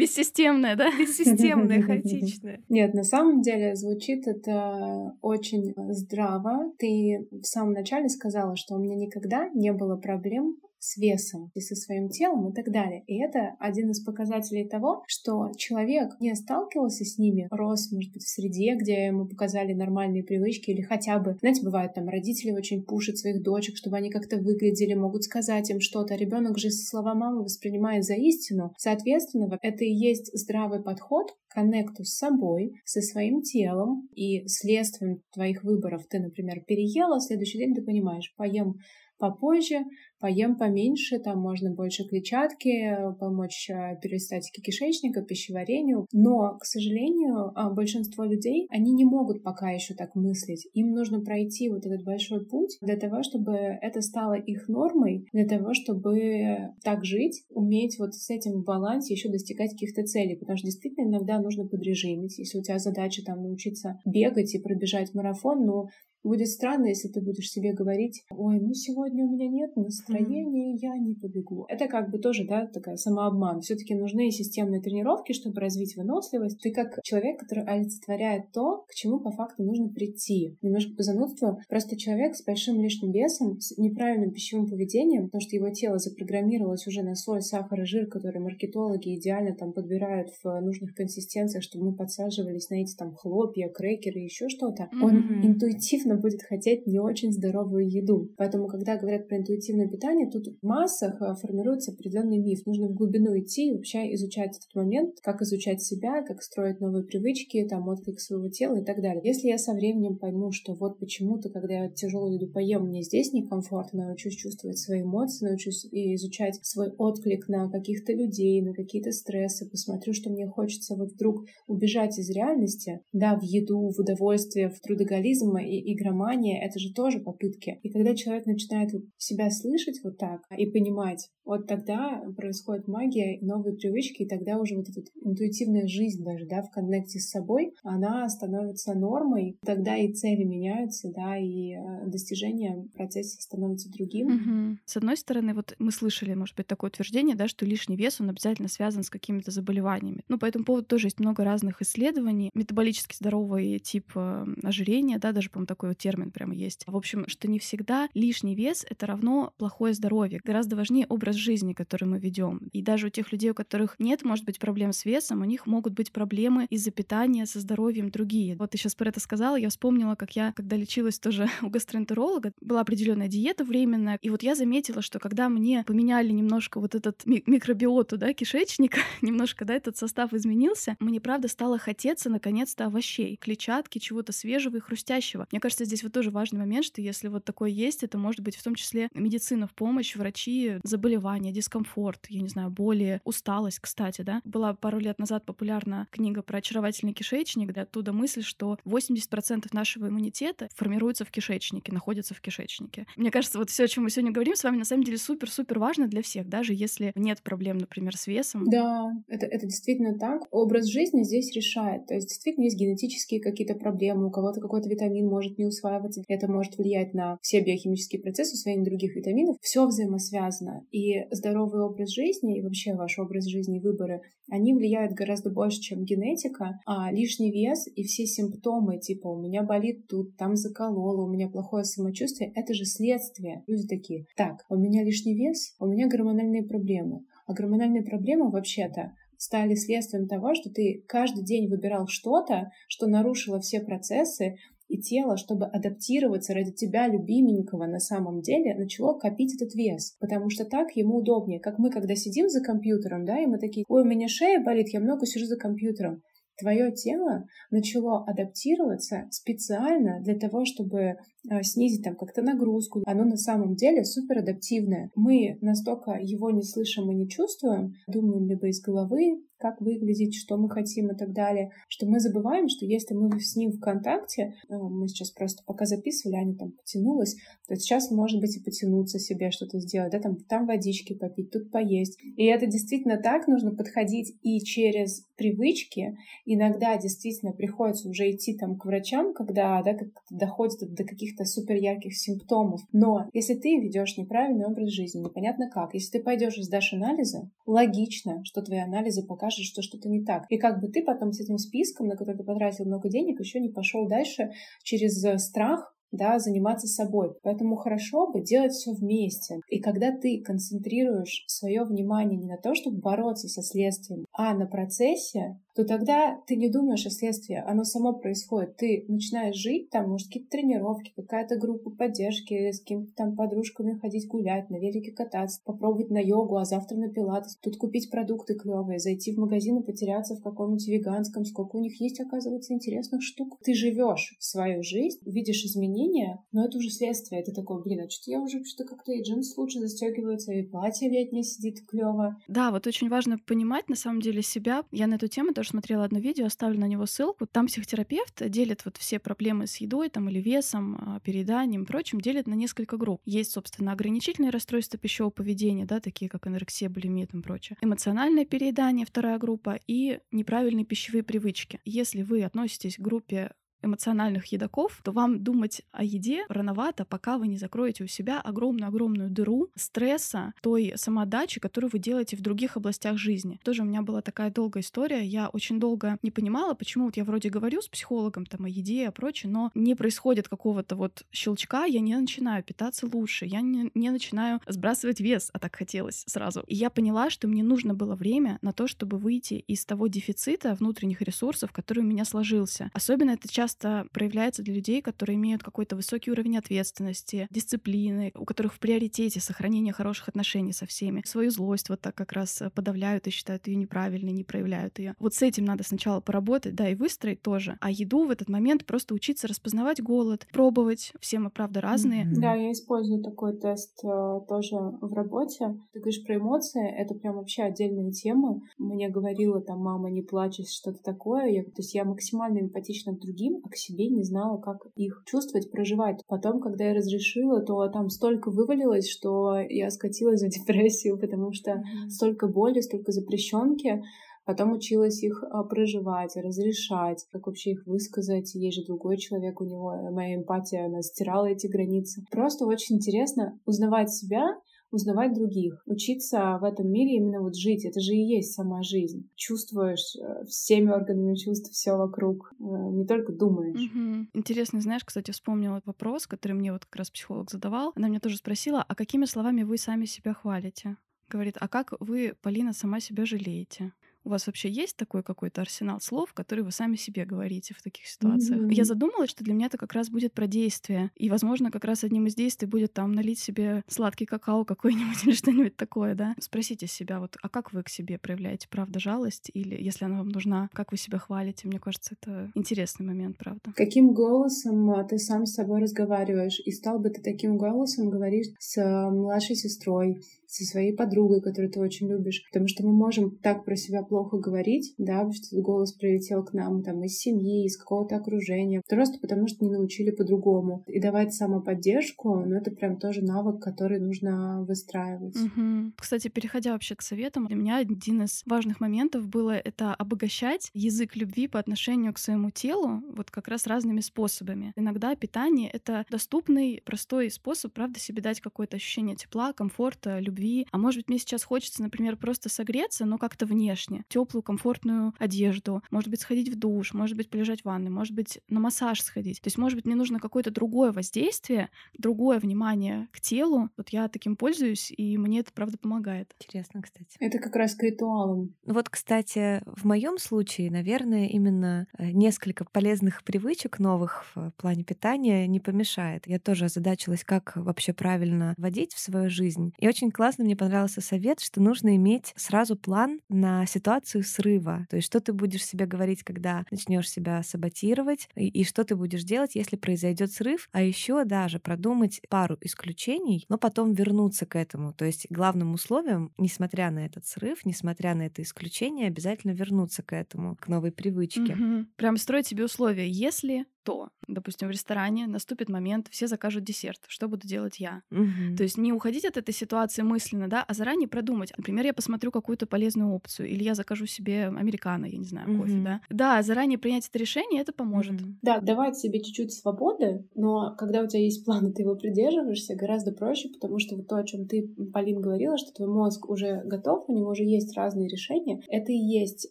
Бессистемное, 0.00 0.76
да? 0.76 0.90
Бессистемное, 0.98 1.82
хаотичное. 1.86 2.62
Нет, 2.68 2.94
на 2.94 3.04
самом 3.04 3.42
деле 3.42 3.74
звучит 3.74 4.26
это 4.26 5.16
очень 5.20 5.74
здраво. 5.92 6.72
Ты 6.78 7.28
в 7.30 7.44
самом 7.44 7.72
начале 7.72 8.08
сказала, 8.08 8.56
что 8.56 8.74
у 8.74 8.78
меня 8.78 8.96
никогда 8.96 9.48
не 9.54 9.72
было 9.72 9.96
проблем 9.96 10.56
с 10.80 10.96
весом 10.96 11.50
и 11.54 11.60
со 11.60 11.76
своим 11.76 12.08
телом 12.08 12.50
и 12.50 12.54
так 12.54 12.72
далее. 12.72 13.04
И 13.06 13.22
это 13.22 13.54
один 13.60 13.90
из 13.90 14.02
показателей 14.02 14.66
того, 14.68 15.04
что 15.06 15.52
человек 15.56 16.12
не 16.20 16.34
сталкивался 16.34 17.04
с 17.04 17.18
ними, 17.18 17.46
рос, 17.50 17.92
может 17.92 18.12
быть, 18.12 18.24
в 18.24 18.28
среде, 18.28 18.74
где 18.74 19.06
ему 19.06 19.26
показали 19.26 19.74
нормальные 19.74 20.24
привычки 20.24 20.70
или 20.70 20.80
хотя 20.80 21.18
бы, 21.18 21.36
знаете, 21.40 21.62
бывает 21.62 21.94
там 21.94 22.08
родители 22.08 22.50
очень 22.50 22.82
пушат 22.82 23.18
своих 23.18 23.42
дочек, 23.42 23.76
чтобы 23.76 23.98
они 23.98 24.10
как-то 24.10 24.38
выглядели, 24.38 24.94
могут 24.94 25.24
сказать 25.24 25.70
им 25.70 25.80
что-то. 25.80 26.14
Ребенок 26.14 26.58
же 26.58 26.70
слова 26.70 27.14
мамы 27.14 27.44
воспринимает 27.44 28.04
за 28.04 28.14
истину. 28.14 28.72
Соответственно, 28.78 29.58
это 29.62 29.84
и 29.84 29.92
есть 29.92 30.30
здравый 30.32 30.82
подход 30.82 31.28
коннекту 31.48 32.04
с 32.04 32.16
собой, 32.16 32.80
со 32.84 33.00
своим 33.02 33.42
телом 33.42 34.08
и 34.14 34.46
следствием 34.46 35.22
твоих 35.32 35.62
выборов. 35.64 36.06
Ты, 36.08 36.20
например, 36.20 36.62
переела, 36.66 37.20
следующий 37.20 37.58
день 37.58 37.74
ты 37.74 37.82
понимаешь, 37.82 38.32
поем 38.36 38.76
попозже, 39.18 39.84
поем 40.20 40.56
поменьше, 40.56 41.18
там 41.18 41.40
можно 41.40 41.72
больше 41.72 42.04
клетчатки, 42.04 42.96
помочь 43.18 43.68
э, 43.70 43.98
перистатике 44.00 44.62
кишечника, 44.62 45.22
пищеварению. 45.22 46.06
Но, 46.12 46.58
к 46.58 46.64
сожалению, 46.64 47.52
а, 47.54 47.70
большинство 47.70 48.24
людей, 48.24 48.66
они 48.70 48.92
не 48.92 49.04
могут 49.04 49.42
пока 49.42 49.70
еще 49.70 49.94
так 49.94 50.14
мыслить. 50.14 50.68
Им 50.74 50.90
нужно 50.92 51.20
пройти 51.20 51.70
вот 51.70 51.86
этот 51.86 52.04
большой 52.04 52.46
путь 52.46 52.76
для 52.80 52.96
того, 52.96 53.22
чтобы 53.22 53.52
это 53.52 54.02
стало 54.02 54.34
их 54.34 54.68
нормой, 54.68 55.26
для 55.32 55.46
того, 55.46 55.72
чтобы 55.74 56.74
так 56.84 57.04
жить, 57.04 57.44
уметь 57.50 57.98
вот 57.98 58.14
с 58.14 58.30
этим 58.30 58.60
в 58.60 58.64
балансе 58.64 59.14
еще 59.14 59.30
достигать 59.30 59.70
каких-то 59.72 60.02
целей. 60.04 60.36
Потому 60.36 60.56
что 60.56 60.66
действительно 60.66 61.08
иногда 61.08 61.40
нужно 61.40 61.66
подрежимить. 61.66 62.38
Если 62.38 62.58
у 62.58 62.62
тебя 62.62 62.78
задача 62.78 63.22
там 63.24 63.42
научиться 63.42 63.98
бегать 64.04 64.54
и 64.54 64.60
пробежать 64.60 65.14
марафон, 65.14 65.64
ну, 65.64 65.86
Будет 66.22 66.48
странно, 66.48 66.86
если 66.86 67.08
ты 67.08 67.20
будешь 67.20 67.50
себе 67.50 67.72
говорить, 67.72 68.24
ой, 68.30 68.60
ну 68.60 68.74
сегодня 68.74 69.24
у 69.24 69.30
меня 69.30 69.48
нет 69.48 69.74
настроения, 69.76 70.74
mm-hmm. 70.74 70.78
я 70.80 70.98
не 70.98 71.14
побегу. 71.14 71.64
Это 71.68 71.88
как 71.88 72.10
бы 72.10 72.18
тоже, 72.18 72.44
да, 72.46 72.66
такая 72.66 72.96
самообман. 72.96 73.60
Все-таки 73.60 73.94
нужны 73.94 74.30
системные 74.30 74.82
тренировки, 74.82 75.32
чтобы 75.32 75.60
развить 75.60 75.96
выносливость. 75.96 76.60
Ты 76.60 76.72
как 76.72 77.00
человек, 77.02 77.40
который 77.40 77.64
олицетворяет 77.64 78.52
то, 78.52 78.84
к 78.88 78.94
чему 78.94 79.20
по 79.20 79.30
факту 79.30 79.62
нужно 79.62 79.88
прийти. 79.88 80.56
Немножко 80.62 80.94
по 80.94 81.02
занудству. 81.02 81.58
Просто 81.68 81.96
человек 81.96 82.36
с 82.36 82.44
большим 82.44 82.80
лишним 82.80 83.12
весом, 83.12 83.58
с 83.60 83.76
неправильным 83.78 84.32
пищевым 84.32 84.68
поведением, 84.68 85.24
потому 85.24 85.40
что 85.40 85.56
его 85.56 85.70
тело 85.70 85.98
запрограммировалось 85.98 86.86
уже 86.86 87.02
на 87.02 87.14
соль, 87.14 87.42
сахар 87.42 87.82
и 87.82 87.84
жир, 87.84 88.06
которые 88.06 88.42
маркетологи 88.42 89.16
идеально 89.16 89.54
там 89.54 89.72
подбирают 89.72 90.28
в 90.42 90.60
нужных 90.60 90.94
консистенциях, 90.94 91.64
чтобы 91.64 91.86
мы 91.86 91.96
подсаживались 91.96 92.68
на 92.68 92.82
эти 92.82 92.94
там 92.94 93.14
хлопья, 93.14 93.68
крекеры, 93.68 94.20
еще 94.20 94.48
что-то. 94.48 94.84
Mm-hmm. 94.92 95.02
Он 95.02 95.46
интуитивно 95.46 96.09
естественно, 96.10 96.20
будет 96.20 96.42
хотеть 96.42 96.86
не 96.86 96.98
очень 96.98 97.32
здоровую 97.32 97.88
еду. 97.88 98.30
Поэтому, 98.36 98.68
когда 98.68 98.96
говорят 98.96 99.28
про 99.28 99.38
интуитивное 99.38 99.88
питание, 99.88 100.30
тут 100.30 100.48
в 100.48 100.66
массах 100.66 101.20
э, 101.20 101.34
формируется 101.40 101.92
определенный 101.92 102.38
миф. 102.38 102.66
Нужно 102.66 102.88
в 102.88 102.94
глубину 102.94 103.38
идти 103.38 103.68
и 103.68 103.72
вообще 103.72 104.12
изучать 104.14 104.56
этот 104.58 104.74
момент, 104.74 105.16
как 105.22 105.42
изучать 105.42 105.82
себя, 105.82 106.22
как 106.22 106.42
строить 106.42 106.80
новые 106.80 107.04
привычки, 107.04 107.66
там, 107.68 107.88
отклик 107.88 108.20
своего 108.20 108.48
тела 108.48 108.80
и 108.80 108.84
так 108.84 109.00
далее. 109.00 109.22
Если 109.24 109.48
я 109.48 109.58
со 109.58 109.72
временем 109.72 110.16
пойму, 110.16 110.52
что 110.52 110.74
вот 110.74 110.98
почему-то, 110.98 111.50
когда 111.50 111.84
я 111.84 111.88
тяжелую 111.88 112.34
еду 112.34 112.48
поем, 112.48 112.88
мне 112.88 113.02
здесь 113.02 113.32
некомфортно, 113.32 114.06
научусь 114.06 114.36
чувствовать 114.36 114.78
свои 114.78 115.02
эмоции, 115.02 115.46
научусь 115.46 115.86
изучать 115.90 116.58
свой 116.62 116.90
отклик 116.90 117.48
на 117.48 117.70
каких-то 117.70 118.12
людей, 118.12 118.60
на 118.62 118.72
какие-то 118.72 119.12
стрессы, 119.12 119.68
посмотрю, 119.68 120.12
что 120.12 120.30
мне 120.30 120.46
хочется 120.46 120.96
вот 120.96 121.12
вдруг 121.12 121.46
убежать 121.66 122.18
из 122.18 122.30
реальности, 122.30 123.00
да, 123.12 123.38
в 123.38 123.42
еду, 123.42 123.90
в 123.90 123.98
удовольствие, 123.98 124.70
в 124.70 124.80
трудоголизм 124.80 125.56
и, 125.58 125.78
и 125.78 125.94
игромания— 126.00 126.60
это 126.62 126.78
же 126.78 126.92
тоже 126.92 127.20
попытки. 127.20 127.78
И 127.82 127.90
когда 127.90 128.14
человек 128.14 128.46
начинает 128.46 128.90
себя 129.16 129.50
слышать 129.50 130.00
вот 130.02 130.18
так 130.18 130.42
и 130.56 130.66
понимать, 130.66 131.28
вот 131.44 131.66
тогда 131.66 132.22
происходит 132.36 132.86
магия, 132.86 133.38
новые 133.40 133.76
привычки, 133.76 134.22
и 134.22 134.28
тогда 134.28 134.58
уже 134.58 134.76
вот 134.76 134.88
эта 134.88 135.02
интуитивная 135.24 135.86
жизнь 135.88 136.22
даже, 136.24 136.46
да, 136.46 136.62
в 136.62 136.70
коннекте 136.70 137.18
с 137.18 137.30
собой, 137.30 137.74
она 137.82 138.28
становится 138.28 138.94
нормой, 138.94 139.58
тогда 139.64 139.96
и 139.96 140.12
цели 140.12 140.44
меняются, 140.44 141.10
да, 141.12 141.36
и 141.36 141.72
э, 141.72 142.06
достижения 142.06 142.76
в 142.76 142.92
процессе 142.92 143.40
становятся 143.40 143.90
другим. 143.90 144.26
Угу. 144.28 144.78
С 144.84 144.96
одной 144.96 145.16
стороны, 145.16 145.54
вот 145.54 145.74
мы 145.78 145.90
слышали, 145.90 146.34
может 146.34 146.56
быть, 146.56 146.66
такое 146.66 146.90
утверждение, 146.90 147.34
да, 147.34 147.48
что 147.48 147.66
лишний 147.66 147.96
вес, 147.96 148.20
он 148.20 148.30
обязательно 148.30 148.68
связан 148.68 149.02
с 149.02 149.10
какими-то 149.10 149.50
заболеваниями. 149.50 150.22
Ну, 150.28 150.38
по 150.38 150.46
этому 150.46 150.64
поводу 150.64 150.86
тоже 150.86 151.08
есть 151.08 151.18
много 151.18 151.44
разных 151.44 151.82
исследований. 151.82 152.50
Метаболически 152.54 153.16
здоровый 153.16 153.78
тип 153.80 154.12
э, 154.14 154.46
ожирения, 154.62 155.18
да, 155.18 155.32
даже, 155.32 155.50
по-моему, 155.50 155.66
такой 155.66 155.89
вот 155.90 155.98
термин 155.98 156.30
прямо 156.30 156.54
есть. 156.54 156.84
В 156.86 156.96
общем, 156.96 157.24
что 157.28 157.48
не 157.48 157.58
всегда 157.58 158.08
лишний 158.14 158.54
вес— 158.54 158.86
это 158.88 159.06
равно 159.06 159.52
плохое 159.58 159.94
здоровье. 159.94 160.40
Гораздо 160.44 160.76
важнее 160.76 161.06
образ 161.08 161.36
жизни, 161.36 161.72
который 161.72 162.04
мы 162.04 162.18
ведем. 162.18 162.68
И 162.72 162.82
даже 162.82 163.08
у 163.08 163.10
тех 163.10 163.32
людей, 163.32 163.50
у 163.50 163.54
которых 163.54 163.96
нет, 163.98 164.22
может 164.22 164.44
быть, 164.44 164.58
проблем 164.58 164.92
с 164.92 165.04
весом, 165.04 165.42
у 165.42 165.44
них 165.44 165.66
могут 165.66 165.94
быть 165.94 166.12
проблемы 166.12 166.66
из-за 166.70 166.90
питания, 166.90 167.46
со 167.46 167.60
здоровьем 167.60 168.10
другие. 168.10 168.56
Вот 168.56 168.70
ты 168.70 168.78
сейчас 168.78 168.94
про 168.94 169.08
это 169.08 169.20
сказала, 169.20 169.56
я 169.56 169.68
вспомнила, 169.68 170.14
как 170.14 170.36
я, 170.36 170.52
когда 170.52 170.76
лечилась 170.76 171.18
тоже 171.18 171.48
у 171.62 171.68
гастроэнтеролога, 171.68 172.52
была 172.60 172.80
определенная 172.80 173.28
диета 173.28 173.64
временная, 173.64 174.18
и 174.22 174.30
вот 174.30 174.42
я 174.42 174.54
заметила, 174.54 175.02
что 175.02 175.18
когда 175.18 175.48
мне 175.48 175.84
поменяли 175.86 176.30
немножко 176.30 176.80
вот 176.80 176.94
этот 176.94 177.26
ми- 177.26 177.42
микробиоту, 177.46 178.16
да, 178.16 178.32
кишечника, 178.32 179.00
немножко, 179.22 179.64
да, 179.64 179.74
этот 179.74 179.96
состав 179.96 180.32
изменился, 180.32 180.96
мне, 181.00 181.20
правда, 181.20 181.48
стало 181.48 181.78
хотеться 181.78 182.30
наконец-то 182.30 182.86
овощей, 182.86 183.36
клетчатки, 183.36 183.98
чего-то 183.98 184.32
свежего 184.32 184.76
и 184.76 184.80
хрустящего. 184.80 185.46
Мне 185.50 185.60
кажется, 185.60 185.79
здесь 185.84 186.02
вот 186.02 186.12
тоже 186.12 186.30
важный 186.30 186.58
момент, 186.58 186.84
что 186.84 187.00
если 187.00 187.28
вот 187.28 187.44
такое 187.44 187.70
есть, 187.70 188.02
это 188.02 188.18
может 188.18 188.40
быть 188.40 188.56
в 188.56 188.62
том 188.62 188.74
числе 188.74 189.08
медицина 189.14 189.66
в 189.66 189.74
помощь, 189.74 190.16
врачи, 190.16 190.78
заболевания, 190.82 191.52
дискомфорт, 191.52 192.26
я 192.28 192.40
не 192.40 192.48
знаю, 192.48 192.70
боли, 192.70 193.20
усталость, 193.24 193.80
кстати, 193.80 194.22
да. 194.22 194.40
Была 194.44 194.74
пару 194.74 194.98
лет 194.98 195.18
назад 195.18 195.44
популярна 195.44 196.06
книга 196.10 196.42
про 196.42 196.58
очаровательный 196.58 197.12
кишечник, 197.12 197.72
да, 197.72 197.82
оттуда 197.82 198.12
мысль, 198.12 198.42
что 198.42 198.78
80% 198.84 199.66
нашего 199.72 200.08
иммунитета 200.08 200.68
формируется 200.74 201.24
в 201.24 201.30
кишечнике, 201.30 201.92
находится 201.92 202.34
в 202.34 202.40
кишечнике. 202.40 203.06
Мне 203.16 203.30
кажется, 203.30 203.58
вот 203.58 203.70
все, 203.70 203.84
о 203.84 203.88
чем 203.88 204.04
мы 204.04 204.10
сегодня 204.10 204.32
говорим 204.32 204.56
с 204.56 204.64
вами, 204.64 204.76
на 204.76 204.84
самом 204.84 205.04
деле 205.04 205.18
супер-супер 205.18 205.78
важно 205.78 206.06
для 206.06 206.22
всех, 206.22 206.48
даже 206.48 206.74
если 206.74 207.12
нет 207.14 207.42
проблем, 207.42 207.78
например, 207.78 208.16
с 208.16 208.26
весом. 208.26 208.68
Да, 208.70 209.10
это, 209.28 209.46
это 209.46 209.66
действительно 209.66 210.18
так. 210.18 210.42
Образ 210.50 210.86
жизни 210.86 211.22
здесь 211.22 211.54
решает. 211.54 212.06
То 212.06 212.14
есть 212.14 212.28
действительно 212.28 212.64
есть 212.64 212.76
генетические 212.76 213.40
какие-то 213.40 213.74
проблемы, 213.74 214.26
у 214.26 214.30
кого-то 214.30 214.60
какой-то 214.60 214.88
витамин 214.88 215.26
может 215.26 215.58
не 215.58 215.66
усваиваться. 215.70 216.22
Это 216.28 216.50
может 216.50 216.76
влиять 216.76 217.14
на 217.14 217.38
все 217.42 217.60
биохимические 217.60 218.22
процессы, 218.22 218.54
усвоение 218.54 218.84
других 218.84 219.16
витаминов. 219.16 219.56
Все 219.62 219.86
взаимосвязано. 219.86 220.86
И 220.92 221.24
здоровый 221.30 221.82
образ 221.82 222.10
жизни, 222.10 222.58
и 222.58 222.62
вообще 222.62 222.94
ваш 222.94 223.18
образ 223.18 223.46
жизни 223.46 223.80
выборы, 223.80 224.20
они 224.50 224.74
влияют 224.74 225.12
гораздо 225.12 225.50
больше, 225.50 225.80
чем 225.80 226.04
генетика. 226.04 226.80
А 226.86 227.10
лишний 227.12 227.50
вес 227.50 227.86
и 227.94 228.02
все 228.04 228.26
симптомы, 228.26 228.98
типа 228.98 229.28
у 229.28 229.40
меня 229.40 229.62
болит 229.62 230.06
тут, 230.08 230.36
там 230.36 230.56
закололо, 230.56 231.24
у 231.24 231.30
меня 231.30 231.48
плохое 231.48 231.84
самочувствие, 231.84 232.52
это 232.54 232.74
же 232.74 232.84
следствие. 232.84 233.62
Люди 233.66 233.86
такие, 233.86 234.26
так, 234.36 234.64
у 234.68 234.76
меня 234.76 235.04
лишний 235.04 235.34
вес, 235.34 235.74
у 235.78 235.86
меня 235.86 236.08
гормональные 236.08 236.64
проблемы. 236.64 237.24
А 237.46 237.52
гормональные 237.52 238.02
проблемы 238.02 238.50
вообще-то 238.50 239.12
стали 239.40 239.74
следствием 239.74 240.28
того, 240.28 240.54
что 240.54 240.70
ты 240.70 241.02
каждый 241.08 241.42
день 241.42 241.68
выбирал 241.68 242.06
что-то, 242.06 242.70
что 242.88 243.06
нарушило 243.06 243.58
все 243.58 243.80
процессы, 243.80 244.56
и 244.90 245.00
тело, 245.00 245.36
чтобы 245.36 245.66
адаптироваться 245.66 246.52
ради 246.52 246.72
тебя, 246.72 247.06
любименького, 247.06 247.86
на 247.86 248.00
самом 248.00 248.42
деле, 248.42 248.74
начало 248.74 249.16
копить 249.18 249.54
этот 249.54 249.74
вес, 249.74 250.16
потому 250.18 250.50
что 250.50 250.64
так 250.64 250.96
ему 250.96 251.18
удобнее. 251.18 251.60
Как 251.60 251.78
мы, 251.78 251.90
когда 251.90 252.16
сидим 252.16 252.48
за 252.48 252.60
компьютером, 252.60 253.24
да, 253.24 253.40
и 253.40 253.46
мы 253.46 253.58
такие, 253.58 253.84
ой, 253.88 254.02
у 254.02 254.06
меня 254.06 254.26
шея 254.28 254.62
болит, 254.62 254.88
я 254.88 255.00
много 255.00 255.26
сижу 255.26 255.46
за 255.46 255.56
компьютером 255.56 256.22
твое 256.60 256.92
тело 256.92 257.46
начало 257.70 258.24
адаптироваться 258.24 259.26
специально 259.30 260.20
для 260.20 260.38
того, 260.38 260.64
чтобы 260.64 261.16
а, 261.48 261.62
снизить 261.62 262.04
там 262.04 262.16
как-то 262.16 262.42
нагрузку. 262.42 263.02
Оно 263.06 263.24
на 263.24 263.36
самом 263.36 263.74
деле 263.74 264.04
супер 264.04 264.38
адаптивное. 264.38 265.10
Мы 265.14 265.56
настолько 265.62 266.18
его 266.20 266.50
не 266.50 266.62
слышим 266.62 267.10
и 267.10 267.14
не 267.14 267.28
чувствуем, 267.28 267.94
думаем 268.06 268.46
либо 268.46 268.68
из 268.68 268.80
головы, 268.82 269.42
как 269.60 269.80
выглядеть, 269.80 270.34
что 270.34 270.56
мы 270.56 270.70
хотим 270.70 271.10
и 271.12 271.16
так 271.16 271.32
далее, 271.32 271.70
что 271.88 272.06
мы 272.06 272.18
забываем, 272.18 272.68
что 272.68 272.86
если 272.86 273.14
мы 273.14 273.38
с 273.38 273.54
ним 273.56 273.72
в 273.72 273.78
контакте, 273.78 274.54
э, 274.68 274.76
мы 274.76 275.06
сейчас 275.06 275.30
просто 275.30 275.62
пока 275.66 275.84
записывали, 275.84 276.36
Аня 276.36 276.56
там 276.56 276.72
потянулась, 276.72 277.36
то 277.68 277.76
сейчас, 277.76 278.10
может 278.10 278.40
быть, 278.40 278.56
и 278.56 278.62
потянуться 278.62 279.18
себе 279.18 279.50
что-то 279.50 279.78
сделать, 279.78 280.12
да, 280.12 280.18
там, 280.18 280.36
там 280.36 280.66
водички 280.66 281.14
попить, 281.14 281.50
тут 281.50 281.70
поесть. 281.70 282.18
И 282.36 282.44
это 282.46 282.66
действительно 282.66 283.18
так, 283.18 283.46
нужно 283.46 283.74
подходить 283.74 284.34
и 284.42 284.60
через 284.60 285.26
привычки. 285.36 286.16
Иногда 286.46 286.96
действительно 286.96 287.52
приходится 287.52 288.08
уже 288.08 288.30
идти 288.30 288.56
там 288.56 288.78
к 288.78 288.86
врачам, 288.86 289.34
когда, 289.34 289.82
да, 289.82 289.94
как 289.94 290.08
доходит 290.30 290.94
до 290.94 291.04
каких-то 291.04 291.44
супер 291.44 291.74
ярких 291.76 292.16
симптомов. 292.16 292.80
Но 292.92 293.28
если 293.34 293.54
ты 293.54 293.76
ведешь 293.76 294.16
неправильный 294.16 294.66
образ 294.66 294.90
жизни, 294.90 295.20
непонятно 295.20 295.70
как, 295.70 295.94
если 295.94 296.18
ты 296.18 296.24
пойдешь 296.24 296.56
и 296.56 296.62
сдашь 296.62 296.94
анализы, 296.94 297.50
логично, 297.66 298.42
что 298.44 298.62
твои 298.62 298.80
анализы 298.80 299.22
покажут 299.26 299.49
скажешь, 299.50 299.70
что 299.70 299.82
что-то 299.82 300.08
не 300.08 300.24
так. 300.24 300.44
И 300.48 300.58
как 300.58 300.80
бы 300.80 300.88
ты 300.88 301.02
потом 301.02 301.32
с 301.32 301.40
этим 301.40 301.58
списком, 301.58 302.06
на 302.06 302.16
который 302.16 302.36
ты 302.36 302.44
потратил 302.44 302.84
много 302.84 303.08
денег, 303.08 303.40
еще 303.40 303.60
не 303.60 303.68
пошел 303.68 304.08
дальше 304.08 304.50
через 304.82 305.22
э, 305.24 305.38
страх 305.38 305.94
да, 306.12 306.38
заниматься 306.38 306.88
собой. 306.88 307.34
Поэтому 307.42 307.76
хорошо 307.76 308.30
бы 308.32 308.40
делать 308.40 308.72
все 308.72 308.92
вместе. 308.92 309.60
И 309.68 309.80
когда 309.80 310.10
ты 310.10 310.42
концентрируешь 310.42 311.44
свое 311.46 311.84
внимание 311.84 312.36
не 312.36 312.48
на 312.48 312.56
то, 312.56 312.74
чтобы 312.74 312.98
бороться 312.98 313.46
со 313.48 313.62
следствием, 313.62 314.24
а 314.32 314.54
на 314.54 314.66
процессе, 314.66 315.60
то 315.80 315.86
тогда 315.86 316.38
ты 316.46 316.56
не 316.56 316.68
думаешь 316.68 317.06
о 317.06 317.10
следствии, 317.10 317.56
оно 317.56 317.84
само 317.84 318.12
происходит. 318.12 318.76
Ты 318.76 319.06
начинаешь 319.08 319.56
жить, 319.56 319.88
там, 319.88 320.10
может, 320.10 320.26
какие-то 320.26 320.50
тренировки, 320.50 321.12
какая-то 321.16 321.56
группа 321.56 321.90
поддержки, 321.90 322.70
с 322.70 322.82
кем-то 322.82 323.12
там 323.16 323.34
подружками 323.34 323.98
ходить 323.98 324.28
гулять, 324.28 324.68
на 324.68 324.76
велике 324.76 325.12
кататься, 325.12 325.60
попробовать 325.64 326.10
на 326.10 326.18
йогу, 326.18 326.56
а 326.56 326.66
завтра 326.66 326.96
на 326.96 327.08
пилатес, 327.08 327.56
тут 327.62 327.78
купить 327.78 328.10
продукты 328.10 328.54
клевые, 328.56 328.98
зайти 328.98 329.34
в 329.34 329.38
магазин 329.38 329.78
и 329.78 329.82
потеряться 329.82 330.36
в 330.36 330.42
каком-нибудь 330.42 330.86
веганском, 330.86 331.46
сколько 331.46 331.76
у 331.76 331.80
них 331.80 331.98
есть, 331.98 332.20
оказывается, 332.20 332.74
интересных 332.74 333.22
штук. 333.22 333.58
Ты 333.64 333.72
живешь 333.72 334.36
свою 334.38 334.82
жизнь, 334.82 335.20
видишь 335.24 335.64
изменения, 335.64 336.44
но 336.52 336.66
это 336.66 336.76
уже 336.76 336.90
следствие. 336.90 337.42
Ты 337.42 337.52
такой, 337.52 337.82
блин, 337.82 338.00
а 338.00 338.10
что 338.10 338.30
я 338.30 338.40
уже 338.40 338.62
что-то 338.64 338.94
как-то 338.94 339.12
и 339.12 339.22
джинсы 339.22 339.58
лучше 339.58 339.80
застегиваются, 339.80 340.52
и 340.52 340.62
платье 340.62 341.08
летнее 341.08 341.42
сидит 341.42 341.86
клево. 341.86 342.36
Да, 342.48 342.70
вот 342.70 342.86
очень 342.86 343.08
важно 343.08 343.38
понимать 343.38 343.88
на 343.88 343.96
самом 343.96 344.20
деле 344.20 344.42
себя. 344.42 344.84
Я 344.90 345.06
на 345.06 345.14
эту 345.14 345.28
тему 345.28 345.54
тоже 345.54 345.69
смотрела 345.70 346.04
одно 346.04 346.18
видео, 346.18 346.46
оставлю 346.46 346.78
на 346.78 346.86
него 346.86 347.06
ссылку. 347.06 347.46
Там 347.46 347.66
психотерапевт 347.66 348.48
делит 348.48 348.84
вот 348.84 348.96
все 348.96 349.18
проблемы 349.18 349.66
с 349.66 349.76
едой 349.76 350.10
там, 350.10 350.28
или 350.28 350.40
весом, 350.40 350.96
а, 351.00 351.20
перееданием 351.20 351.84
и 351.84 351.86
прочим, 351.86 352.20
делит 352.20 352.46
на 352.46 352.54
несколько 352.54 352.96
групп. 352.96 353.20
Есть, 353.24 353.52
собственно, 353.52 353.92
ограничительные 353.92 354.50
расстройства 354.50 354.98
пищевого 354.98 355.30
поведения, 355.30 355.84
да, 355.84 356.00
такие 356.00 356.28
как 356.28 356.46
анорексия, 356.46 356.88
булимия 356.88 357.24
и 357.24 357.40
прочее. 357.40 357.76
Эмоциональное 357.80 358.44
переедание, 358.44 359.06
вторая 359.06 359.38
группа, 359.38 359.78
и 359.86 360.20
неправильные 360.30 360.84
пищевые 360.84 361.22
привычки. 361.22 361.80
Если 361.84 362.22
вы 362.22 362.42
относитесь 362.42 362.96
к 362.96 363.00
группе 363.00 363.52
эмоциональных 363.82 364.46
едоков, 364.46 365.00
то 365.02 365.12
вам 365.12 365.42
думать 365.42 365.82
о 365.92 366.04
еде 366.04 366.44
рановато, 366.48 367.04
пока 367.04 367.38
вы 367.38 367.48
не 367.48 367.56
закроете 367.56 368.04
у 368.04 368.06
себя 368.06 368.40
огромную-огромную 368.40 369.30
дыру 369.30 369.70
стресса, 369.76 370.52
той 370.62 370.92
самодачи, 370.96 371.60
которую 371.60 371.90
вы 371.92 371.98
делаете 371.98 372.36
в 372.36 372.40
других 372.40 372.76
областях 372.76 373.18
жизни. 373.18 373.60
Тоже 373.64 373.82
у 373.82 373.84
меня 373.84 374.02
была 374.02 374.22
такая 374.22 374.50
долгая 374.50 374.82
история. 374.82 375.24
Я 375.24 375.48
очень 375.48 375.80
долго 375.80 376.18
не 376.22 376.30
понимала, 376.30 376.74
почему 376.74 377.06
вот 377.06 377.16
я 377.16 377.24
вроде 377.24 377.50
говорю 377.50 377.80
с 377.82 377.88
психологом 377.88 378.46
там 378.46 378.64
о 378.64 378.68
еде 378.68 379.06
и 379.06 379.10
прочее, 379.10 379.50
но 379.50 379.70
не 379.74 379.94
происходит 379.94 380.48
какого-то 380.48 380.96
вот 380.96 381.24
щелчка, 381.32 381.84
я 381.84 382.00
не 382.00 382.16
начинаю 382.16 382.62
питаться 382.62 383.08
лучше, 383.12 383.46
я 383.46 383.60
не, 383.60 383.90
не 383.94 384.10
начинаю 384.10 384.60
сбрасывать 384.66 385.20
вес, 385.20 385.50
а 385.52 385.58
так 385.58 385.76
хотелось 385.76 386.24
сразу. 386.26 386.62
И 386.66 386.74
я 386.74 386.90
поняла, 386.90 387.30
что 387.30 387.48
мне 387.48 387.62
нужно 387.62 387.94
было 387.94 388.14
время 388.14 388.58
на 388.62 388.72
то, 388.72 388.86
чтобы 388.86 389.18
выйти 389.18 389.54
из 389.54 389.84
того 389.84 390.06
дефицита 390.06 390.74
внутренних 390.74 391.22
ресурсов, 391.22 391.72
который 391.72 392.00
у 392.00 392.06
меня 392.06 392.24
сложился. 392.24 392.90
Особенно 392.92 393.30
это 393.30 393.48
часто 393.48 393.69
часто 393.70 394.06
проявляется 394.12 394.62
для 394.62 394.74
людей, 394.74 395.00
которые 395.00 395.36
имеют 395.36 395.62
какой-то 395.62 395.96
высокий 395.96 396.30
уровень 396.30 396.58
ответственности, 396.58 397.46
дисциплины, 397.50 398.32
у 398.34 398.44
которых 398.44 398.74
в 398.74 398.80
приоритете 398.80 399.40
сохранение 399.40 399.92
хороших 399.92 400.28
отношений 400.28 400.72
со 400.72 400.86
всеми. 400.86 401.22
Свою 401.24 401.50
злость 401.50 401.88
вот 401.88 402.00
так 402.00 402.14
как 402.14 402.32
раз 402.32 402.60
э, 402.62 402.70
подавляют 402.70 403.26
и 403.26 403.30
считают 403.30 403.66
ее 403.68 403.76
неправильной, 403.76 404.32
не 404.32 404.44
проявляют 404.44 404.98
ее. 404.98 405.14
Вот 405.20 405.34
с 405.34 405.42
этим 405.42 405.64
надо 405.64 405.84
сначала 405.84 406.20
поработать, 406.20 406.74
да, 406.74 406.88
и 406.88 406.94
выстроить 406.94 407.42
тоже. 407.42 407.76
А 407.80 407.90
еду 407.90 408.24
в 408.24 408.30
этот 408.30 408.48
момент 408.48 408.84
просто 408.86 409.14
учиться 409.14 409.46
распознавать 409.46 410.02
голод, 410.02 410.46
пробовать. 410.52 411.12
Все 411.20 411.38
мы, 411.38 411.50
правда, 411.50 411.80
разные. 411.80 412.24
Mm-hmm. 412.24 412.40
Да, 412.40 412.54
я 412.54 412.72
использую 412.72 413.22
такой 413.22 413.56
тест 413.56 414.00
э, 414.04 414.40
тоже 414.48 414.76
в 414.76 415.12
работе. 415.12 415.78
Ты 415.92 416.00
говоришь 416.00 416.24
про 416.24 416.36
эмоции, 416.36 416.88
это 416.90 417.14
прям 417.14 417.36
вообще 417.36 417.62
отдельная 417.62 418.10
тема. 418.10 418.60
Мне 418.78 419.08
говорила 419.08 419.60
там 419.60 419.80
мама, 419.80 420.10
не 420.10 420.22
плачь, 420.22 420.60
что-то 420.68 421.02
такое. 421.02 421.46
Я, 421.46 421.62
то 421.62 421.78
есть 421.78 421.94
я 421.94 422.04
максимально 422.04 422.60
эмпатична 422.60 423.14
к 423.14 423.20
другим, 423.20 423.59
к 423.68 423.76
себе, 423.76 424.08
не 424.08 424.22
знала, 424.22 424.60
как 424.60 424.78
их 424.96 425.22
чувствовать, 425.26 425.70
проживать. 425.70 426.22
Потом, 426.28 426.60
когда 426.60 426.84
я 426.84 426.94
разрешила, 426.94 427.60
то 427.62 427.88
там 427.88 428.08
столько 428.08 428.50
вывалилось, 428.50 429.08
что 429.08 429.58
я 429.58 429.90
скатилась 429.90 430.42
в 430.42 430.48
депрессию, 430.48 431.18
потому 431.18 431.52
что 431.52 431.72
mm-hmm. 431.72 432.08
столько 432.08 432.48
боли, 432.48 432.80
столько 432.80 433.12
запрещенки. 433.12 434.02
Потом 434.46 434.72
училась 434.72 435.22
их 435.22 435.44
а, 435.50 435.62
проживать, 435.64 436.34
разрешать, 436.36 437.24
как 437.30 437.46
вообще 437.46 437.72
их 437.72 437.86
высказать. 437.86 438.54
Есть 438.54 438.78
же 438.78 438.86
другой 438.86 439.16
человек, 439.18 439.60
у 439.60 439.64
него 439.64 439.94
моя 440.10 440.36
эмпатия, 440.36 440.86
она 440.86 441.02
стирала 441.02 441.46
эти 441.46 441.66
границы. 441.66 442.24
Просто 442.30 442.66
очень 442.66 442.96
интересно 442.96 443.58
узнавать 443.66 444.10
себя 444.10 444.56
узнавать 444.90 445.34
других, 445.34 445.82
учиться 445.86 446.58
в 446.60 446.64
этом 446.64 446.88
мире 446.90 447.16
именно 447.16 447.40
вот 447.40 447.56
жить. 447.56 447.84
Это 447.84 448.00
же 448.00 448.12
и 448.14 448.22
есть 448.22 448.52
сама 448.52 448.82
жизнь. 448.82 449.28
Чувствуешь 449.36 450.16
э, 450.16 450.44
всеми 450.46 450.90
органами 450.90 451.34
чувств 451.34 451.72
все 451.72 451.96
вокруг, 451.96 452.52
э, 452.58 452.64
не 452.64 453.06
только 453.06 453.32
думаешь. 453.32 453.80
Угу. 453.80 454.26
Интересно, 454.34 454.80
знаешь, 454.80 455.04
кстати, 455.04 455.30
вспомнила 455.30 455.80
вопрос, 455.84 456.26
который 456.26 456.52
мне 456.52 456.72
вот 456.72 456.84
как 456.84 456.96
раз 456.96 457.10
психолог 457.10 457.50
задавал. 457.50 457.92
Она 457.94 458.08
меня 458.08 458.20
тоже 458.20 458.36
спросила, 458.36 458.84
а 458.86 458.94
какими 458.94 459.24
словами 459.24 459.62
вы 459.62 459.78
сами 459.78 460.04
себя 460.04 460.34
хвалите? 460.34 460.96
Говорит, 461.28 461.56
а 461.60 461.68
как 461.68 461.94
вы, 462.00 462.34
Полина, 462.42 462.72
сама 462.72 462.98
себя 463.00 463.24
жалеете? 463.24 463.92
У 464.24 464.30
вас 464.30 464.46
вообще 464.46 464.68
есть 464.68 464.96
такой 464.96 465.22
какой-то 465.22 465.62
арсенал 465.62 466.00
слов, 466.00 466.32
которые 466.32 466.64
вы 466.64 466.72
сами 466.72 466.96
себе 466.96 467.24
говорите 467.24 467.74
в 467.74 467.82
таких 467.82 468.06
ситуациях? 468.06 468.60
Mm-hmm. 468.60 468.74
Я 468.74 468.84
задумалась, 468.84 469.30
что 469.30 469.44
для 469.44 469.54
меня 469.54 469.66
это 469.66 469.78
как 469.78 469.92
раз 469.92 470.10
будет 470.10 470.32
про 470.32 470.46
действие. 470.46 471.10
И, 471.16 471.30
возможно, 471.30 471.70
как 471.70 471.84
раз 471.84 472.04
одним 472.04 472.26
из 472.26 472.34
действий 472.34 472.66
будет 472.66 472.92
там 472.92 473.12
налить 473.12 473.38
себе 473.38 473.82
сладкий 473.88 474.26
какао 474.26 474.64
какой-нибудь 474.64 475.24
или 475.24 475.32
что-нибудь 475.32 475.76
такое, 475.76 476.14
да? 476.14 476.34
Спросите 476.38 476.86
себя, 476.86 477.20
вот, 477.20 477.36
а 477.42 477.48
как 477.48 477.72
вы 477.72 477.82
к 477.82 477.88
себе 477.88 478.18
проявляете, 478.18 478.68
правда, 478.68 479.00
жалость? 479.00 479.50
Или, 479.54 479.82
если 479.82 480.04
она 480.04 480.18
вам 480.18 480.28
нужна, 480.28 480.68
как 480.72 480.92
вы 480.92 480.98
себя 480.98 481.18
хвалите? 481.18 481.68
Мне 481.68 481.78
кажется, 481.78 482.14
это 482.20 482.50
интересный 482.54 483.06
момент, 483.06 483.38
правда. 483.38 483.72
Каким 483.74 484.12
голосом 484.12 484.90
а, 484.90 485.04
ты 485.04 485.18
сам 485.18 485.46
с 485.46 485.54
собой 485.54 485.80
разговариваешь? 485.80 486.60
И 486.64 486.72
стал 486.72 486.98
бы 486.98 487.10
ты 487.10 487.22
таким 487.22 487.56
голосом 487.56 488.10
говорить 488.10 488.54
с 488.58 488.76
а, 488.78 489.10
младшей 489.10 489.56
сестрой, 489.56 490.22
со 490.50 490.64
своей 490.64 490.92
подругой, 490.92 491.40
которую 491.40 491.70
ты 491.70 491.80
очень 491.80 492.08
любишь. 492.08 492.42
Потому 492.50 492.66
что 492.66 492.84
мы 492.84 492.92
можем 492.92 493.38
так 493.38 493.64
про 493.64 493.76
себя 493.76 494.02
плохо 494.02 494.36
говорить, 494.36 494.94
да, 494.98 495.30
что 495.30 495.60
голос 495.60 495.92
прилетел 495.92 496.44
к 496.44 496.52
нам 496.52 496.82
там 496.82 497.02
из 497.04 497.18
семьи, 497.18 497.64
из 497.64 497.76
какого-то 497.76 498.16
окружения, 498.16 498.82
просто 498.88 499.18
потому 499.20 499.46
что 499.46 499.64
не 499.64 499.70
научили 499.70 500.10
по-другому. 500.10 500.82
И 500.88 501.00
давать 501.00 501.32
самоподдержку, 501.34 502.40
ну, 502.44 502.56
это 502.56 502.72
прям 502.72 502.98
тоже 502.98 503.22
навык, 503.22 503.62
который 503.62 504.00
нужно 504.00 504.64
выстраивать. 504.64 505.36
Угу. 505.36 505.92
Кстати, 505.96 506.28
переходя 506.28 506.72
вообще 506.72 506.96
к 506.96 507.02
советам, 507.02 507.46
для 507.46 507.56
меня 507.56 507.76
один 507.76 508.22
из 508.22 508.42
важных 508.46 508.80
моментов 508.80 509.28
было 509.28 509.52
это 509.52 509.94
обогащать 509.94 510.70
язык 510.74 511.14
любви 511.14 511.46
по 511.46 511.60
отношению 511.60 512.12
к 512.12 512.18
своему 512.18 512.50
телу 512.50 513.02
вот 513.14 513.30
как 513.30 513.46
раз 513.46 513.66
разными 513.66 514.00
способами. 514.00 514.72
Иногда 514.74 515.14
питание— 515.14 515.70
это 515.72 516.04
доступный, 516.10 516.82
простой 516.84 517.30
способ, 517.30 517.72
правда, 517.72 518.00
себе 518.00 518.20
дать 518.20 518.40
какое-то 518.40 518.76
ощущение 518.76 519.14
тепла, 519.14 519.52
комфорта, 519.52 520.18
любви 520.18 520.39
любви. 520.40 520.66
А 520.70 520.78
может 520.78 521.00
быть, 521.00 521.08
мне 521.08 521.18
сейчас 521.18 521.44
хочется, 521.44 521.82
например, 521.82 522.16
просто 522.16 522.48
согреться, 522.48 523.04
но 523.04 523.18
как-то 523.18 523.46
внешне. 523.46 524.04
Теплую, 524.08 524.42
комфортную 524.42 525.14
одежду. 525.18 525.82
Может 525.90 526.10
быть, 526.10 526.20
сходить 526.20 526.48
в 526.48 526.58
душ, 526.58 526.94
может 526.94 527.16
быть, 527.16 527.30
полежать 527.30 527.62
в 527.62 527.64
ванной, 527.66 527.90
может 527.90 528.14
быть, 528.14 528.40
на 528.48 528.60
массаж 528.60 529.02
сходить. 529.02 529.40
То 529.40 529.48
есть, 529.48 529.58
может 529.58 529.76
быть, 529.76 529.84
мне 529.84 529.94
нужно 529.94 530.18
какое-то 530.18 530.50
другое 530.50 530.92
воздействие, 530.92 531.70
другое 531.96 532.38
внимание 532.38 533.08
к 533.12 533.20
телу. 533.20 533.70
Вот 533.76 533.90
я 533.90 534.08
таким 534.08 534.36
пользуюсь, 534.36 534.92
и 534.96 535.16
мне 535.18 535.40
это, 535.40 535.52
правда, 535.52 535.78
помогает. 535.78 536.34
Интересно, 536.40 536.82
кстати. 536.82 537.16
Это 537.20 537.38
как 537.38 537.54
раз 537.56 537.74
к 537.74 537.82
ритуалам. 537.82 538.54
Вот, 538.64 538.88
кстати, 538.88 539.62
в 539.66 539.84
моем 539.84 540.18
случае, 540.18 540.70
наверное, 540.70 541.26
именно 541.28 541.86
э, 541.98 542.10
несколько 542.10 542.64
полезных 542.64 543.22
привычек 543.24 543.78
новых 543.78 544.24
в 544.34 544.52
плане 544.56 544.84
питания 544.84 545.46
не 545.46 545.60
помешает. 545.60 546.26
Я 546.26 546.38
тоже 546.38 546.66
озадачилась, 546.66 547.24
как 547.24 547.52
вообще 547.56 547.92
правильно 547.92 548.54
вводить 548.56 548.94
в 548.94 548.98
свою 548.98 549.30
жизнь. 549.30 549.72
И 549.78 549.88
очень 549.88 550.10
классно 550.10 550.29
классно, 550.30 550.44
мне 550.44 550.54
понравился 550.54 551.00
совет, 551.00 551.40
что 551.40 551.60
нужно 551.60 551.96
иметь 551.96 552.32
сразу 552.36 552.76
план 552.76 553.18
на 553.28 553.66
ситуацию 553.66 554.22
срыва. 554.22 554.86
То 554.88 554.94
есть, 554.94 555.06
что 555.06 555.18
ты 555.20 555.32
будешь 555.32 555.64
себе 555.64 555.86
говорить, 555.86 556.22
когда 556.22 556.64
начнешь 556.70 557.10
себя 557.10 557.42
саботировать, 557.42 558.28
и, 558.36 558.46
и 558.46 558.64
что 558.64 558.84
ты 558.84 558.94
будешь 558.94 559.24
делать, 559.24 559.56
если 559.56 559.74
произойдет 559.74 560.30
срыв, 560.30 560.68
а 560.70 560.82
еще 560.82 561.24
даже 561.24 561.58
продумать 561.58 562.20
пару 562.28 562.56
исключений, 562.60 563.44
но 563.48 563.58
потом 563.58 563.92
вернуться 563.92 564.46
к 564.46 564.54
этому. 564.54 564.92
То 564.92 565.04
есть 565.04 565.26
главным 565.30 565.74
условием, 565.74 566.30
несмотря 566.38 566.92
на 566.92 567.04
этот 567.06 567.26
срыв, 567.26 567.64
несмотря 567.64 568.14
на 568.14 568.22
это 568.22 568.42
исключение, 568.42 569.08
обязательно 569.08 569.50
вернуться 569.50 570.04
к 570.04 570.12
этому, 570.12 570.54
к 570.54 570.68
новой 570.68 570.92
привычке. 570.92 571.54
Угу. 571.54 571.86
Прям 571.96 572.16
строить 572.18 572.46
себе 572.46 572.66
условия. 572.66 573.08
Если 573.08 573.64
то, 573.82 574.10
допустим, 574.28 574.68
в 574.68 574.70
ресторане 574.70 575.26
наступит 575.26 575.68
момент, 575.68 576.08
все 576.10 576.26
закажут 576.26 576.64
десерт, 576.64 577.00
что 577.08 577.28
буду 577.28 577.46
делать 577.46 577.80
я? 577.80 578.02
Угу. 578.10 578.56
То 578.56 578.62
есть 578.62 578.78
не 578.78 578.92
уходить 578.92 579.24
от 579.24 579.36
этой 579.36 579.54
ситуации 579.54 580.02
мысленно, 580.02 580.48
да, 580.48 580.64
а 580.66 580.74
заранее 580.74 581.08
продумать. 581.08 581.52
Например, 581.56 581.86
я 581.86 581.94
посмотрю 581.94 582.30
какую-то 582.30 582.66
полезную 582.66 583.12
опцию, 583.12 583.48
или 583.48 583.62
я 583.62 583.74
закажу 583.74 584.06
себе 584.06 584.46
американо, 584.46 585.06
я 585.06 585.18
не 585.18 585.24
знаю, 585.24 585.58
кофе, 585.58 585.74
угу. 585.74 585.84
да. 585.84 586.00
Да, 586.10 586.42
заранее 586.42 586.78
принять 586.78 587.08
это 587.08 587.18
решение, 587.18 587.60
это 587.60 587.72
поможет. 587.72 588.20
Угу. 588.20 588.30
Да, 588.42 588.60
давать 588.60 588.96
себе 588.96 589.22
чуть-чуть 589.22 589.52
свободы, 589.52 590.26
но 590.34 590.74
когда 590.76 591.02
у 591.02 591.06
тебя 591.06 591.22
есть 591.22 591.44
план, 591.44 591.68
и 591.68 591.72
ты 591.72 591.82
его 591.82 591.96
придерживаешься, 591.96 592.74
гораздо 592.76 593.12
проще, 593.12 593.48
потому 593.48 593.78
что 593.78 593.96
вот 593.96 594.08
то, 594.08 594.16
о 594.16 594.24
чем 594.24 594.46
ты, 594.46 594.68
Полин, 594.92 595.20
говорила, 595.20 595.56
что 595.58 595.72
твой 595.72 595.88
мозг 595.88 596.28
уже 596.28 596.62
готов, 596.64 597.04
у 597.08 597.12
него 597.12 597.30
уже 597.30 597.44
есть 597.44 597.76
разные 597.76 598.08
решения, 598.08 598.60
это 598.68 598.92
и 598.92 598.96
есть 598.96 599.50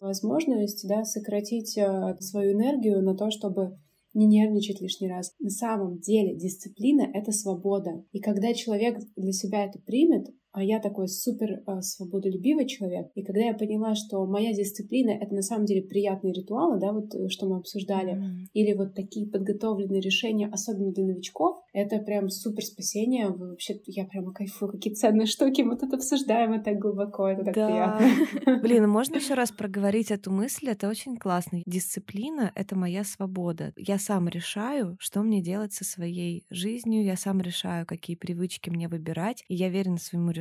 возможность, 0.00 0.86
да, 0.88 1.04
сократить 1.04 1.76
э, 1.76 2.16
свою 2.20 2.52
энергию 2.52 3.02
на 3.02 3.16
то, 3.16 3.30
чтобы 3.30 3.78
не 4.14 4.26
нервничать 4.26 4.80
лишний 4.80 5.08
раз. 5.08 5.34
На 5.38 5.50
самом 5.50 5.98
деле 5.98 6.36
дисциплина— 6.36 7.02
это 7.14 7.32
свобода. 7.32 8.04
И 8.12 8.20
когда 8.20 8.52
человек 8.54 8.98
для 9.16 9.32
себя 9.32 9.64
это 9.64 9.78
примет, 9.78 10.28
а 10.52 10.62
я 10.62 10.80
такой 10.80 11.08
супер 11.08 11.62
э, 11.66 11.80
свободолюбивый 11.80 12.66
человек. 12.66 13.08
И 13.14 13.22
когда 13.22 13.40
я 13.40 13.54
поняла, 13.54 13.94
что 13.94 14.26
моя 14.26 14.52
дисциплина— 14.52 15.10
это 15.20 15.34
на 15.34 15.42
самом 15.42 15.64
деле 15.64 15.82
приятные 15.82 16.32
ритуалы, 16.32 16.80
да, 16.80 16.92
вот 16.92 17.14
э, 17.14 17.28
что 17.28 17.48
мы 17.48 17.58
обсуждали, 17.58 18.14
mm-hmm. 18.14 18.46
или 18.54 18.74
вот 18.74 18.94
такие 18.94 19.28
подготовленные 19.30 20.00
решения, 20.00 20.48
особенно 20.50 20.92
для 20.92 21.04
новичков, 21.04 21.58
это 21.72 21.98
прям 21.98 22.28
супер 22.30 22.64
спасение. 22.64 23.28
Вообще, 23.28 23.80
я 23.86 24.04
прямо 24.04 24.32
кайфую, 24.32 24.72
какие 24.72 24.94
ценные 24.94 25.26
штуки 25.26 25.62
мы 25.62 25.76
тут 25.76 25.94
обсуждаем, 25.94 26.52
это 26.52 26.64
так 26.64 26.78
глубоко, 26.78 27.28
это 27.28 27.44
так 27.44 27.54
да. 27.54 27.66
приятно. 27.66 28.60
Блин, 28.62 28.88
можно 28.88 29.16
еще 29.16 29.34
раз 29.34 29.52
проговорить 29.52 30.10
эту 30.10 30.32
мысль? 30.32 30.68
Это 30.68 30.88
очень 30.88 31.16
классно. 31.16 31.62
Дисциплина— 31.64 32.50
это 32.56 32.76
моя 32.76 33.04
свобода. 33.04 33.72
Я 33.76 33.98
сам 33.98 34.28
решаю, 34.28 34.96
что 34.98 35.22
мне 35.22 35.40
делать 35.42 35.72
со 35.72 35.84
своей 35.84 36.44
жизнью, 36.50 37.04
я 37.04 37.16
сам 37.16 37.40
решаю, 37.40 37.86
какие 37.86 38.16
привычки 38.16 38.68
мне 38.68 38.88
выбирать, 38.88 39.44
и 39.48 39.54
я 39.54 39.68
верен 39.68 39.98
своему 39.98 40.30
решению, 40.30 40.39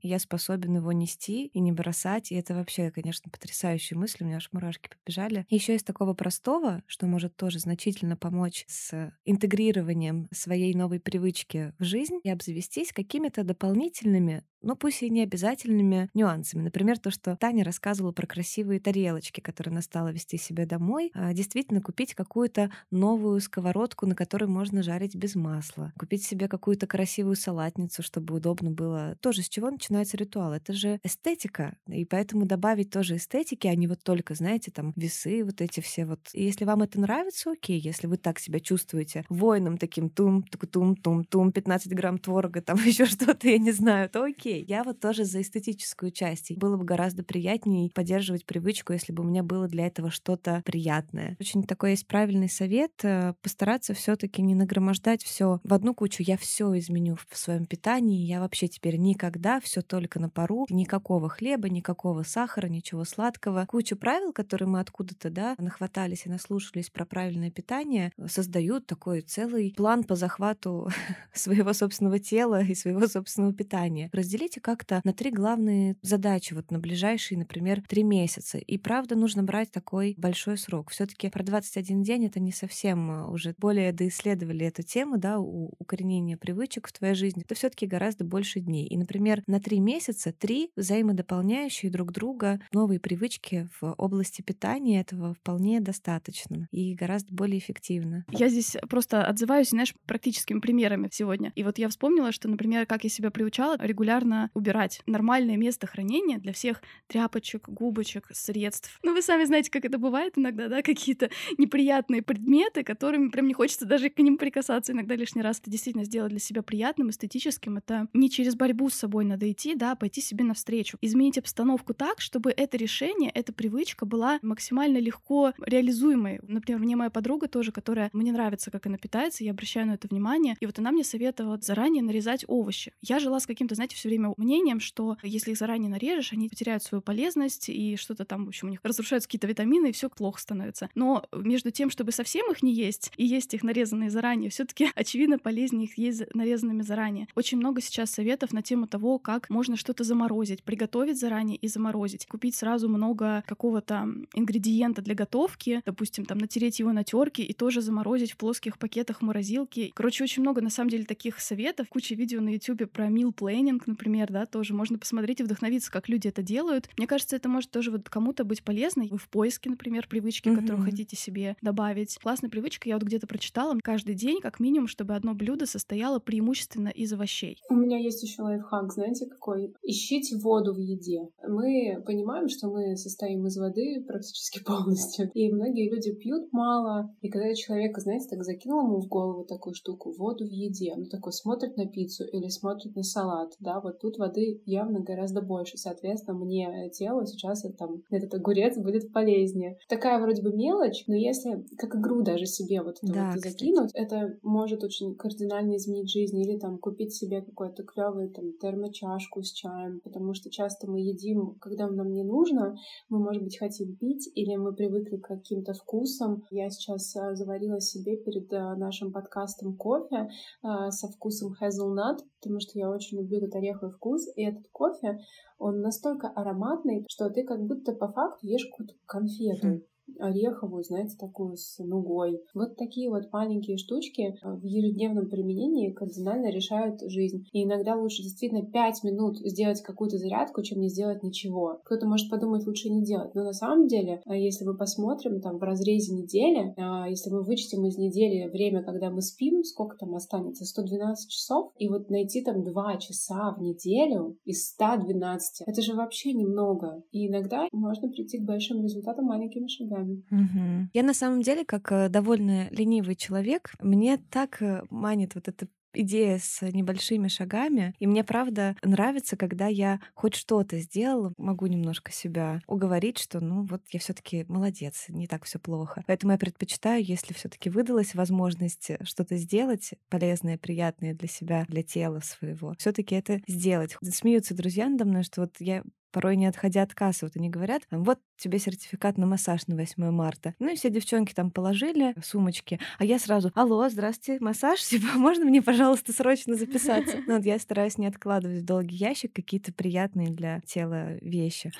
и 0.00 0.08
я 0.08 0.18
способен 0.18 0.76
его 0.76 0.92
нести 0.92 1.46
и 1.46 1.60
не 1.60 1.72
бросать. 1.72 2.32
И 2.32 2.34
это 2.34 2.54
вообще, 2.54 2.90
конечно, 2.90 3.30
потрясающая 3.30 3.96
мысль, 3.96 4.18
у 4.20 4.26
меня 4.26 4.36
аж 4.36 4.48
мурашки 4.52 4.90
побежали. 4.90 5.46
Еще 5.48 5.74
из 5.74 5.82
такого 5.82 6.14
простого, 6.14 6.82
что 6.86 7.06
может 7.06 7.36
тоже 7.36 7.58
значительно 7.58 8.16
помочь 8.16 8.64
с 8.68 9.12
интегрированием 9.24 10.28
своей 10.32 10.74
новой 10.74 11.00
привычки 11.00 11.72
в 11.78 11.84
жизнь 11.84 12.20
и 12.22 12.30
обзавестись 12.30 12.92
какими-то 12.92 13.44
дополнительными 13.44 14.44
но 14.62 14.76
пусть 14.76 15.02
и 15.02 15.10
не 15.10 15.22
обязательными 15.22 16.10
нюансами. 16.14 16.62
Например, 16.62 16.98
то, 16.98 17.10
что 17.10 17.36
Таня 17.36 17.64
рассказывала 17.64 18.12
про 18.12 18.26
красивые 18.26 18.80
тарелочки, 18.80 19.40
которые 19.40 19.72
она 19.72 19.82
стала 19.82 20.08
вести 20.08 20.36
себе 20.36 20.66
домой. 20.66 21.10
А 21.14 21.32
действительно, 21.32 21.80
купить 21.80 22.14
какую-то 22.14 22.70
новую 22.90 23.40
сковородку, 23.40 24.06
на 24.06 24.14
которой 24.14 24.46
можно 24.46 24.82
жарить 24.82 25.14
без 25.14 25.34
масла. 25.34 25.92
Купить 25.98 26.24
себе 26.24 26.48
какую-то 26.48 26.86
красивую 26.86 27.36
салатницу, 27.36 28.02
чтобы 28.02 28.34
удобно 28.34 28.70
было. 28.70 29.16
Тоже 29.28 29.42
с 29.42 29.48
чего 29.50 29.70
начинается 29.70 30.16
ритуал? 30.16 30.54
Это 30.54 30.72
же 30.72 31.00
эстетика. 31.02 31.76
И 31.86 32.06
поэтому 32.06 32.46
добавить 32.46 32.90
тоже 32.90 33.16
эстетики, 33.16 33.66
а 33.66 33.74
не 33.74 33.86
вот 33.86 34.02
только, 34.02 34.32
знаете, 34.32 34.70
там 34.70 34.94
весы, 34.96 35.44
вот 35.44 35.60
эти 35.60 35.80
все 35.80 36.06
вот. 36.06 36.20
И 36.32 36.44
если 36.44 36.64
вам 36.64 36.80
это 36.80 36.98
нравится, 36.98 37.50
окей. 37.50 37.78
Если 37.78 38.06
вы 38.06 38.16
так 38.16 38.38
себя 38.38 38.58
чувствуете 38.58 39.26
воином 39.28 39.76
таким 39.76 40.08
тум, 40.08 40.44
тум, 40.44 40.96
тум, 40.96 41.24
тум, 41.26 41.52
15 41.52 41.92
грамм 41.92 42.16
творога, 42.16 42.62
там 42.62 42.78
еще 42.78 43.04
что-то, 43.04 43.48
я 43.48 43.58
не 43.58 43.70
знаю, 43.70 44.08
то 44.08 44.24
окей. 44.24 44.64
Я 44.66 44.82
вот 44.82 44.98
тоже 44.98 45.26
за 45.26 45.42
эстетическую 45.42 46.10
часть. 46.10 46.56
было 46.56 46.78
бы 46.78 46.86
гораздо 46.86 47.22
приятнее 47.22 47.90
поддерживать 47.90 48.46
привычку, 48.46 48.94
если 48.94 49.12
бы 49.12 49.24
у 49.24 49.26
меня 49.26 49.42
было 49.42 49.68
для 49.68 49.88
этого 49.88 50.10
что-то 50.10 50.62
приятное. 50.64 51.36
Очень 51.38 51.64
такой 51.64 51.90
есть 51.90 52.06
правильный 52.06 52.48
совет 52.48 52.92
э, 53.02 53.34
постараться 53.42 53.92
все-таки 53.92 54.40
не 54.40 54.54
нагромождать 54.54 55.22
все 55.22 55.60
в 55.64 55.74
одну 55.74 55.92
кучу. 55.92 56.22
Я 56.22 56.38
все 56.38 56.78
изменю 56.78 57.18
в 57.28 57.36
своем 57.36 57.66
питании. 57.66 58.24
Я 58.24 58.40
вообще 58.40 58.68
теперь 58.68 58.96
никогда 59.18 59.58
все 59.58 59.82
только 59.82 60.20
на 60.20 60.28
пару. 60.28 60.66
Никакого 60.70 61.28
хлеба, 61.28 61.68
никакого 61.68 62.22
сахара, 62.22 62.68
ничего 62.68 63.04
сладкого. 63.04 63.66
Кучу 63.66 63.96
правил, 63.96 64.32
которые 64.32 64.68
мы 64.68 64.78
откуда-то, 64.78 65.28
да, 65.28 65.56
нахватались 65.58 66.24
и 66.24 66.28
наслушались 66.28 66.88
про 66.88 67.04
правильное 67.04 67.50
питание, 67.50 68.12
создают 68.28 68.86
такой 68.86 69.22
целый 69.22 69.74
план 69.76 70.04
по 70.04 70.14
захвату 70.14 70.88
своего 71.34 71.72
собственного 71.72 72.20
тела 72.20 72.62
и 72.62 72.76
своего 72.76 73.08
собственного 73.08 73.52
питания. 73.52 74.08
Разделите 74.12 74.60
как-то 74.60 75.00
на 75.02 75.12
три 75.12 75.32
главные 75.32 75.96
задачи 76.02 76.54
вот 76.54 76.70
на 76.70 76.78
ближайшие, 76.78 77.38
например, 77.38 77.82
три 77.88 78.04
месяца. 78.04 78.58
И 78.58 78.78
правда 78.78 79.16
нужно 79.16 79.42
брать 79.42 79.72
такой 79.72 80.14
большой 80.16 80.58
срок. 80.58 80.90
все 80.90 81.06
таки 81.06 81.28
про 81.28 81.42
21 81.42 82.04
день 82.04 82.26
это 82.26 82.38
не 82.38 82.52
совсем 82.52 83.10
а, 83.10 83.26
уже 83.28 83.54
более 83.58 83.92
доисследовали 83.92 84.66
эту 84.66 84.82
тему, 84.82 85.18
да, 85.18 85.40
укоренения 85.40 86.36
привычек 86.36 86.86
в 86.86 86.92
твоей 86.92 87.14
жизни. 87.14 87.42
Это 87.44 87.56
все 87.56 87.68
таки 87.68 87.86
гораздо 87.86 88.24
больше 88.28 88.60
дней. 88.60 88.86
И, 88.86 88.96
например, 89.08 89.42
на 89.46 89.58
три 89.58 89.80
месяца 89.80 90.32
три 90.32 90.70
взаимодополняющие 90.76 91.90
друг 91.90 92.12
друга 92.12 92.60
новые 92.72 93.00
привычки 93.00 93.68
в 93.80 93.94
области 93.96 94.42
питания 94.42 95.00
этого 95.00 95.32
вполне 95.32 95.80
достаточно 95.80 96.68
и 96.70 96.94
гораздо 96.94 97.34
более 97.34 97.58
эффективно. 97.58 98.26
Я 98.30 98.48
здесь 98.48 98.76
просто 98.90 99.24
отзываюсь, 99.24 99.70
знаешь, 99.70 99.94
практическими 100.04 100.60
примерами 100.60 101.08
сегодня. 101.10 101.52
И 101.54 101.62
вот 101.62 101.78
я 101.78 101.88
вспомнила, 101.88 102.32
что, 102.32 102.48
например, 102.48 102.84
как 102.84 103.04
я 103.04 103.10
себя 103.10 103.30
приучала 103.30 103.78
регулярно 103.80 104.50
убирать 104.52 105.00
нормальное 105.06 105.56
место 105.56 105.86
хранения 105.86 106.38
для 106.38 106.52
всех 106.52 106.82
тряпочек, 107.06 107.66
губочек, 107.66 108.28
средств. 108.32 108.98
Ну, 109.02 109.14
вы 109.14 109.22
сами 109.22 109.44
знаете, 109.44 109.70
как 109.70 109.86
это 109.86 109.96
бывает 109.96 110.34
иногда, 110.36 110.68
да, 110.68 110.82
какие-то 110.82 111.30
неприятные 111.56 112.20
предметы, 112.20 112.84
которыми 112.84 113.30
прям 113.30 113.46
не 113.46 113.54
хочется 113.54 113.86
даже 113.86 114.10
к 114.10 114.18
ним 114.18 114.36
прикасаться 114.36 114.92
иногда 114.92 115.14
лишний 115.14 115.40
раз. 115.40 115.60
Это 115.60 115.70
действительно 115.70 116.04
сделать 116.04 116.30
для 116.30 116.40
себя 116.40 116.62
приятным, 116.62 117.08
эстетическим. 117.08 117.78
Это 117.78 118.08
не 118.12 118.28
через 118.28 118.54
борьбу 118.54 118.90
с 118.90 118.97
собой 118.98 119.24
надо 119.24 119.50
идти, 119.50 119.74
да, 119.74 119.94
пойти 119.94 120.20
себе 120.20 120.44
навстречу. 120.44 120.98
Изменить 121.00 121.38
обстановку 121.38 121.94
так, 121.94 122.20
чтобы 122.20 122.50
это 122.50 122.76
решение, 122.76 123.30
эта 123.30 123.52
привычка 123.52 124.06
была 124.06 124.38
максимально 124.42 124.98
легко 124.98 125.52
реализуемой. 125.58 126.40
Например, 126.42 126.80
мне 126.80 126.96
моя 126.96 127.10
подруга 127.10 127.48
тоже, 127.48 127.72
которая 127.72 128.10
мне 128.12 128.32
нравится, 128.32 128.70
как 128.70 128.86
она 128.86 128.98
питается, 128.98 129.44
я 129.44 129.52
обращаю 129.52 129.86
на 129.86 129.92
это 129.92 130.08
внимание, 130.08 130.56
и 130.60 130.66
вот 130.66 130.78
она 130.78 130.90
мне 130.90 131.04
советовала 131.04 131.58
заранее 131.60 132.02
нарезать 132.02 132.44
овощи. 132.48 132.92
Я 133.00 133.18
жила 133.18 133.40
с 133.40 133.46
каким-то, 133.46 133.74
знаете, 133.74 133.96
все 133.96 134.08
время 134.08 134.34
мнением, 134.36 134.80
что 134.80 135.16
если 135.22 135.52
их 135.52 135.58
заранее 135.58 135.90
нарежешь, 135.90 136.32
они 136.32 136.48
потеряют 136.48 136.82
свою 136.82 137.00
полезность, 137.02 137.68
и 137.68 137.96
что-то 137.96 138.24
там, 138.24 138.44
в 138.44 138.48
общем, 138.48 138.68
у 138.68 138.70
них 138.70 138.80
разрушаются 138.82 139.28
какие-то 139.28 139.46
витамины, 139.46 139.90
и 139.90 139.92
все 139.92 140.10
плохо 140.10 140.40
становится. 140.40 140.88
Но 140.94 141.24
между 141.32 141.70
тем, 141.70 141.90
чтобы 141.90 142.12
совсем 142.12 142.50
их 142.50 142.62
не 142.62 142.74
есть, 142.74 143.12
и 143.16 143.24
есть 143.24 143.54
их 143.54 143.62
нарезанные 143.62 144.10
заранее, 144.10 144.50
все 144.50 144.64
таки 144.64 144.90
очевидно, 144.94 145.38
полезнее 145.38 145.84
их 145.84 145.96
есть 145.96 146.22
нарезанными 146.34 146.82
заранее. 146.82 147.28
Очень 147.36 147.58
много 147.58 147.80
сейчас 147.80 148.10
советов 148.10 148.52
на 148.52 148.62
тему 148.62 148.87
того, 148.88 149.18
как 149.18 149.48
можно 149.50 149.76
что-то 149.76 150.04
заморозить, 150.04 150.64
приготовить 150.64 151.18
заранее 151.18 151.56
и 151.56 151.68
заморозить. 151.68 152.26
Купить 152.26 152.56
сразу 152.56 152.88
много 152.88 153.44
какого-то 153.46 154.08
ингредиента 154.34 155.02
для 155.02 155.14
готовки, 155.14 155.82
допустим, 155.86 156.24
там 156.24 156.38
натереть 156.38 156.80
его 156.80 156.92
на 156.92 157.04
терке 157.04 157.44
и 157.44 157.52
тоже 157.52 157.80
заморозить 157.80 158.32
в 158.32 158.36
плоских 158.36 158.78
пакетах 158.78 159.18
в 159.20 159.22
морозилке. 159.22 159.92
Короче, 159.94 160.24
очень 160.24 160.42
много 160.42 160.60
на 160.60 160.70
самом 160.70 160.90
деле 160.90 161.04
таких 161.04 161.40
советов. 161.40 161.88
Куча 161.88 162.14
видео 162.14 162.40
на 162.40 162.50
YouTube 162.50 162.90
про 162.90 163.06
meal 163.06 163.32
planning, 163.32 163.80
например, 163.86 164.08
например, 164.08 164.32
да, 164.32 164.46
тоже 164.46 164.74
можно 164.74 164.98
посмотреть 164.98 165.40
и 165.40 165.42
вдохновиться, 165.42 165.90
как 165.90 166.08
люди 166.08 166.28
это 166.28 166.42
делают. 166.42 166.88
Мне 166.96 167.06
кажется, 167.06 167.36
это 167.36 167.48
может 167.48 167.70
тоже 167.70 167.90
вот 167.90 168.08
кому-то 168.08 168.44
быть 168.44 168.62
полезно. 168.62 169.04
Вы 169.10 169.18
в 169.18 169.28
поиске, 169.28 169.68
например, 169.68 170.06
привычки, 170.08 170.48
mm-hmm. 170.48 170.56
которую 170.56 170.84
хотите 170.84 171.16
себе 171.16 171.56
добавить. 171.60 172.18
Классная 172.22 172.48
привычка, 172.48 172.88
я 172.88 172.96
вот 172.96 173.02
где-то 173.02 173.26
прочитала, 173.26 173.78
каждый 173.82 174.14
день, 174.14 174.40
как 174.40 174.60
минимум, 174.60 174.88
чтобы 174.88 175.14
одно 175.14 175.34
блюдо 175.34 175.66
состояло 175.66 176.20
преимущественно 176.20 176.88
из 176.88 177.12
овощей. 177.12 177.60
У 177.68 177.74
меня 177.74 177.98
есть 177.98 178.22
еще 178.22 178.42
лайфхак, 178.42 178.77
знаете, 178.88 179.26
какой? 179.26 179.74
Ищите 179.82 180.36
воду 180.36 180.74
в 180.74 180.78
еде. 180.78 181.28
Мы 181.46 182.02
понимаем, 182.06 182.48
что 182.48 182.68
мы 182.68 182.96
состоим 182.96 183.46
из 183.46 183.56
воды 183.56 184.04
практически 184.06 184.62
полностью, 184.64 185.30
и 185.34 185.52
многие 185.52 185.90
люди 185.90 186.12
пьют 186.12 186.52
мало, 186.52 187.14
и 187.20 187.28
когда 187.28 187.54
человек, 187.54 187.98
знаете, 187.98 188.28
так 188.28 188.44
закинул 188.44 188.86
ему 188.86 189.00
в 189.00 189.08
голову 189.08 189.44
такую 189.44 189.74
штуку, 189.74 190.12
воду 190.16 190.44
в 190.44 190.50
еде, 190.50 190.94
он 190.96 191.06
такой 191.06 191.32
смотрит 191.32 191.76
на 191.76 191.86
пиццу 191.86 192.24
или 192.24 192.48
смотрит 192.48 192.94
на 192.96 193.02
салат, 193.02 193.54
да, 193.60 193.80
вот 193.80 194.00
тут 194.00 194.18
воды 194.18 194.62
явно 194.64 195.00
гораздо 195.00 195.42
больше. 195.42 195.76
Соответственно, 195.76 196.38
мне 196.38 196.90
тело 196.90 197.26
сейчас 197.26 197.64
там, 197.78 198.02
этот 198.10 198.34
огурец 198.34 198.76
будет 198.76 199.12
полезнее. 199.12 199.78
Такая 199.88 200.20
вроде 200.20 200.42
бы 200.42 200.52
мелочь, 200.52 201.04
но 201.06 201.14
если 201.14 201.64
как 201.76 201.94
игру 201.96 202.22
даже 202.22 202.46
себе 202.46 202.82
вот 202.82 202.98
это 203.02 203.12
да, 203.12 203.30
вот 203.32 203.40
закинуть, 203.40 203.90
это 203.94 204.36
может 204.42 204.84
очень 204.84 205.14
кардинально 205.14 205.76
изменить 205.76 206.10
жизнь. 206.10 206.38
Или 206.38 206.58
там 206.58 206.78
купить 206.78 207.14
себе 207.14 207.42
какой-то 207.42 207.82
клевый 207.82 208.28
там 208.28 208.52
термочашку 208.58 209.42
с 209.42 209.52
чаем, 209.52 210.00
потому 210.00 210.34
что 210.34 210.50
часто 210.50 210.90
мы 210.90 211.00
едим, 211.00 211.56
когда 211.60 211.88
нам 211.88 212.12
не 212.12 212.24
нужно, 212.24 212.76
мы, 213.08 213.18
может 213.18 213.42
быть, 213.42 213.58
хотим 213.58 213.96
пить, 213.96 214.30
или 214.34 214.56
мы 214.56 214.74
привыкли 214.74 215.16
к 215.16 215.28
каким-то 215.28 215.72
вкусам. 215.74 216.44
Я 216.50 216.70
сейчас 216.70 217.14
а, 217.16 217.34
заварила 217.34 217.80
себе 217.80 218.16
перед 218.16 218.52
а, 218.52 218.76
нашим 218.76 219.12
подкастом 219.12 219.76
кофе 219.76 220.28
а, 220.62 220.90
со 220.90 221.08
вкусом 221.08 221.54
hazelnut, 221.60 222.18
потому 222.40 222.60
что 222.60 222.78
я 222.78 222.90
очень 222.90 223.18
люблю 223.18 223.38
этот 223.38 223.54
ореховый 223.54 223.94
вкус, 223.94 224.26
и 224.36 224.42
этот 224.42 224.68
кофе, 224.72 225.18
он 225.58 225.80
настолько 225.80 226.28
ароматный, 226.28 227.04
что 227.08 227.30
ты 227.30 227.44
как 227.44 227.64
будто 227.64 227.92
по 227.92 228.12
факту 228.12 228.46
ешь 228.46 228.66
какую-то 228.66 228.94
конфету 229.06 229.82
ореховую, 230.18 230.82
знаете, 230.82 231.16
такую 231.18 231.56
с 231.56 231.78
нугой. 231.78 232.40
Вот 232.54 232.76
такие 232.76 233.10
вот 233.10 233.32
маленькие 233.32 233.76
штучки 233.76 234.22
э, 234.22 234.34
в 234.42 234.64
ежедневном 234.64 235.28
применении 235.28 235.92
кардинально 235.92 236.50
решают 236.50 237.00
жизнь. 237.02 237.44
И 237.52 237.64
иногда 237.64 237.94
лучше 237.94 238.22
действительно 238.22 238.62
5 238.62 239.04
минут 239.04 239.38
сделать 239.38 239.82
какую-то 239.82 240.18
зарядку, 240.18 240.62
чем 240.62 240.80
не 240.80 240.88
сделать 240.88 241.22
ничего. 241.22 241.80
Кто-то 241.84 242.06
может 242.06 242.30
подумать, 242.30 242.66
лучше 242.66 242.88
не 242.90 243.04
делать. 243.04 243.34
Но 243.34 243.44
на 243.44 243.52
самом 243.52 243.86
деле, 243.86 244.22
э, 244.26 244.38
если 244.38 244.64
мы 244.64 244.76
посмотрим 244.76 245.40
там 245.40 245.58
в 245.58 245.62
разрезе 245.62 246.14
недели, 246.14 246.74
э, 246.76 247.10
если 247.10 247.30
мы 247.30 247.42
вычтем 247.42 247.86
из 247.86 247.96
недели 247.96 248.48
время, 248.48 248.82
когда 248.82 249.10
мы 249.10 249.22
спим, 249.22 249.62
сколько 249.64 249.96
там 249.96 250.14
останется? 250.14 250.64
112 250.64 251.30
часов. 251.30 251.72
И 251.78 251.88
вот 251.88 252.10
найти 252.10 252.42
там 252.42 252.64
2 252.64 252.96
часа 252.98 253.54
в 253.56 253.60
неделю 253.60 254.36
из 254.44 254.68
112, 254.68 255.62
это 255.66 255.82
же 255.82 255.94
вообще 255.94 256.32
немного. 256.32 257.02
И 257.12 257.28
иногда 257.28 257.68
можно 257.72 258.08
прийти 258.08 258.38
к 258.38 258.46
большим 258.46 258.82
результатам 258.82 259.26
маленькими 259.26 259.66
шагами 259.68 259.97
шагами. 259.98 260.24
Угу. 260.30 260.90
Я 260.92 261.02
на 261.02 261.14
самом 261.14 261.42
деле, 261.42 261.64
как 261.64 261.90
э, 261.92 262.08
довольно 262.08 262.68
ленивый 262.70 263.16
человек, 263.16 263.72
мне 263.80 264.18
так 264.30 264.62
э, 264.62 264.82
манит 264.90 265.34
вот 265.34 265.48
эта 265.48 265.66
идея 265.94 266.38
с 266.38 266.62
небольшими 266.62 267.28
шагами. 267.28 267.94
И 267.98 268.06
мне, 268.06 268.24
правда, 268.24 268.76
нравится, 268.82 269.36
когда 269.36 269.66
я 269.66 270.00
хоть 270.14 270.34
что-то 270.34 270.78
сделала, 270.78 271.32
могу 271.36 271.66
немножко 271.66 272.12
себя 272.12 272.60
уговорить, 272.66 273.18
что, 273.18 273.40
ну, 273.40 273.64
вот 273.64 273.82
я 273.90 273.98
все 273.98 274.12
таки 274.12 274.44
молодец, 274.48 275.06
не 275.08 275.26
так 275.26 275.44
все 275.44 275.58
плохо. 275.58 276.04
Поэтому 276.06 276.32
я 276.32 276.38
предпочитаю, 276.38 277.04
если 277.04 277.32
все 277.34 277.48
таки 277.48 277.70
выдалась 277.70 278.14
возможность 278.14 278.90
что-то 279.02 279.36
сделать 279.36 279.94
полезное, 280.08 280.58
приятное 280.58 281.14
для 281.14 281.28
себя, 281.28 281.64
для 281.68 281.82
тела 281.82 282.20
своего, 282.20 282.74
все 282.78 282.92
таки 282.92 283.14
это 283.14 283.40
сделать. 283.46 283.96
Смеются 284.02 284.54
друзья 284.54 284.88
надо 284.88 285.04
мной, 285.04 285.22
что 285.22 285.42
вот 285.42 285.56
я 285.58 285.82
порой 286.10 286.36
не 286.36 286.46
отходя 286.46 286.82
от 286.82 286.94
кассы, 286.94 287.26
вот 287.26 287.36
они 287.36 287.48
говорят, 287.50 287.82
вот 287.90 288.18
тебе 288.36 288.58
сертификат 288.58 289.18
на 289.18 289.26
массаж 289.26 289.66
на 289.66 289.76
8 289.76 290.10
марта. 290.10 290.54
Ну 290.58 290.72
и 290.72 290.76
все 290.76 290.90
девчонки 290.90 291.34
там 291.34 291.50
положили 291.50 292.14
сумочки, 292.22 292.80
а 292.98 293.04
я 293.04 293.18
сразу, 293.18 293.50
алло, 293.54 293.88
здравствуйте, 293.88 294.42
массаж, 294.42 294.82
типа, 294.84 295.18
можно 295.18 295.44
мне, 295.44 295.60
пожалуйста, 295.62 296.12
срочно 296.12 296.54
записаться? 296.54 297.18
Ну 297.28 297.36
вот 297.36 297.44
я 297.44 297.58
стараюсь 297.58 297.98
не 297.98 298.06
откладывать 298.06 298.62
в 298.62 298.64
долгий 298.64 298.96
ящик 298.96 299.34
какие-то 299.34 299.72
приятные 299.72 300.28
для 300.28 300.60
тела 300.60 301.18
вещи. 301.20 301.72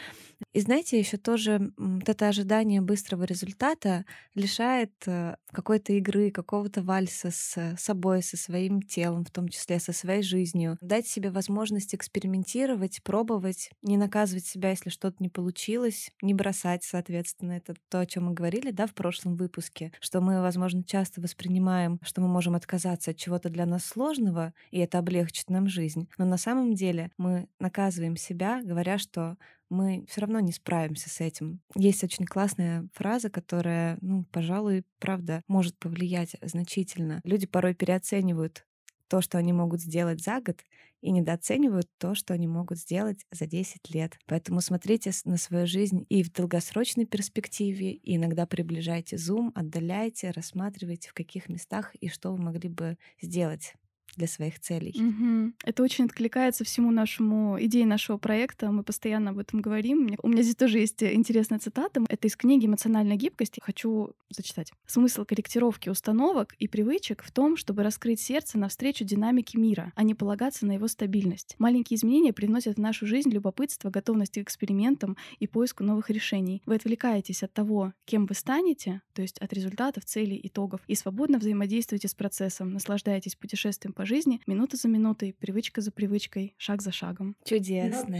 И 0.53 0.61
знаете, 0.61 0.99
еще 0.99 1.17
тоже 1.17 1.73
вот 1.79 2.09
это 2.09 2.29
ожидание 2.29 2.83
быстрого 2.83 3.25
результата 3.25 4.05
лишает 4.35 4.93
э, 5.07 5.37
какой-то 5.51 5.95
игры, 5.95 6.31
какого-то 6.31 6.83
вальса 6.83 7.31
с 7.31 7.77
собой, 7.79 8.23
со 8.23 8.37
своим 8.37 8.83
телом, 8.83 9.25
в 9.25 9.31
том 9.31 9.49
числе 9.49 9.81
со 9.81 9.93
своей 9.93 10.23
жизнью. 10.23 10.77
Дать 10.83 11.07
себе 11.07 11.31
возможность 11.31 11.95
экспериментировать, 11.95 13.03
пробовать, 13.03 13.71
не 13.83 13.97
наказывать 13.97 14.18
себя, 14.27 14.71
если 14.71 14.91
что-то 14.91 15.17
не 15.21 15.29
получилось, 15.29 16.11
не 16.23 16.35
бросать, 16.35 16.85
соответственно. 16.85 17.53
Это 17.53 17.75
то, 17.89 18.01
о 18.01 18.07
чем 18.07 18.27
мы 18.27 18.35
говорили, 18.35 18.71
да, 18.71 18.87
в 18.87 18.95
прошлом 18.95 19.37
выпуске, 19.37 19.93
что 20.01 20.21
мы, 20.21 20.41
возможно, 20.41 20.83
часто 20.85 21.21
воспринимаем, 21.21 22.01
что 22.03 22.21
мы 22.21 22.29
можем 22.29 22.55
отказаться 22.55 23.13
от 23.13 23.17
чего-то 23.17 23.49
для 23.49 23.67
нас 23.67 23.85
сложного, 23.85 24.53
и 24.71 24.79
это 24.79 24.99
облегчит 24.99 25.51
нам 25.51 25.69
жизнь. 25.69 26.09
Но 26.19 26.25
на 26.25 26.37
самом 26.39 26.75
деле 26.75 27.11
мы 27.19 27.49
наказываем 27.59 28.17
себя, 28.17 28.63
говоря, 28.63 28.99
что 28.99 29.37
мы 29.71 30.07
все 30.09 30.23
равно 30.23 30.41
не 30.41 30.53
справимся 30.53 31.11
с 31.11 31.21
этим. 31.21 31.61
Есть 31.75 32.03
очень 32.05 32.25
классная 32.25 32.89
фраза, 32.95 33.31
которая, 33.31 33.99
ну, 34.01 34.25
пожалуй, 34.33 34.85
правда, 34.99 35.43
может 35.47 35.79
повлиять 35.79 36.37
значительно. 36.43 37.21
Люди 37.25 37.47
порой 37.47 37.75
переоценивают 37.75 38.65
то, 39.09 39.21
что 39.21 39.39
они 39.39 39.53
могут 39.53 39.81
сделать 39.81 40.23
за 40.23 40.41
год, 40.41 40.63
и 41.01 41.11
недооценивают 41.13 41.89
то, 41.99 42.15
что 42.15 42.35
они 42.35 42.47
могут 42.49 42.79
сделать 42.79 43.25
за 43.31 43.47
10 43.47 43.91
лет. 43.95 44.19
Поэтому 44.27 44.61
смотрите 44.61 45.13
на 45.25 45.37
свою 45.37 45.67
жизнь 45.67 46.05
и 46.09 46.23
в 46.23 46.33
долгосрочной 46.33 47.07
перспективе, 47.07 47.93
и 47.93 48.17
иногда 48.17 48.47
приближайте 48.47 49.17
зум, 49.17 49.53
отдаляйте, 49.55 50.31
рассматривайте, 50.31 51.11
в 51.11 51.15
каких 51.15 51.49
местах 51.49 51.95
и 52.01 52.09
что 52.09 52.33
вы 52.33 52.39
могли 52.43 52.69
бы 52.69 52.99
сделать 53.21 53.75
для 54.19 54.27
своих 54.27 54.61
целей. 54.61 54.95
Угу. 54.95 55.53
Это 55.65 55.83
очень 55.83 56.05
откликается 56.05 56.65
всему 56.65 56.91
нашему 56.91 57.57
идее 57.61 57.87
нашего 57.87 58.19
проекта. 58.19 58.71
Мы 58.71 58.83
постоянно 58.83 59.31
об 59.31 59.39
этом 59.39 59.63
говорим. 59.63 60.15
У 60.23 60.29
меня 60.29 60.43
здесь 60.43 60.57
тоже 60.57 60.79
есть 60.79 61.03
интересная 61.03 61.59
цитата. 61.59 62.05
Это 62.09 62.29
из 62.29 62.37
книги 62.37 62.67
«Эмоциональная 62.67 63.17
гибкость». 63.17 63.59
Хочу 63.63 64.11
зачитать. 64.29 64.73
Смысл 64.87 65.25
корректировки 65.25 65.89
установок 65.89 66.55
и 66.59 66.69
привычек 66.69 67.23
в 67.23 67.33
том, 67.33 67.57
чтобы 67.57 67.83
раскрыть 67.83 68.21
сердце 68.21 68.59
навстречу 68.59 69.05
динамике 69.05 69.59
мира, 69.59 69.93
а 69.95 70.03
не 70.03 70.15
полагаться 70.15 70.67
на 70.67 70.73
его 70.73 70.89
стабильность. 70.89 71.55
Маленькие 71.59 71.97
изменения 71.97 72.33
привносят 72.33 72.77
в 72.77 72.81
нашу 72.81 73.07
жизнь 73.07 73.31
любопытство, 73.31 73.91
готовность 73.91 74.35
к 74.35 74.39
экспериментам 74.39 75.17
и 75.39 75.47
поиску 75.47 75.85
новых 75.85 76.11
решений. 76.11 76.63
Вы 76.67 76.75
отвлекаетесь 76.75 77.43
от 77.43 77.53
того, 77.53 77.93
кем 78.05 78.27
вы 78.27 78.35
станете, 78.35 79.01
то 79.15 79.23
есть 79.23 79.39
от 79.39 79.53
результатов, 79.53 80.05
целей, 80.05 80.41
итогов, 80.43 80.81
и 80.89 80.95
свободно 80.95 81.39
взаимодействуете 81.39 82.09
с 82.09 82.15
процессом, 82.15 82.73
наслаждаетесь 82.73 83.37
путешествием 83.37 83.93
по 83.93 84.05
жизни 84.09 84.41
минута 84.47 84.77
за 84.77 84.89
минутой, 84.89 85.35
привычка 85.39 85.81
за 85.81 85.93
привычкой, 85.93 86.55
шаг 86.57 86.83
за 86.83 86.91
шагом. 86.91 87.37
Чудесно. 87.45 88.19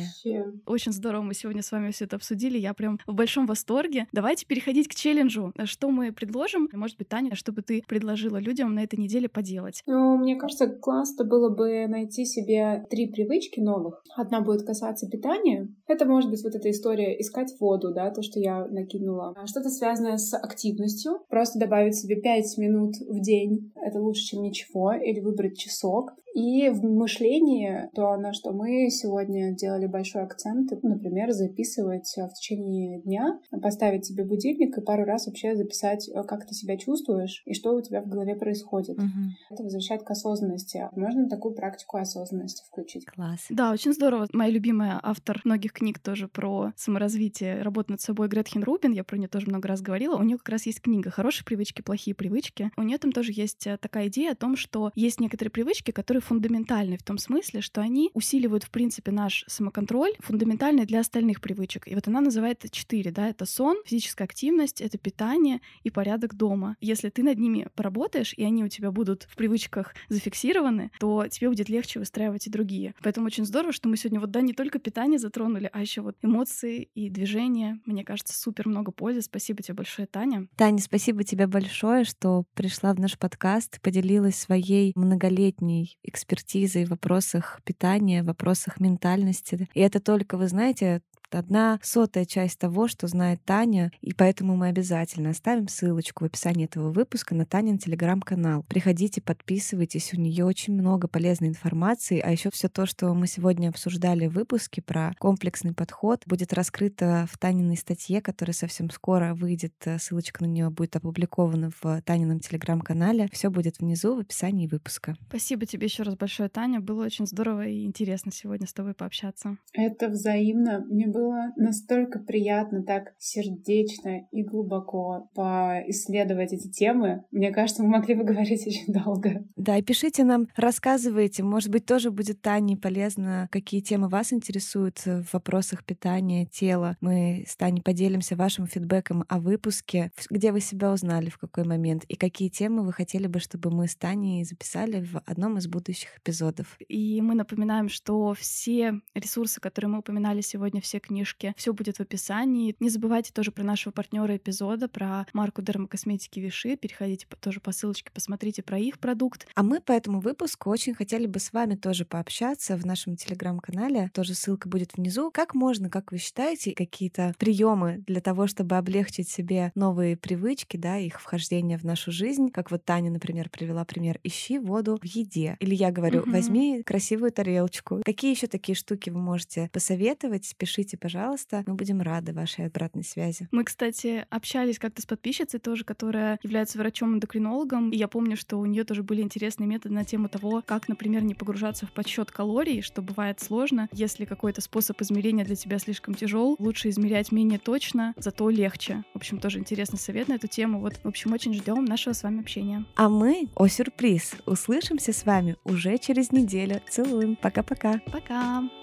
Очень 0.67 0.93
здорово 0.93 1.23
мы 1.23 1.35
сегодня 1.35 1.63
с 1.63 1.73
вами 1.73 1.91
все 1.91 2.05
это 2.05 2.17
обсудили. 2.17 2.59
Я 2.59 2.75
прям 2.75 3.01
в 3.07 3.15
большом 3.15 3.47
восторге. 3.47 4.07
Давайте 4.13 4.47
переходить 4.47 4.89
к 4.89 4.95
челленджу. 4.95 5.53
Что 5.65 5.91
мы 5.91 6.13
предложим? 6.13 6.69
Может 6.73 6.99
быть, 6.99 7.09
Таня, 7.09 7.35
чтобы 7.35 7.63
ты 7.63 7.83
предложила 7.89 8.37
людям 8.37 8.75
на 8.75 8.85
этой 8.85 8.99
неделе 8.99 9.29
поделать? 9.29 9.83
Ну, 9.87 10.19
мне 10.19 10.37
кажется, 10.37 10.69
классно 10.69 11.25
было 11.25 11.49
бы 11.49 11.87
найти 11.89 12.25
себе 12.25 12.87
три 12.91 13.09
привычки 13.09 13.61
новых. 13.61 14.03
Одна 14.15 14.43
будет 14.43 14.67
касаться 14.67 15.09
питания. 15.09 15.69
Это 15.87 16.05
может 16.05 16.29
быть 16.31 16.43
вот 16.45 16.55
эта 16.55 16.71
история 16.71 17.19
искать 17.19 17.55
воду, 17.59 17.95
да, 17.95 18.11
то, 18.11 18.23
что 18.23 18.39
я 18.39 18.67
накинула. 18.67 19.33
А 19.37 19.47
что-то 19.47 19.71
связанное 19.71 20.19
с 20.19 20.37
активностью. 20.37 21.21
Просто 21.31 21.59
добавить 21.59 21.95
себе 21.97 22.21
5 22.21 22.59
минут 22.59 22.97
в 23.09 23.21
день. 23.21 23.73
Это 23.75 23.99
лучше, 24.01 24.23
чем 24.23 24.43
ничего. 24.43 24.93
Или 24.93 25.21
выбрать 25.21 25.57
часы 25.57 25.78
сок. 25.79 26.05
И 26.35 26.69
в 26.69 26.85
мышлении 26.85 27.89
то, 27.95 28.17
на 28.17 28.33
что 28.33 28.53
мы 28.53 28.91
сегодня 28.91 29.55
делали 29.55 29.87
большой 29.87 30.23
акцент, 30.23 30.71
например, 30.83 31.33
записывать 31.33 32.13
в 32.17 32.35
течение 32.35 33.01
дня, 33.01 33.41
поставить 33.63 34.07
себе 34.07 34.25
будильник 34.25 34.77
и 34.77 34.81
пару 34.81 35.05
раз 35.05 35.27
вообще 35.27 35.57
записать, 35.57 36.09
э, 36.09 36.23
как 36.25 36.47
ты 36.47 36.55
себя 36.55 36.77
чувствуешь 36.77 37.43
и 37.45 37.55
что 37.55 37.75
у 37.75 37.81
тебя 37.81 38.03
в 38.03 38.09
голове 38.09 38.37
происходит. 38.37 38.99
Угу. 38.99 39.07
Это 39.51 39.63
возвращает 39.63 40.03
к 40.03 40.11
осознанности. 40.11 40.89
Можно 40.93 41.29
такую 41.29 41.55
практику 41.55 41.97
осознанности 41.97 42.65
включить. 42.69 43.07
Класс. 43.07 43.47
Да, 43.51 43.73
очень 43.73 43.93
здорово. 43.93 44.29
Моя 44.33 44.51
любимая 44.51 45.01
автор 45.03 45.41
многих 45.45 45.73
книг 45.73 45.99
тоже 45.99 46.29
про 46.29 46.73
саморазвитие, 46.77 47.63
работу 47.63 47.93
над 47.93 48.01
собой 48.01 48.29
Гретхен 48.29 48.63
Рубин, 48.63 48.93
я 48.93 49.05
про 49.05 49.17
нее 49.17 49.29
тоже 49.29 49.47
много 49.49 49.69
раз 49.69 49.81
говорила. 49.81 50.17
У 50.17 50.23
нее 50.23 50.39
как 50.39 50.51
раз 50.51 50.67
есть 50.67 50.81
книга 50.81 51.11
«Хорошие 51.11 51.45
привычки, 51.45 51.83
плохие 51.83 52.15
привычки». 52.15 52.71
У 52.77 52.83
нее 52.83 52.99
там 52.99 53.13
тоже 53.13 53.33
есть 53.33 53.67
э, 53.67 53.79
такая 53.79 54.09
идея 54.09 54.33
о 54.33 54.37
том, 54.37 54.57
что 54.57 54.93
есть 54.95 55.21
некоторые 55.21 55.51
привычки, 55.51 55.91
которые 55.91 56.18
фундаментальны 56.21 56.97
в 56.97 57.03
том 57.03 57.19
смысле, 57.19 57.61
что 57.61 57.81
они 57.81 58.11
усиливают, 58.15 58.65
в 58.65 58.71
принципе, 58.71 59.13
наш 59.13 59.45
самоконтроль, 59.47 60.13
фундаментальный 60.21 60.87
для 60.87 61.01
остальных 61.01 61.41
привычек. 61.41 61.87
И 61.89 61.95
вот 61.95 62.09
она 62.09 62.21
называет 62.21 62.65
четыре, 62.71 63.11
да, 63.11 63.29
это 63.29 63.47
сон, 63.47 63.77
физическая 63.85 64.27
активность, 64.27 64.81
это 64.81 64.99
питание 64.99 65.61
и 65.83 65.91
порядок 65.91 66.35
дома. 66.35 66.77
Если 66.81 67.09
ты 67.09 67.23
над 67.23 67.39
ними 67.39 67.69
поработаешь, 67.75 68.35
и 68.37 68.45
они 68.45 68.65
у 68.65 68.69
тебя 68.69 68.91
будут 68.91 69.25
в 69.31 69.37
привычках 69.37 69.95
зафиксированы, 70.09 70.91
то 71.01 71.27
тебе 71.29 71.49
будет 71.49 71.69
легче 71.69 71.99
выстраивать 71.99 72.47
и 72.47 72.51
другие. 72.51 72.95
Поэтому 73.03 73.27
очень 73.27 73.45
здорово, 73.45 73.73
что 73.73 73.89
мы 73.89 73.97
сегодня 73.97 74.21
вот, 74.21 74.31
да, 74.31 74.41
не 74.41 74.53
только 74.53 74.79
питание 74.79 75.19
затронули, 75.19 75.71
а 75.73 75.81
еще 75.81 76.01
вот 76.01 76.17
эмоции 76.23 76.89
и 76.95 77.11
движения. 77.11 77.81
Мне 77.87 78.05
кажется, 78.05 78.39
супер 78.39 78.69
много 78.69 78.93
пользы. 78.93 79.23
Спасибо 79.23 79.63
тебе 79.63 79.75
большое, 79.75 80.07
Таня. 80.07 80.49
Таня, 80.57 80.79
спасибо 80.79 81.25
тебе 81.25 81.47
большое, 81.47 82.05
что 82.05 82.45
пришла 82.55 82.93
в 82.95 83.01
наш 83.01 83.19
подкаст, 83.19 83.81
поделилась 83.81 84.37
своей 84.37 84.93
многолетней 84.95 85.99
экспертизой 86.09 86.85
в 86.85 86.91
вопросах 86.91 87.61
питания, 87.65 88.23
в 88.23 88.27
вопросах 88.27 88.81
ментальности. 88.81 89.69
И 89.75 89.81
это 89.81 90.01
только, 90.01 90.37
вы 90.37 90.49
знаете, 90.49 91.03
одна 91.35 91.79
сотая 91.83 92.25
часть 92.25 92.59
того, 92.59 92.89
что 92.89 93.07
знает 93.07 93.41
Таня, 93.45 93.91
и 94.01 94.13
поэтому 94.13 94.57
мы 94.57 94.69
обязательно 94.69 95.31
оставим 95.31 95.69
ссылочку 95.69 96.25
в 96.25 96.27
описании 96.27 96.65
этого 96.65 96.91
выпуска 96.91 97.35
на 97.35 97.47
Танин 97.47 97.79
телеграм-канал. 97.79 98.65
Приходите, 98.69 99.21
подписывайтесь, 99.21 100.13
у 100.15 100.21
нее 100.21 100.45
очень 100.45 100.75
много 100.75 101.09
полезной 101.09 101.49
информации, 101.49 102.21
а 102.21 102.31
еще 102.31 102.51
все 102.51 102.69
то, 102.69 102.87
что 102.87 103.13
мы 103.15 103.27
сегодня 103.27 103.69
обсуждали 103.69 104.27
в 104.27 104.33
выпуске 104.33 104.83
про 104.83 105.13
комплексный 105.19 105.75
подход, 105.75 106.23
будет 106.27 106.53
раскрыто 106.53 107.27
в 107.31 107.39
Таниной 107.39 107.77
статье, 107.77 108.21
которая 108.21 108.55
совсем 108.55 108.91
скоро 108.91 109.35
выйдет. 109.35 109.75
Ссылочка 109.99 110.45
на 110.45 110.49
нее 110.49 110.71
будет 110.71 110.97
опубликована 110.97 111.71
в 111.81 112.03
Танином 112.03 112.41
телеграм-канале. 112.41 113.29
Все 113.33 113.51
будет 113.51 113.79
внизу 113.79 114.17
в 114.17 114.21
описании 114.21 114.67
выпуска. 114.67 115.17
Спасибо 115.29 115.67
тебе 115.67 115.87
еще 115.87 116.03
раз 116.03 116.17
большое, 116.17 116.49
Таня. 116.49 116.81
Было 116.81 117.05
очень 117.05 117.27
здорово 117.27 117.67
и 117.67 117.85
интересно 117.85 118.33
сегодня 118.33 118.67
с 118.67 118.73
тобой 118.73 118.95
пообщаться. 118.95 119.57
Это 119.73 120.09
взаимно. 120.09 120.85
Мне 120.89 121.07
было 121.19 121.53
настолько 121.57 122.19
приятно 122.19 122.83
так 122.83 123.15
сердечно 123.19 124.27
и 124.31 124.43
глубоко 124.45 125.29
поисследовать 125.35 126.53
эти 126.53 126.69
темы. 126.69 127.25
Мне 127.31 127.51
кажется, 127.51 127.83
мы 127.83 127.91
могли 127.91 128.15
бы 128.15 128.25
говорить 128.25 128.65
очень 128.67 128.93
долго. 128.93 129.45
Да, 129.57 129.77
и 129.77 129.83
пишите 129.83 130.25
нам, 130.25 130.49
рассказывайте. 130.57 131.43
Может 131.43 131.71
быть, 131.71 131.87
тоже 131.87 132.11
будет 132.11 132.41
Тане 132.41 132.77
полезно, 132.77 133.49
какие 133.51 133.81
темы 133.81 134.09
вас 134.09 134.33
интересуют 134.33 135.05
в 135.05 135.25
вопросах 135.33 135.85
питания, 135.85 136.47
тела. 136.47 136.97
Мы 137.01 137.45
с 137.49 137.57
Таней 137.57 137.83
поделимся 137.83 138.37
вашим 138.37 138.67
фидбэком 138.67 139.25
о 139.29 139.41
выпуске, 139.41 140.13
где 140.31 140.53
вы 140.53 140.61
себя 140.61 140.93
узнали, 140.93 141.31
в 141.31 141.39
какой 141.39 141.65
момент, 141.65 142.05
и 142.05 142.15
какие 142.15 142.49
темы 142.49 142.85
вы 142.85 142.93
хотели 142.93 143.27
бы, 143.27 143.41
чтобы 143.41 143.71
мы 143.71 143.89
с 143.89 143.97
Таней 143.97 144.45
записали 144.45 145.05
в 145.05 145.21
одном 145.27 145.59
из 145.59 145.67
будущих 145.67 146.19
эпизодов. 146.19 146.77
И 146.89 147.21
мы 147.21 147.35
напоминаем, 147.35 147.89
что 147.89 148.35
все 148.35 149.01
ресурсы, 149.15 149.61
которые 149.61 149.91
мы 149.91 149.99
упоминали 149.99 150.41
сегодня, 150.41 150.81
все 150.81 151.01
книжки. 151.09 151.55
Все 151.57 151.73
будет 151.73 151.97
в 151.97 152.01
описании. 152.01 152.77
Не 152.81 152.91
забывайте 152.91 153.33
тоже 153.33 153.51
про 153.51 153.65
нашего 153.65 153.93
партнера 153.93 154.37
эпизода, 154.37 154.89
про 154.89 155.27
марку 155.33 155.63
дермокосметики 155.63 156.39
Виши. 156.39 156.77
Переходите 156.77 157.27
тоже 157.41 157.61
по 157.61 157.73
ссылочке, 157.73 158.11
посмотрите 158.13 158.63
про 158.63 158.79
их 158.79 158.99
продукт. 158.99 159.47
А 159.55 159.63
мы 159.63 159.81
по 159.81 159.93
этому 159.93 160.21
выпуску 160.21 160.71
очень 160.71 160.95
хотели 160.95 161.27
бы 161.27 161.41
с 161.41 161.53
вами 161.53 161.75
тоже 161.75 162.05
пообщаться 162.05 162.77
в 162.77 162.85
нашем 162.85 163.17
телеграм-канале. 163.17 164.11
Тоже 164.13 164.35
ссылка 164.35 164.69
будет 164.69 164.95
внизу. 164.95 165.31
Как 165.31 165.55
можно, 165.55 165.89
как 165.89 166.13
вы 166.13 166.19
считаете, 166.19 166.75
какие-то 166.75 167.35
приемы 167.39 168.05
для 168.07 168.21
того, 168.21 168.47
чтобы 168.47 168.77
облегчить 168.77 169.29
себе 169.29 169.73
новые 169.75 170.17
привычки, 170.17 170.77
да, 170.77 170.99
их 170.99 171.21
вхождение 171.21 171.79
в 171.79 171.85
нашу 171.85 172.13
жизнь? 172.13 172.51
Как 172.51 172.71
вот 172.71 172.85
Таня, 172.85 173.11
например, 173.11 173.49
привела 173.49 173.85
пример. 173.85 174.21
Ищи 174.23 174.59
воду 174.59 174.99
в 175.01 175.05
еде. 175.05 175.57
Или 175.61 175.75
я 175.75 175.91
говорю, 175.91 176.21
угу. 176.21 176.31
возьми 176.31 176.83
красивую 176.83 177.33
тарелочку. 177.33 178.03
Какие 178.05 178.33
еще 178.33 178.47
такие 178.47 178.77
штуки 178.77 179.11
вы 179.11 179.21
можете 179.21 179.71
посоветовать? 179.73 180.55
Пишите, 180.59 180.98
пожалуйста. 180.99 181.65
Мы 181.67 181.75
будем 181.75 182.01
рады 182.03 182.33
вашей 182.33 182.67
обратной 182.67 183.05
связи. 183.05 183.49
Мы, 183.51 183.65
кстати, 183.65 184.27
общались 184.31 184.79
как-то 184.79 185.03
с 185.03 185.07
подписчицей 185.07 185.61
тоже, 185.61 185.85
которая 185.85 186.39
является 186.43 186.79
врачом-эндокринологом. 186.79 187.91
И 187.91 187.97
я 187.97 188.09
помню, 188.09 188.37
что 188.37 188.59
у 188.59 188.67
нее 188.67 188.85
тоже 188.85 189.03
были 189.03 189.23
интересные 189.23 189.67
методы 189.67 189.95
на 189.95 190.05
тему 190.05 190.29
того, 190.29 190.63
как, 190.65 190.89
например, 190.89 191.23
не 191.23 191.35
погружаться 191.35 191.87
в 191.87 191.93
подсчет 191.93 192.31
калорий, 192.31 192.83
что 192.83 193.03
бывает 193.03 193.41
сложно. 193.41 193.89
Если 193.93 194.25
какой-то 194.25 194.61
способ 194.61 195.01
измерения 195.01 195.45
для 195.45 195.57
тебя 195.57 195.79
слишком 195.79 196.15
тяжел, 196.15 196.57
лучше 196.59 196.89
измерять 196.91 197.33
менее 197.33 197.59
точно, 197.59 198.15
зато 198.17 198.49
легче. 198.51 199.05
В 199.15 199.17
общем, 199.17 199.39
тоже 199.39 199.59
интересный 199.59 199.99
совет 199.99 200.29
на 200.29 200.35
эту 200.35 200.47
тему. 200.47 200.81
Вот, 200.81 201.01
в 201.03 201.09
общем, 201.09 201.33
очень 201.33 201.55
ждем 201.55 201.85
нашего 201.85 202.13
с 202.13 202.23
вами 202.23 202.41
общения. 202.41 202.85
А 202.97 203.09
мы, 203.09 203.49
о 203.55 203.69
сюрприз, 203.69 204.37
услышимся 204.47 205.13
с 205.13 205.25
вами 205.25 205.57
уже 205.65 205.99
через 205.99 206.33
неделю. 206.33 206.81
Целуем. 206.89 207.37
Пока-пока. 207.37 208.01
Пока. 208.07 208.19
-пока. 208.19 208.19
Пока. 208.29 208.78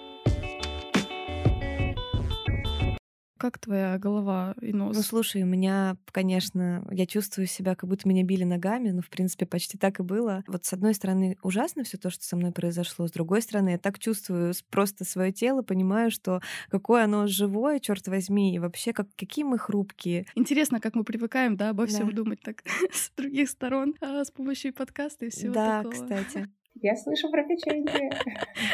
Как 3.37 3.59
твоя 3.59 3.97
голова 3.97 4.55
и 4.61 4.71
нос? 4.71 4.95
Ну, 4.95 5.03
слушай, 5.03 5.43
у 5.43 5.45
меня, 5.45 5.97
конечно, 6.11 6.87
я 6.91 7.05
чувствую 7.05 7.47
себя, 7.47 7.75
как 7.75 7.89
будто 7.89 8.07
меня 8.07 8.23
били 8.23 8.45
ногами, 8.45 8.91
но, 8.91 9.01
в 9.01 9.09
принципе, 9.09 9.45
почти 9.45 9.77
так 9.77 9.99
и 9.99 10.03
было. 10.03 10.43
Вот 10.47 10.65
с 10.65 10.73
одной 10.73 10.93
стороны, 10.93 11.37
ужасно 11.41 11.83
все 11.83 11.97
то, 11.97 12.09
что 12.09 12.23
со 12.23 12.35
мной 12.37 12.51
произошло, 12.51 13.07
с 13.07 13.11
другой 13.11 13.41
стороны, 13.41 13.69
я 13.69 13.77
так 13.77 13.99
чувствую 13.99 14.53
просто 14.69 15.03
свое 15.03 15.33
тело, 15.33 15.63
понимаю, 15.63 16.11
что 16.11 16.41
какое 16.69 17.03
оно 17.03 17.27
живое, 17.27 17.79
черт 17.79 18.07
возьми, 18.07 18.55
и 18.55 18.59
вообще, 18.59 18.93
как, 18.93 19.07
какие 19.17 19.43
мы 19.43 19.57
хрупкие. 19.57 20.25
Интересно, 20.35 20.79
как 20.79 20.95
мы 20.95 21.03
привыкаем, 21.03 21.57
да, 21.57 21.69
обо 21.69 21.85
всем 21.87 22.09
да. 22.09 22.15
думать 22.15 22.39
так 22.41 22.63
с 22.93 23.11
других 23.17 23.49
сторон, 23.49 23.95
а, 24.01 24.23
с 24.23 24.31
помощью 24.31 24.73
подкаста 24.73 25.25
и 25.25 25.29
всего 25.29 25.53
да, 25.53 25.83
такого. 25.83 26.07
Да, 26.07 26.23
кстати. 26.23 26.49
Я 26.81 26.95
слышу 26.95 27.29
про 27.29 27.43
печеньки. 27.43 28.11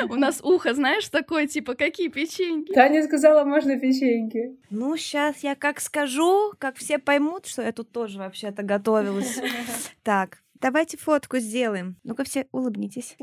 У 0.10 0.16
нас 0.16 0.42
ухо, 0.44 0.74
знаешь, 0.74 1.08
такое, 1.10 1.48
типа, 1.48 1.76
какие 1.76 2.08
печеньки? 2.10 2.74
Таня 2.74 3.04
сказала, 3.04 3.44
можно 3.46 3.80
печеньки. 3.80 4.58
Ну, 4.70 4.98
сейчас 4.98 5.40
я 5.44 5.56
как 5.56 5.80
скажу, 5.80 6.54
как 6.58 6.76
все 6.76 6.98
поймут, 6.98 7.46
что 7.46 7.62
я 7.62 7.72
тут 7.72 7.92
тоже 7.92 8.20
вообще-то 8.20 8.64
готовилась. 8.64 9.40
Так, 10.04 10.40
давайте 10.60 10.98
фотку 10.98 11.38
сделаем. 11.38 11.96
Ну-ка 12.04 12.24
все 12.24 12.48
улыбнитесь. 12.52 13.16